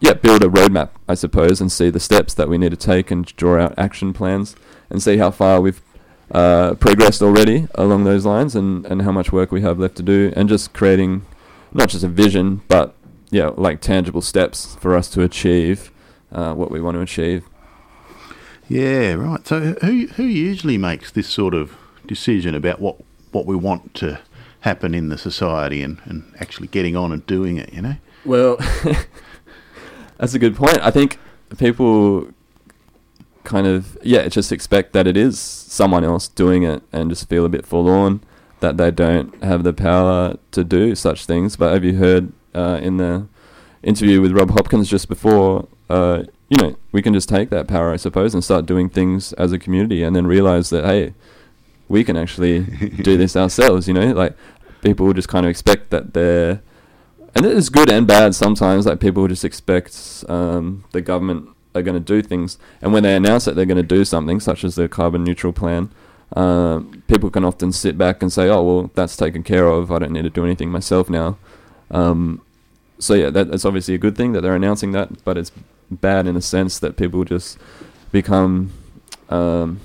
yeah, 0.00 0.14
build 0.14 0.42
a 0.42 0.48
roadmap, 0.48 0.90
I 1.08 1.14
suppose, 1.14 1.60
and 1.60 1.70
see 1.70 1.90
the 1.90 2.00
steps 2.00 2.34
that 2.34 2.48
we 2.48 2.58
need 2.58 2.70
to 2.70 2.76
take 2.76 3.10
and 3.10 3.24
draw 3.36 3.60
out 3.60 3.74
action 3.78 4.12
plans 4.12 4.56
and 4.88 5.02
see 5.02 5.18
how 5.18 5.30
far 5.30 5.60
we've 5.60 5.82
uh, 6.32 6.74
progressed 6.74 7.22
already 7.22 7.66
along 7.74 8.04
those 8.04 8.24
lines 8.24 8.54
and, 8.54 8.86
and 8.86 9.02
how 9.02 9.12
much 9.12 9.32
work 9.32 9.50
we 9.50 9.62
have 9.62 9.78
left 9.78 9.96
to 9.96 10.02
do 10.02 10.32
and 10.36 10.48
just 10.48 10.72
creating 10.72 11.22
not 11.72 11.88
just 11.88 12.04
a 12.04 12.08
vision 12.08 12.62
but 12.68 12.94
yeah 13.30 13.50
like 13.56 13.80
tangible 13.80 14.20
steps 14.22 14.76
for 14.80 14.96
us 14.96 15.08
to 15.08 15.22
achieve 15.22 15.90
uh, 16.32 16.54
what 16.54 16.70
we 16.70 16.80
want 16.80 16.94
to 16.94 17.00
achieve 17.00 17.44
Yeah, 18.68 19.14
right. 19.14 19.44
So 19.46 19.74
who 19.80 20.06
who 20.16 20.22
usually 20.22 20.78
makes 20.78 21.10
this 21.10 21.28
sort 21.28 21.54
of 21.54 21.76
decision 22.06 22.54
about 22.54 22.80
what 22.80 22.96
what 23.32 23.46
we 23.46 23.56
want 23.56 23.94
to 23.94 24.20
happen 24.60 24.94
in 24.94 25.08
the 25.08 25.18
society 25.18 25.82
and, 25.82 25.98
and 26.04 26.32
actually 26.38 26.68
getting 26.68 26.94
on 26.94 27.10
and 27.12 27.26
doing 27.26 27.56
it? 27.56 27.72
You 27.72 27.82
know. 27.82 27.96
well 28.24 28.56
that's 30.18 30.34
a 30.34 30.38
good 30.38 30.54
point 30.54 30.78
i 30.82 30.90
think 30.90 31.18
people 31.56 32.28
kind 33.44 33.66
of 33.66 33.96
yeah 34.02 34.28
just 34.28 34.52
expect 34.52 34.92
that 34.92 35.06
it 35.06 35.16
is 35.16 35.40
someone 35.40 36.04
else 36.04 36.28
doing 36.28 36.62
it 36.62 36.82
and 36.92 37.08
just 37.08 37.28
feel 37.28 37.44
a 37.46 37.48
bit 37.48 37.64
forlorn 37.64 38.20
that 38.60 38.76
they 38.76 38.90
don't 38.90 39.42
have 39.42 39.64
the 39.64 39.72
power 39.72 40.36
to 40.50 40.62
do 40.62 40.94
such 40.94 41.24
things 41.24 41.56
but 41.56 41.72
have 41.72 41.82
you 41.82 41.96
heard 41.96 42.30
uh, 42.54 42.78
in 42.82 42.96
the 42.96 43.26
interview 43.82 44.20
with 44.20 44.32
Rob 44.32 44.50
Hopkins 44.50 44.88
just 44.88 45.08
before, 45.08 45.68
uh, 45.88 46.24
you 46.48 46.56
know, 46.60 46.76
we 46.92 47.02
can 47.02 47.14
just 47.14 47.28
take 47.28 47.50
that 47.50 47.68
power, 47.68 47.92
I 47.92 47.96
suppose, 47.96 48.34
and 48.34 48.42
start 48.42 48.66
doing 48.66 48.88
things 48.88 49.32
as 49.34 49.52
a 49.52 49.58
community, 49.58 50.02
and 50.02 50.14
then 50.14 50.26
realize 50.26 50.70
that 50.70 50.84
hey, 50.84 51.14
we 51.88 52.04
can 52.04 52.16
actually 52.16 52.60
do 53.02 53.16
this 53.16 53.36
ourselves. 53.36 53.88
You 53.88 53.94
know, 53.94 54.12
like 54.12 54.36
people 54.82 55.06
will 55.06 55.14
just 55.14 55.28
kind 55.28 55.46
of 55.46 55.50
expect 55.50 55.90
that 55.90 56.12
they're, 56.12 56.62
and 57.34 57.46
it 57.46 57.56
is 57.56 57.70
good 57.70 57.90
and 57.90 58.06
bad 58.06 58.34
sometimes. 58.34 58.86
Like 58.86 59.00
people 59.00 59.26
just 59.28 59.44
expect 59.44 60.24
um, 60.28 60.84
the 60.92 61.00
government 61.00 61.48
are 61.74 61.82
going 61.82 61.94
to 61.94 62.00
do 62.00 62.20
things, 62.20 62.58
and 62.82 62.92
when 62.92 63.04
they 63.04 63.14
announce 63.14 63.44
that 63.44 63.54
they're 63.54 63.64
going 63.66 63.76
to 63.76 63.82
do 63.82 64.04
something, 64.04 64.40
such 64.40 64.64
as 64.64 64.74
the 64.74 64.88
carbon 64.88 65.24
neutral 65.24 65.52
plan. 65.52 65.90
Um, 66.36 67.02
people 67.08 67.28
can 67.28 67.44
often 67.44 67.72
sit 67.72 67.98
back 67.98 68.22
and 68.22 68.32
say, 68.32 68.48
"Oh, 68.48 68.62
well, 68.62 68.90
that's 68.94 69.16
taken 69.16 69.42
care 69.42 69.66
of. 69.66 69.90
I 69.90 69.98
don't 69.98 70.12
need 70.12 70.22
to 70.22 70.30
do 70.30 70.44
anything 70.44 70.70
myself 70.70 71.10
now." 71.10 71.38
Um, 71.90 72.42
so 72.98 73.14
yeah, 73.14 73.30
that, 73.30 73.50
that's 73.50 73.64
obviously 73.64 73.94
a 73.94 73.98
good 73.98 74.16
thing 74.16 74.32
that 74.32 74.42
they're 74.42 74.54
announcing 74.54 74.92
that, 74.92 75.24
but 75.24 75.38
it's 75.38 75.52
bad 75.90 76.26
in 76.26 76.36
a 76.36 76.42
sense 76.42 76.78
that 76.78 76.96
people 76.96 77.24
just 77.24 77.58
become, 78.12 78.72
um, 79.28 79.80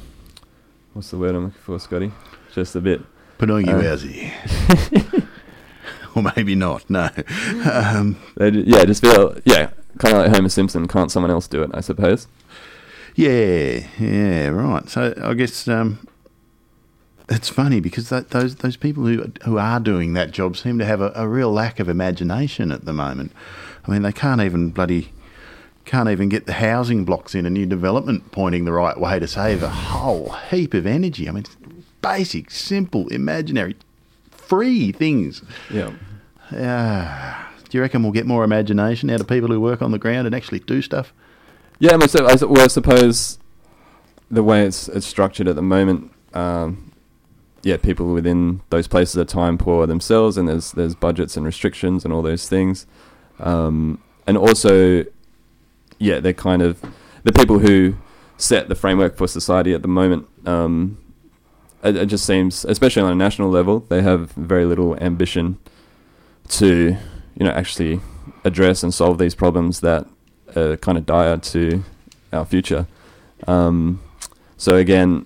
what's 0.94 1.12
the 1.12 1.18
word 1.18 1.36
I'm 1.36 1.46
looking 1.46 1.60
for, 1.62 1.80
Scotty? 1.80 2.12
Just 2.54 2.76
a 2.76 2.82
bit. 2.82 3.02
Pinocchio 3.38 3.78
or 6.16 6.24
maybe 6.36 6.56
not. 6.56 6.90
No. 6.90 7.10
Um, 7.70 8.18
They, 8.38 8.50
yeah, 8.50 8.86
just 8.86 9.02
feel 9.02 9.38
yeah, 9.46 9.72
kind 9.98 10.16
of 10.16 10.24
like 10.24 10.36
Homer 10.36 10.50
Simpson. 10.50 10.88
Can't 10.88 11.12
someone 11.12 11.32
else 11.32 11.48
do 11.48 11.62
it? 11.64 11.72
I 11.74 11.82
suppose. 11.82 12.28
yeah, 13.16 13.86
yeah, 14.00 14.48
right. 14.48 14.88
So 14.90 15.14
I 15.22 15.34
guess 15.34 15.68
um, 15.68 16.08
it's 17.30 17.50
funny 17.50 17.80
because 17.80 18.10
that, 18.10 18.30
those 18.30 18.56
those 18.56 18.78
people 18.78 19.06
who 19.06 19.32
who 19.44 19.58
are 19.58 19.80
doing 19.80 20.14
that 20.14 20.32
job 20.32 20.58
seem 20.58 20.78
to 20.80 20.86
have 20.86 21.02
a, 21.02 21.12
a 21.16 21.28
real 21.28 21.52
lack 21.52 21.80
of 21.80 21.90
imagination 21.90 22.72
at 22.72 22.86
the 22.86 22.94
moment. 22.94 23.32
I 23.88 23.92
mean, 23.92 24.02
they 24.02 24.12
can't 24.12 24.42
even 24.42 24.70
bloody 24.70 25.12
can't 25.86 26.10
even 26.10 26.30
get 26.30 26.46
the 26.46 26.54
housing 26.54 27.06
blocks 27.06 27.36
in 27.36 27.46
a 27.46 27.50
new 27.50 27.66
development 27.66 28.32
pointing 28.32 28.66
the 28.66 28.72
right 28.72 29.00
way 29.00 29.20
to 29.20 29.28
save 29.28 29.62
a 29.62 29.70
whole 29.70 30.32
heap 30.50 30.74
of 30.74 30.86
energy. 30.86 31.30
I 31.30 31.32
mean, 31.32 31.46
basic, 32.02 32.52
simple, 32.52 33.08
imaginary, 33.10 33.76
free 34.32 34.92
things. 34.92 35.44
Yeah. 35.72 35.92
Ah, 36.52 37.52
do 37.70 37.78
you 37.78 37.82
reckon 37.82 38.04
we'll 38.04 38.12
get 38.12 38.26
more 38.26 38.44
imagination 38.44 39.10
out 39.10 39.22
of 39.22 39.28
people 39.28 39.50
who 39.50 39.60
work 39.60 39.82
on 39.82 39.92
the 39.92 40.00
ground 40.00 40.26
and 40.26 40.36
actually 40.36 40.60
do 40.60 40.82
stuff? 40.82 41.14
Yeah, 41.80 41.94
I 41.94 41.98
mean, 41.98 42.08
so, 42.08 42.26
I, 42.26 42.36
su- 42.36 42.48
well, 42.48 42.64
I 42.64 42.68
suppose 42.68 43.38
the 44.32 44.44
way 44.44 44.66
it's, 44.66 44.88
it's 44.88 45.06
structured 45.06 45.48
at 45.48 45.56
the 45.56 45.62
moment, 45.62 46.12
um, 46.34 46.85
yeah, 47.66 47.78
people 47.78 48.14
within 48.14 48.62
those 48.70 48.88
places 48.88 49.18
are 49.18 49.26
time 49.26 49.58
poor 49.58 49.88
themselves, 49.88 50.38
and 50.38 50.48
there's 50.48 50.72
there's 50.74 50.94
budgets 50.94 51.36
and 51.36 51.44
restrictions 51.44 52.06
and 52.06 52.14
all 52.14 52.22
those 52.22 52.48
things, 52.48 52.86
um, 53.40 54.00
and 54.28 54.38
also, 54.38 55.04
yeah, 55.98 56.20
they're 56.20 56.32
kind 56.32 56.62
of 56.62 56.80
the 57.24 57.34
people 57.34 57.58
who 57.58 57.96
set 58.38 58.70
the 58.70 58.76
framework 58.76 59.18
for 59.18 59.28
society 59.28 59.74
at 59.74 59.82
the 59.82 59.88
moment. 59.88 60.28
Um, 60.46 61.00
it, 61.84 61.96
it 61.96 62.06
just 62.06 62.24
seems, 62.24 62.66
especially 62.66 63.02
on 63.02 63.12
a 63.12 63.16
national 63.16 63.50
level, 63.50 63.80
they 63.80 64.04
have 64.04 64.30
very 64.34 64.66
little 64.66 64.96
ambition 65.04 65.58
to, 66.50 66.96
you 67.36 67.46
know, 67.46 67.52
actually 67.52 68.00
address 68.44 68.84
and 68.84 68.94
solve 68.94 69.18
these 69.18 69.34
problems 69.34 69.80
that 69.80 70.06
are 70.56 70.78
kind 70.78 71.00
of 71.00 71.08
dire 71.08 71.38
to 71.38 71.84
our 72.32 72.46
future. 72.46 72.86
Um, 73.48 74.02
so 74.56 74.76
again, 74.76 75.26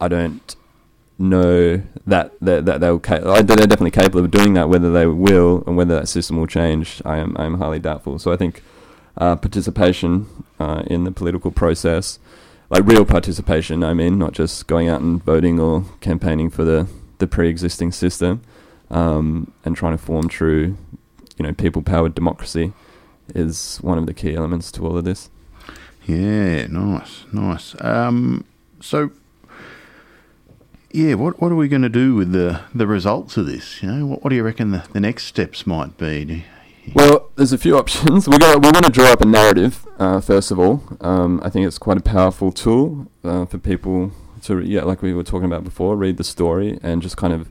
I 0.00 0.08
don't 0.08 0.56
know 1.18 1.82
that 2.06 2.32
that, 2.40 2.64
that 2.66 2.80
they'll 2.80 2.98
ca- 2.98 3.20
they're 3.20 3.66
definitely 3.66 3.90
capable 3.90 4.24
of 4.24 4.30
doing 4.30 4.54
that. 4.54 4.68
Whether 4.68 4.92
they 4.92 5.06
will 5.06 5.62
and 5.66 5.76
whether 5.76 5.94
that 5.94 6.08
system 6.08 6.36
will 6.36 6.46
change, 6.46 7.00
I 7.04 7.18
am 7.18 7.36
I 7.38 7.44
am 7.44 7.58
highly 7.58 7.78
doubtful. 7.78 8.18
So 8.18 8.32
I 8.32 8.36
think 8.36 8.62
uh, 9.16 9.36
participation 9.36 10.26
uh, 10.58 10.82
in 10.86 11.04
the 11.04 11.12
political 11.12 11.50
process, 11.50 12.18
like 12.70 12.84
real 12.84 13.04
participation, 13.04 13.84
I 13.84 13.94
mean, 13.94 14.18
not 14.18 14.32
just 14.32 14.66
going 14.66 14.88
out 14.88 15.00
and 15.00 15.22
voting 15.22 15.60
or 15.60 15.84
campaigning 16.00 16.50
for 16.50 16.64
the 16.64 16.88
the 17.18 17.26
pre-existing 17.26 17.92
system, 17.92 18.42
um, 18.90 19.52
and 19.64 19.76
trying 19.76 19.96
to 19.96 20.02
form 20.02 20.28
true, 20.28 20.76
you 21.36 21.46
know, 21.46 21.52
people-powered 21.52 22.14
democracy, 22.14 22.72
is 23.34 23.78
one 23.82 23.98
of 23.98 24.06
the 24.06 24.14
key 24.14 24.34
elements 24.34 24.72
to 24.72 24.84
all 24.84 24.98
of 24.98 25.04
this. 25.04 25.30
Yeah, 26.06 26.66
nice, 26.66 27.24
nice. 27.32 27.74
Um, 27.80 28.44
so, 28.80 29.10
yeah, 30.94 31.14
what 31.14 31.40
what 31.40 31.50
are 31.50 31.56
we 31.56 31.66
going 31.66 31.82
to 31.82 31.88
do 31.88 32.14
with 32.14 32.30
the 32.30 32.60
the 32.72 32.86
results 32.86 33.36
of 33.36 33.46
this? 33.46 33.82
You 33.82 33.90
know, 33.90 34.06
what, 34.06 34.22
what 34.22 34.30
do 34.30 34.36
you 34.36 34.44
reckon 34.44 34.70
the, 34.70 34.84
the 34.92 35.00
next 35.00 35.24
steps 35.24 35.66
might 35.66 35.98
be? 35.98 36.44
Well, 36.94 37.30
there's 37.34 37.52
a 37.52 37.58
few 37.58 37.76
options. 37.76 38.28
We're 38.28 38.38
gonna, 38.38 38.58
we 38.58 38.68
want 38.68 38.84
to 38.86 38.92
draw 38.92 39.06
up 39.06 39.20
a 39.20 39.26
narrative, 39.26 39.84
uh, 39.98 40.20
first 40.20 40.52
of 40.52 40.60
all. 40.60 40.84
Um, 41.00 41.40
I 41.42 41.50
think 41.50 41.66
it's 41.66 41.78
quite 41.78 41.96
a 41.96 42.02
powerful 42.02 42.52
tool 42.52 43.08
uh, 43.24 43.44
for 43.46 43.58
people 43.58 44.12
to, 44.42 44.60
yeah, 44.60 44.82
like 44.82 45.02
we 45.02 45.14
were 45.14 45.24
talking 45.24 45.46
about 45.46 45.64
before, 45.64 45.96
read 45.96 46.16
the 46.16 46.24
story 46.24 46.78
and 46.82 47.02
just 47.02 47.16
kind 47.16 47.32
of 47.32 47.48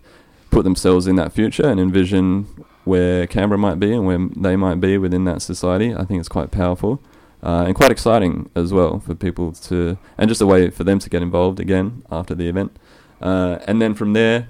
put 0.52 0.64
themselves 0.64 1.08
in 1.08 1.16
that 1.18 1.34
future 1.34 1.68
and 1.68 1.80
envision 1.80 2.44
where 2.86 3.26
Canberra 3.28 3.58
might 3.58 3.80
be 3.80 3.92
and 3.92 4.06
where 4.06 4.20
they 4.38 4.56
might 4.56 4.80
be 4.80 4.98
within 4.98 5.26
that 5.26 5.42
society. 5.42 5.94
I 5.94 6.06
think 6.06 6.20
it's 6.20 6.30
quite 6.30 6.52
powerful 6.52 7.02
uh, 7.42 7.66
and 7.66 7.76
quite 7.76 7.92
exciting 7.92 8.50
as 8.56 8.72
well 8.72 9.00
for 9.00 9.16
people 9.16 9.52
to, 9.52 9.98
and 10.18 10.30
just 10.30 10.42
a 10.42 10.46
way 10.46 10.70
for 10.70 10.84
them 10.84 11.00
to 11.00 11.10
get 11.10 11.22
involved 11.22 11.60
again 11.60 12.04
after 12.10 12.34
the 12.34 12.48
event. 12.48 12.78
Uh, 13.24 13.58
and 13.66 13.82
then 13.82 13.96
from 13.96 14.14
there, 14.14 14.50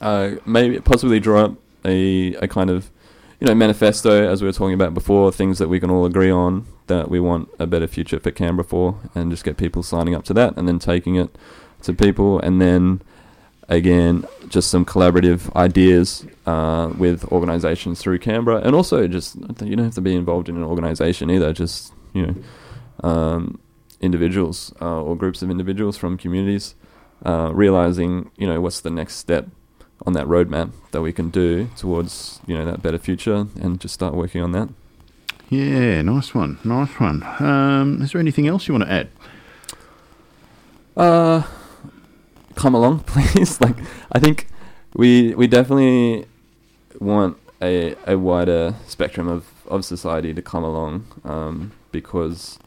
uh, 0.00 0.32
maybe 0.44 0.78
possibly 0.80 1.20
draw 1.20 1.44
up 1.44 1.54
a, 1.84 2.34
a 2.34 2.48
kind 2.48 2.68
of 2.68 2.90
you 3.40 3.46
know, 3.46 3.54
manifesto, 3.54 4.30
as 4.30 4.42
we 4.42 4.48
were 4.48 4.52
talking 4.52 4.74
about 4.74 4.94
before, 4.94 5.32
things 5.32 5.58
that 5.58 5.68
we 5.68 5.80
can 5.80 5.90
all 5.90 6.04
agree 6.04 6.30
on 6.30 6.66
that 6.88 7.08
we 7.08 7.18
want 7.18 7.48
a 7.58 7.66
better 7.66 7.86
future 7.86 8.20
for 8.20 8.30
Canberra 8.30 8.64
for, 8.64 9.00
and 9.14 9.30
just 9.30 9.44
get 9.44 9.56
people 9.56 9.82
signing 9.82 10.14
up 10.14 10.24
to 10.24 10.34
that, 10.34 10.56
and 10.56 10.68
then 10.68 10.78
taking 10.78 11.16
it 11.16 11.36
to 11.82 11.92
people, 11.92 12.38
and 12.38 12.60
then 12.60 13.00
again, 13.68 14.24
just 14.48 14.70
some 14.70 14.84
collaborative 14.84 15.54
ideas 15.56 16.26
uh, 16.46 16.92
with 16.96 17.24
organisations 17.32 18.00
through 18.00 18.18
Canberra, 18.18 18.58
and 18.58 18.74
also 18.74 19.08
just 19.08 19.36
you 19.36 19.76
don't 19.76 19.86
have 19.86 19.94
to 19.94 20.00
be 20.00 20.14
involved 20.14 20.48
in 20.48 20.56
an 20.56 20.64
organisation 20.64 21.30
either, 21.30 21.52
just 21.52 21.92
you 22.12 22.26
know, 22.26 23.08
um, 23.08 23.60
individuals 24.00 24.72
uh, 24.80 25.02
or 25.02 25.16
groups 25.16 25.42
of 25.42 25.50
individuals 25.50 25.96
from 25.96 26.16
communities, 26.16 26.74
uh, 27.24 27.50
realizing 27.54 28.30
you 28.36 28.46
know 28.46 28.60
what's 28.60 28.80
the 28.80 28.90
next 28.90 29.16
step 29.16 29.46
on 30.06 30.12
that 30.14 30.26
roadmap 30.26 30.70
that 30.90 31.00
we 31.00 31.12
can 31.12 31.30
do 31.30 31.68
towards 31.76 32.40
you 32.46 32.56
know 32.56 32.64
that 32.64 32.82
better 32.82 32.98
future 32.98 33.46
and 33.60 33.80
just 33.80 33.94
start 33.94 34.14
working 34.14 34.42
on 34.42 34.52
that. 34.52 34.68
Yeah, 35.48 36.00
nice 36.02 36.34
one, 36.34 36.58
nice 36.64 36.98
one. 36.98 37.22
Um, 37.38 38.00
is 38.02 38.12
there 38.12 38.20
anything 38.20 38.48
else 38.48 38.66
you 38.68 38.74
want 38.74 38.84
to 38.84 38.92
add? 38.92 39.08
Uh, 40.96 41.42
come 42.54 42.74
along, 42.74 43.00
please. 43.06 43.60
like 43.60 43.76
I 44.10 44.18
think 44.18 44.48
we 44.94 45.34
we 45.34 45.46
definitely 45.46 46.26
want 47.00 47.36
a 47.60 47.94
a 48.06 48.18
wider 48.18 48.74
spectrum 48.86 49.28
of 49.28 49.46
of 49.66 49.84
society 49.84 50.34
to 50.34 50.42
come 50.42 50.64
along 50.64 51.06
um, 51.24 51.72
because 51.92 52.58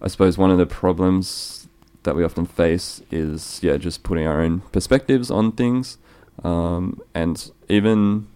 I 0.00 0.08
suppose 0.08 0.38
one 0.38 0.50
of 0.50 0.58
the 0.58 0.66
problems 0.66 1.57
that 2.04 2.16
we 2.16 2.24
often 2.24 2.46
face 2.46 3.02
is 3.10 3.60
yeah 3.62 3.76
just 3.76 4.02
putting 4.02 4.26
our 4.26 4.40
own 4.40 4.60
perspectives 4.72 5.30
on 5.30 5.52
things. 5.52 5.98
Um, 6.44 7.00
and 7.14 7.50
even 7.68 8.28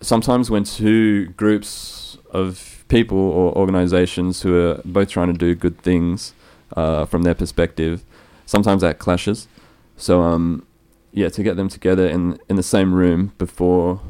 sometimes 0.00 0.50
when 0.50 0.64
two 0.64 1.26
groups 1.30 2.16
of 2.30 2.84
people 2.88 3.18
or 3.18 3.56
organizations 3.56 4.42
who 4.42 4.56
are 4.56 4.80
both 4.84 5.10
trying 5.10 5.32
to 5.32 5.38
do 5.38 5.54
good 5.54 5.78
things 5.82 6.34
uh, 6.76 7.04
from 7.04 7.22
their 7.22 7.34
perspective 7.34 8.02
sometimes 8.46 8.82
that 8.82 8.98
clashes. 8.98 9.48
So 9.96 10.22
um 10.22 10.66
yeah 11.12 11.28
to 11.28 11.42
get 11.42 11.56
them 11.56 11.68
together 11.68 12.06
in 12.06 12.38
in 12.48 12.56
the 12.56 12.62
same 12.62 12.92
room 12.92 13.32
before 13.38 14.00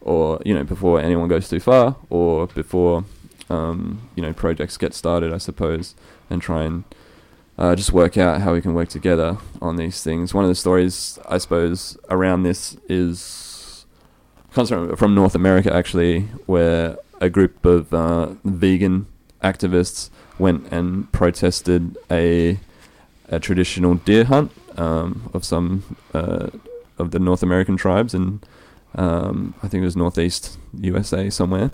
or 0.00 0.40
you 0.44 0.54
know 0.54 0.64
before 0.64 1.00
anyone 1.00 1.28
goes 1.28 1.48
too 1.48 1.60
far 1.60 1.96
or 2.10 2.46
before 2.48 3.04
um, 3.50 4.08
you 4.14 4.22
know 4.22 4.32
projects 4.32 4.76
get 4.76 4.94
started 4.94 5.32
I 5.32 5.38
suppose 5.38 5.94
and 6.30 6.40
try 6.40 6.64
and 6.64 6.84
uh, 7.62 7.76
just 7.76 7.92
work 7.92 8.18
out 8.18 8.40
how 8.40 8.52
we 8.52 8.60
can 8.60 8.74
work 8.74 8.88
together 8.88 9.38
on 9.60 9.76
these 9.76 10.02
things. 10.02 10.34
One 10.34 10.42
of 10.42 10.48
the 10.48 10.54
stories 10.56 11.16
I 11.28 11.38
suppose 11.38 11.96
around 12.10 12.42
this 12.42 12.76
is 12.88 13.86
comes 14.52 14.68
from, 14.68 14.96
from 14.96 15.14
North 15.14 15.36
America 15.36 15.72
actually, 15.72 16.22
where 16.46 16.96
a 17.20 17.30
group 17.30 17.64
of 17.64 17.94
uh, 17.94 18.34
vegan 18.42 19.06
activists 19.44 20.10
went 20.40 20.72
and 20.72 21.10
protested 21.12 21.96
a 22.10 22.58
a 23.28 23.38
traditional 23.38 23.94
deer 23.94 24.24
hunt 24.24 24.50
um, 24.76 25.30
of 25.32 25.44
some 25.44 25.96
uh, 26.12 26.48
of 26.98 27.12
the 27.12 27.20
North 27.20 27.44
American 27.44 27.76
tribes 27.76 28.12
and 28.12 28.44
um, 28.96 29.54
I 29.62 29.68
think 29.68 29.82
it 29.82 29.84
was 29.84 29.96
northeast 29.96 30.58
USA 30.80 31.30
somewhere. 31.30 31.70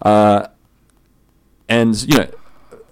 Uh, 0.00 0.46
and 1.68 2.00
you 2.04 2.16
know, 2.16 2.30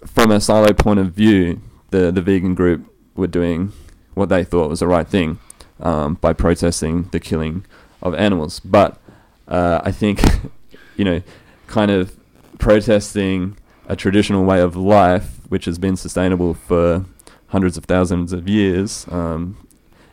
from 0.05 0.33
a 0.33 0.41
silo 0.41 0.73
point 0.73 0.99
of 0.99 1.13
view, 1.13 1.63
the 1.91 2.11
the 2.11 2.23
vegan 2.23 2.55
group 2.55 2.93
were 3.15 3.27
doing 3.27 3.73
what 4.15 4.29
they 4.29 4.45
thought 4.45 4.69
was 4.69 4.81
the 4.81 4.87
right 4.87 5.09
thing 5.09 5.39
um, 5.81 6.15
by 6.15 6.33
protesting 6.33 7.05
the 7.13 7.21
killing 7.21 7.65
of 8.03 8.15
animals. 8.15 8.61
But 8.61 8.99
uh, 9.47 9.81
I 9.83 9.93
think, 9.93 10.23
you 10.97 11.05
know, 11.05 11.23
kind 11.67 11.91
of 11.91 12.19
protesting 12.59 13.57
a 13.87 13.97
traditional 13.97 14.45
way 14.45 14.61
of 14.61 14.77
life, 14.77 15.41
which 15.49 15.65
has 15.65 15.79
been 15.79 15.97
sustainable 15.97 16.55
for 16.55 17.05
hundreds 17.49 17.77
of 17.77 17.85
thousands 17.85 18.33
of 18.33 18.49
years, 18.49 19.07
um, 19.11 19.57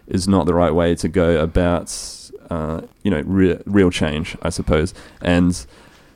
is 0.08 0.28
not 0.28 0.46
the 0.46 0.54
right 0.54 0.74
way 0.74 0.96
to 0.96 1.10
go 1.10 1.42
about, 1.42 1.92
uh, 2.50 2.82
you 3.04 3.12
know, 3.12 3.22
re- 3.26 3.60
real 3.66 3.90
change, 3.90 4.38
I 4.42 4.50
suppose. 4.50 4.94
And 5.22 5.66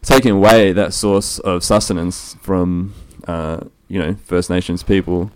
taking 0.01 0.31
away 0.31 0.71
that 0.71 0.93
source 0.93 1.39
of 1.39 1.63
sustenance 1.63 2.35
from, 2.41 2.93
uh, 3.27 3.61
you 3.89 3.99
know, 3.99 4.15
First 4.23 4.49
Nations 4.49 4.83
people 4.83 5.31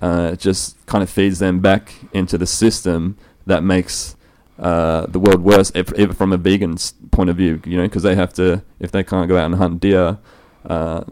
uh, 0.00 0.36
just 0.36 0.84
kind 0.86 1.02
of 1.02 1.10
feeds 1.10 1.38
them 1.38 1.60
back 1.60 1.94
into 2.12 2.38
the 2.38 2.46
system 2.46 3.16
that 3.46 3.62
makes 3.64 4.16
uh, 4.58 5.06
the 5.06 5.18
world 5.18 5.42
worse, 5.42 5.70
if, 5.74 5.92
if 5.98 6.16
from 6.16 6.32
a 6.32 6.36
vegan's 6.36 6.94
point 7.10 7.30
of 7.30 7.36
view, 7.36 7.60
you 7.64 7.76
know, 7.76 7.84
because 7.84 8.02
they 8.02 8.14
have 8.14 8.32
to, 8.32 8.62
if 8.80 8.90
they 8.90 9.04
can't 9.04 9.28
go 9.28 9.36
out 9.36 9.46
and 9.46 9.54
hunt 9.56 9.80
deer 9.80 10.18
uh, 10.66 11.04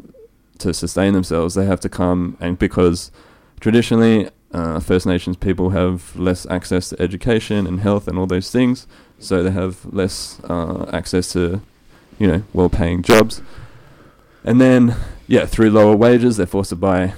to 0.58 0.74
sustain 0.74 1.12
themselves, 1.12 1.54
they 1.54 1.64
have 1.64 1.80
to 1.80 1.88
come, 1.88 2.36
and 2.40 2.58
because 2.58 3.12
traditionally 3.60 4.28
uh, 4.52 4.80
First 4.80 5.06
Nations 5.06 5.36
people 5.36 5.70
have 5.70 6.16
less 6.16 6.46
access 6.46 6.88
to 6.88 7.00
education 7.00 7.66
and 7.66 7.80
health 7.80 8.08
and 8.08 8.18
all 8.18 8.26
those 8.26 8.50
things, 8.50 8.86
so 9.18 9.42
they 9.42 9.50
have 9.52 9.84
less 9.92 10.40
uh, 10.44 10.90
access 10.92 11.32
to, 11.32 11.60
you 12.18 12.26
know, 12.26 12.42
well-paying 12.52 13.02
jobs, 13.02 13.42
and 14.44 14.60
then 14.60 14.96
yeah, 15.28 15.46
through 15.46 15.70
lower 15.70 15.96
wages, 15.96 16.36
they're 16.36 16.46
forced 16.46 16.70
to 16.70 16.76
buy 16.76 17.14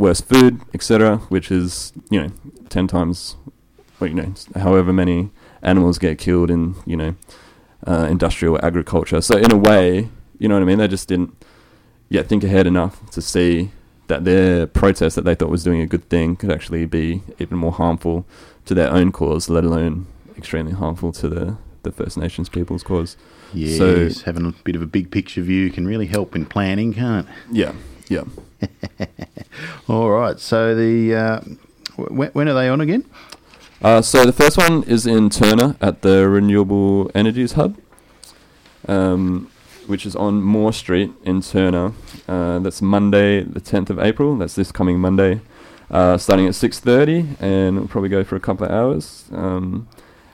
worse 0.00 0.20
food, 0.20 0.60
etc., 0.74 1.18
which 1.28 1.50
is 1.50 1.92
you 2.10 2.20
know 2.22 2.30
ten 2.68 2.86
times, 2.86 3.36
well, 3.98 4.08
you 4.10 4.14
know, 4.16 4.32
however 4.56 4.92
many 4.92 5.30
animals 5.62 5.98
get 5.98 6.18
killed 6.18 6.50
in 6.50 6.74
you 6.86 6.96
know 6.96 7.14
uh, 7.86 8.06
industrial 8.10 8.58
agriculture. 8.64 9.20
So 9.20 9.36
in 9.36 9.52
a 9.52 9.56
way, 9.56 10.08
you 10.38 10.48
know 10.48 10.54
what 10.56 10.62
I 10.62 10.66
mean. 10.66 10.78
They 10.78 10.88
just 10.88 11.08
didn't 11.08 11.32
yeah 12.08 12.22
think 12.22 12.42
ahead 12.44 12.66
enough 12.66 13.08
to 13.10 13.20
see 13.22 13.70
that 14.08 14.24
their 14.24 14.66
protest 14.66 15.14
that 15.16 15.24
they 15.24 15.34
thought 15.36 15.50
was 15.50 15.62
doing 15.62 15.80
a 15.80 15.86
good 15.86 16.08
thing 16.08 16.34
could 16.34 16.50
actually 16.50 16.84
be 16.84 17.22
even 17.38 17.56
more 17.56 17.70
harmful 17.72 18.26
to 18.64 18.74
their 18.74 18.90
own 18.90 19.12
cause, 19.12 19.48
let 19.48 19.62
alone 19.64 20.06
extremely 20.36 20.72
harmful 20.72 21.12
to 21.12 21.28
the 21.28 21.56
the 21.82 21.92
First 21.92 22.16
Nations 22.18 22.48
people's 22.48 22.82
cause. 22.82 23.16
Yes, 23.54 23.78
So- 23.78 24.10
having 24.24 24.46
a 24.46 24.52
bit 24.64 24.76
of 24.76 24.82
a 24.82 24.86
big 24.86 25.10
picture 25.10 25.42
view 25.42 25.70
can 25.70 25.86
really 25.86 26.06
help 26.06 26.36
in 26.36 26.44
planning, 26.46 26.92
can't? 26.92 27.26
it? 27.26 27.34
Yeah, 27.56 27.72
yeah. 28.10 28.24
All 29.88 30.10
right. 30.10 30.38
So 30.38 30.74
the 30.74 31.14
uh, 31.14 31.40
when, 31.96 32.30
when 32.32 32.48
are 32.48 32.54
they 32.54 32.68
on 32.68 32.80
again? 32.80 33.04
Uh, 33.80 34.02
so 34.02 34.26
the 34.26 34.32
first 34.32 34.58
one 34.58 34.82
is 34.82 35.06
in 35.06 35.30
Turner 35.30 35.76
at 35.80 36.02
the 36.02 36.28
Renewable 36.28 37.10
Energies 37.14 37.52
Hub, 37.52 37.78
um, 38.86 39.50
which 39.86 40.04
is 40.04 40.14
on 40.14 40.42
Moore 40.42 40.72
Street 40.72 41.12
in 41.24 41.40
Turner. 41.40 41.92
Uh, 42.28 42.58
that's 42.58 42.82
Monday, 42.82 43.42
the 43.42 43.60
10th 43.60 43.88
of 43.88 43.98
April. 43.98 44.36
That's 44.36 44.54
this 44.54 44.70
coming 44.70 44.98
Monday, 44.98 45.40
uh, 45.90 46.18
starting 46.18 46.46
at 46.46 46.54
6:30, 46.54 47.36
and 47.40 47.76
it'll 47.76 47.88
probably 47.88 48.10
go 48.10 48.24
for 48.24 48.36
a 48.36 48.40
couple 48.40 48.66
of 48.66 48.72
hours. 48.72 49.24
Um, 49.32 49.88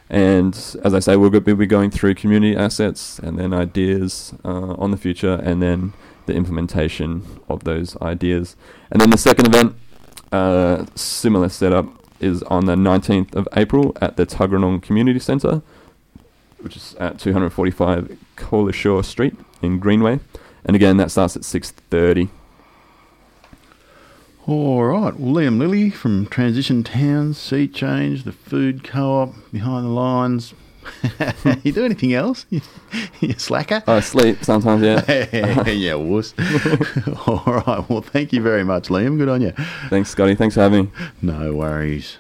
and 0.08 0.54
as 0.82 0.94
I 0.94 1.00
say, 1.00 1.16
we'll 1.16 1.30
be 1.30 1.66
going 1.66 1.90
through 1.90 2.14
community 2.14 2.56
assets 2.56 3.18
and 3.18 3.38
then 3.38 3.52
ideas 3.52 4.32
uh, 4.44 4.74
on 4.78 4.92
the 4.92 4.96
future, 4.96 5.34
and 5.42 5.62
then 5.62 5.92
the 6.26 6.34
implementation 6.34 7.40
of 7.48 7.64
those 7.64 7.96
ideas. 8.02 8.56
And 8.90 9.00
then 9.00 9.10
the 9.10 9.18
second 9.18 9.46
event, 9.46 9.74
uh, 10.32 10.86
similar 10.94 11.48
setup, 11.48 11.86
is 12.20 12.42
on 12.44 12.66
the 12.66 12.74
19th 12.74 13.34
of 13.34 13.48
April 13.54 13.96
at 14.00 14.16
the 14.16 14.26
Tuggeranong 14.26 14.82
Community 14.82 15.18
Centre, 15.18 15.62
which 16.58 16.76
is 16.76 16.94
at 16.98 17.18
245 17.18 18.16
Cowlishaw 18.36 19.04
Street 19.04 19.36
in 19.62 19.78
Greenway. 19.78 20.20
And 20.64 20.74
again, 20.74 20.96
that 20.96 21.10
starts 21.10 21.36
at 21.36 21.42
6:30. 21.42 22.28
All 24.46 24.84
right. 24.84 25.18
Well, 25.18 25.34
Liam 25.34 25.58
Lilly 25.58 25.90
from 25.90 26.26
Transition 26.26 26.84
Towns, 26.84 27.36
Sea 27.36 27.66
Change, 27.66 28.22
the 28.22 28.32
Food 28.32 28.84
Co-op, 28.84 29.34
Behind 29.52 29.86
the 29.86 29.90
Lines. 29.90 30.54
you 31.62 31.72
do 31.72 31.84
anything 31.84 32.14
else? 32.14 32.47
you 33.20 33.34
slacker? 33.37 33.82
I 33.87 34.01
sleep 34.01 34.45
sometimes, 34.45 34.82
yeah. 34.82 35.68
yeah, 35.70 35.95
wuss. 35.95 36.34
All 37.26 37.43
right. 37.47 37.84
Well, 37.89 38.03
thank 38.03 38.32
you 38.32 38.43
very 38.43 38.64
much, 38.64 38.89
Liam. 38.89 39.18
Good 39.18 39.28
on 39.28 39.43
you. 39.43 39.53
Thanks, 39.89 40.11
Scotty. 40.11 40.34
Thanks 40.34 40.55
for 40.55 40.62
having 40.62 40.87
me. 40.87 40.91
No 41.22 41.55
worries. 41.55 42.18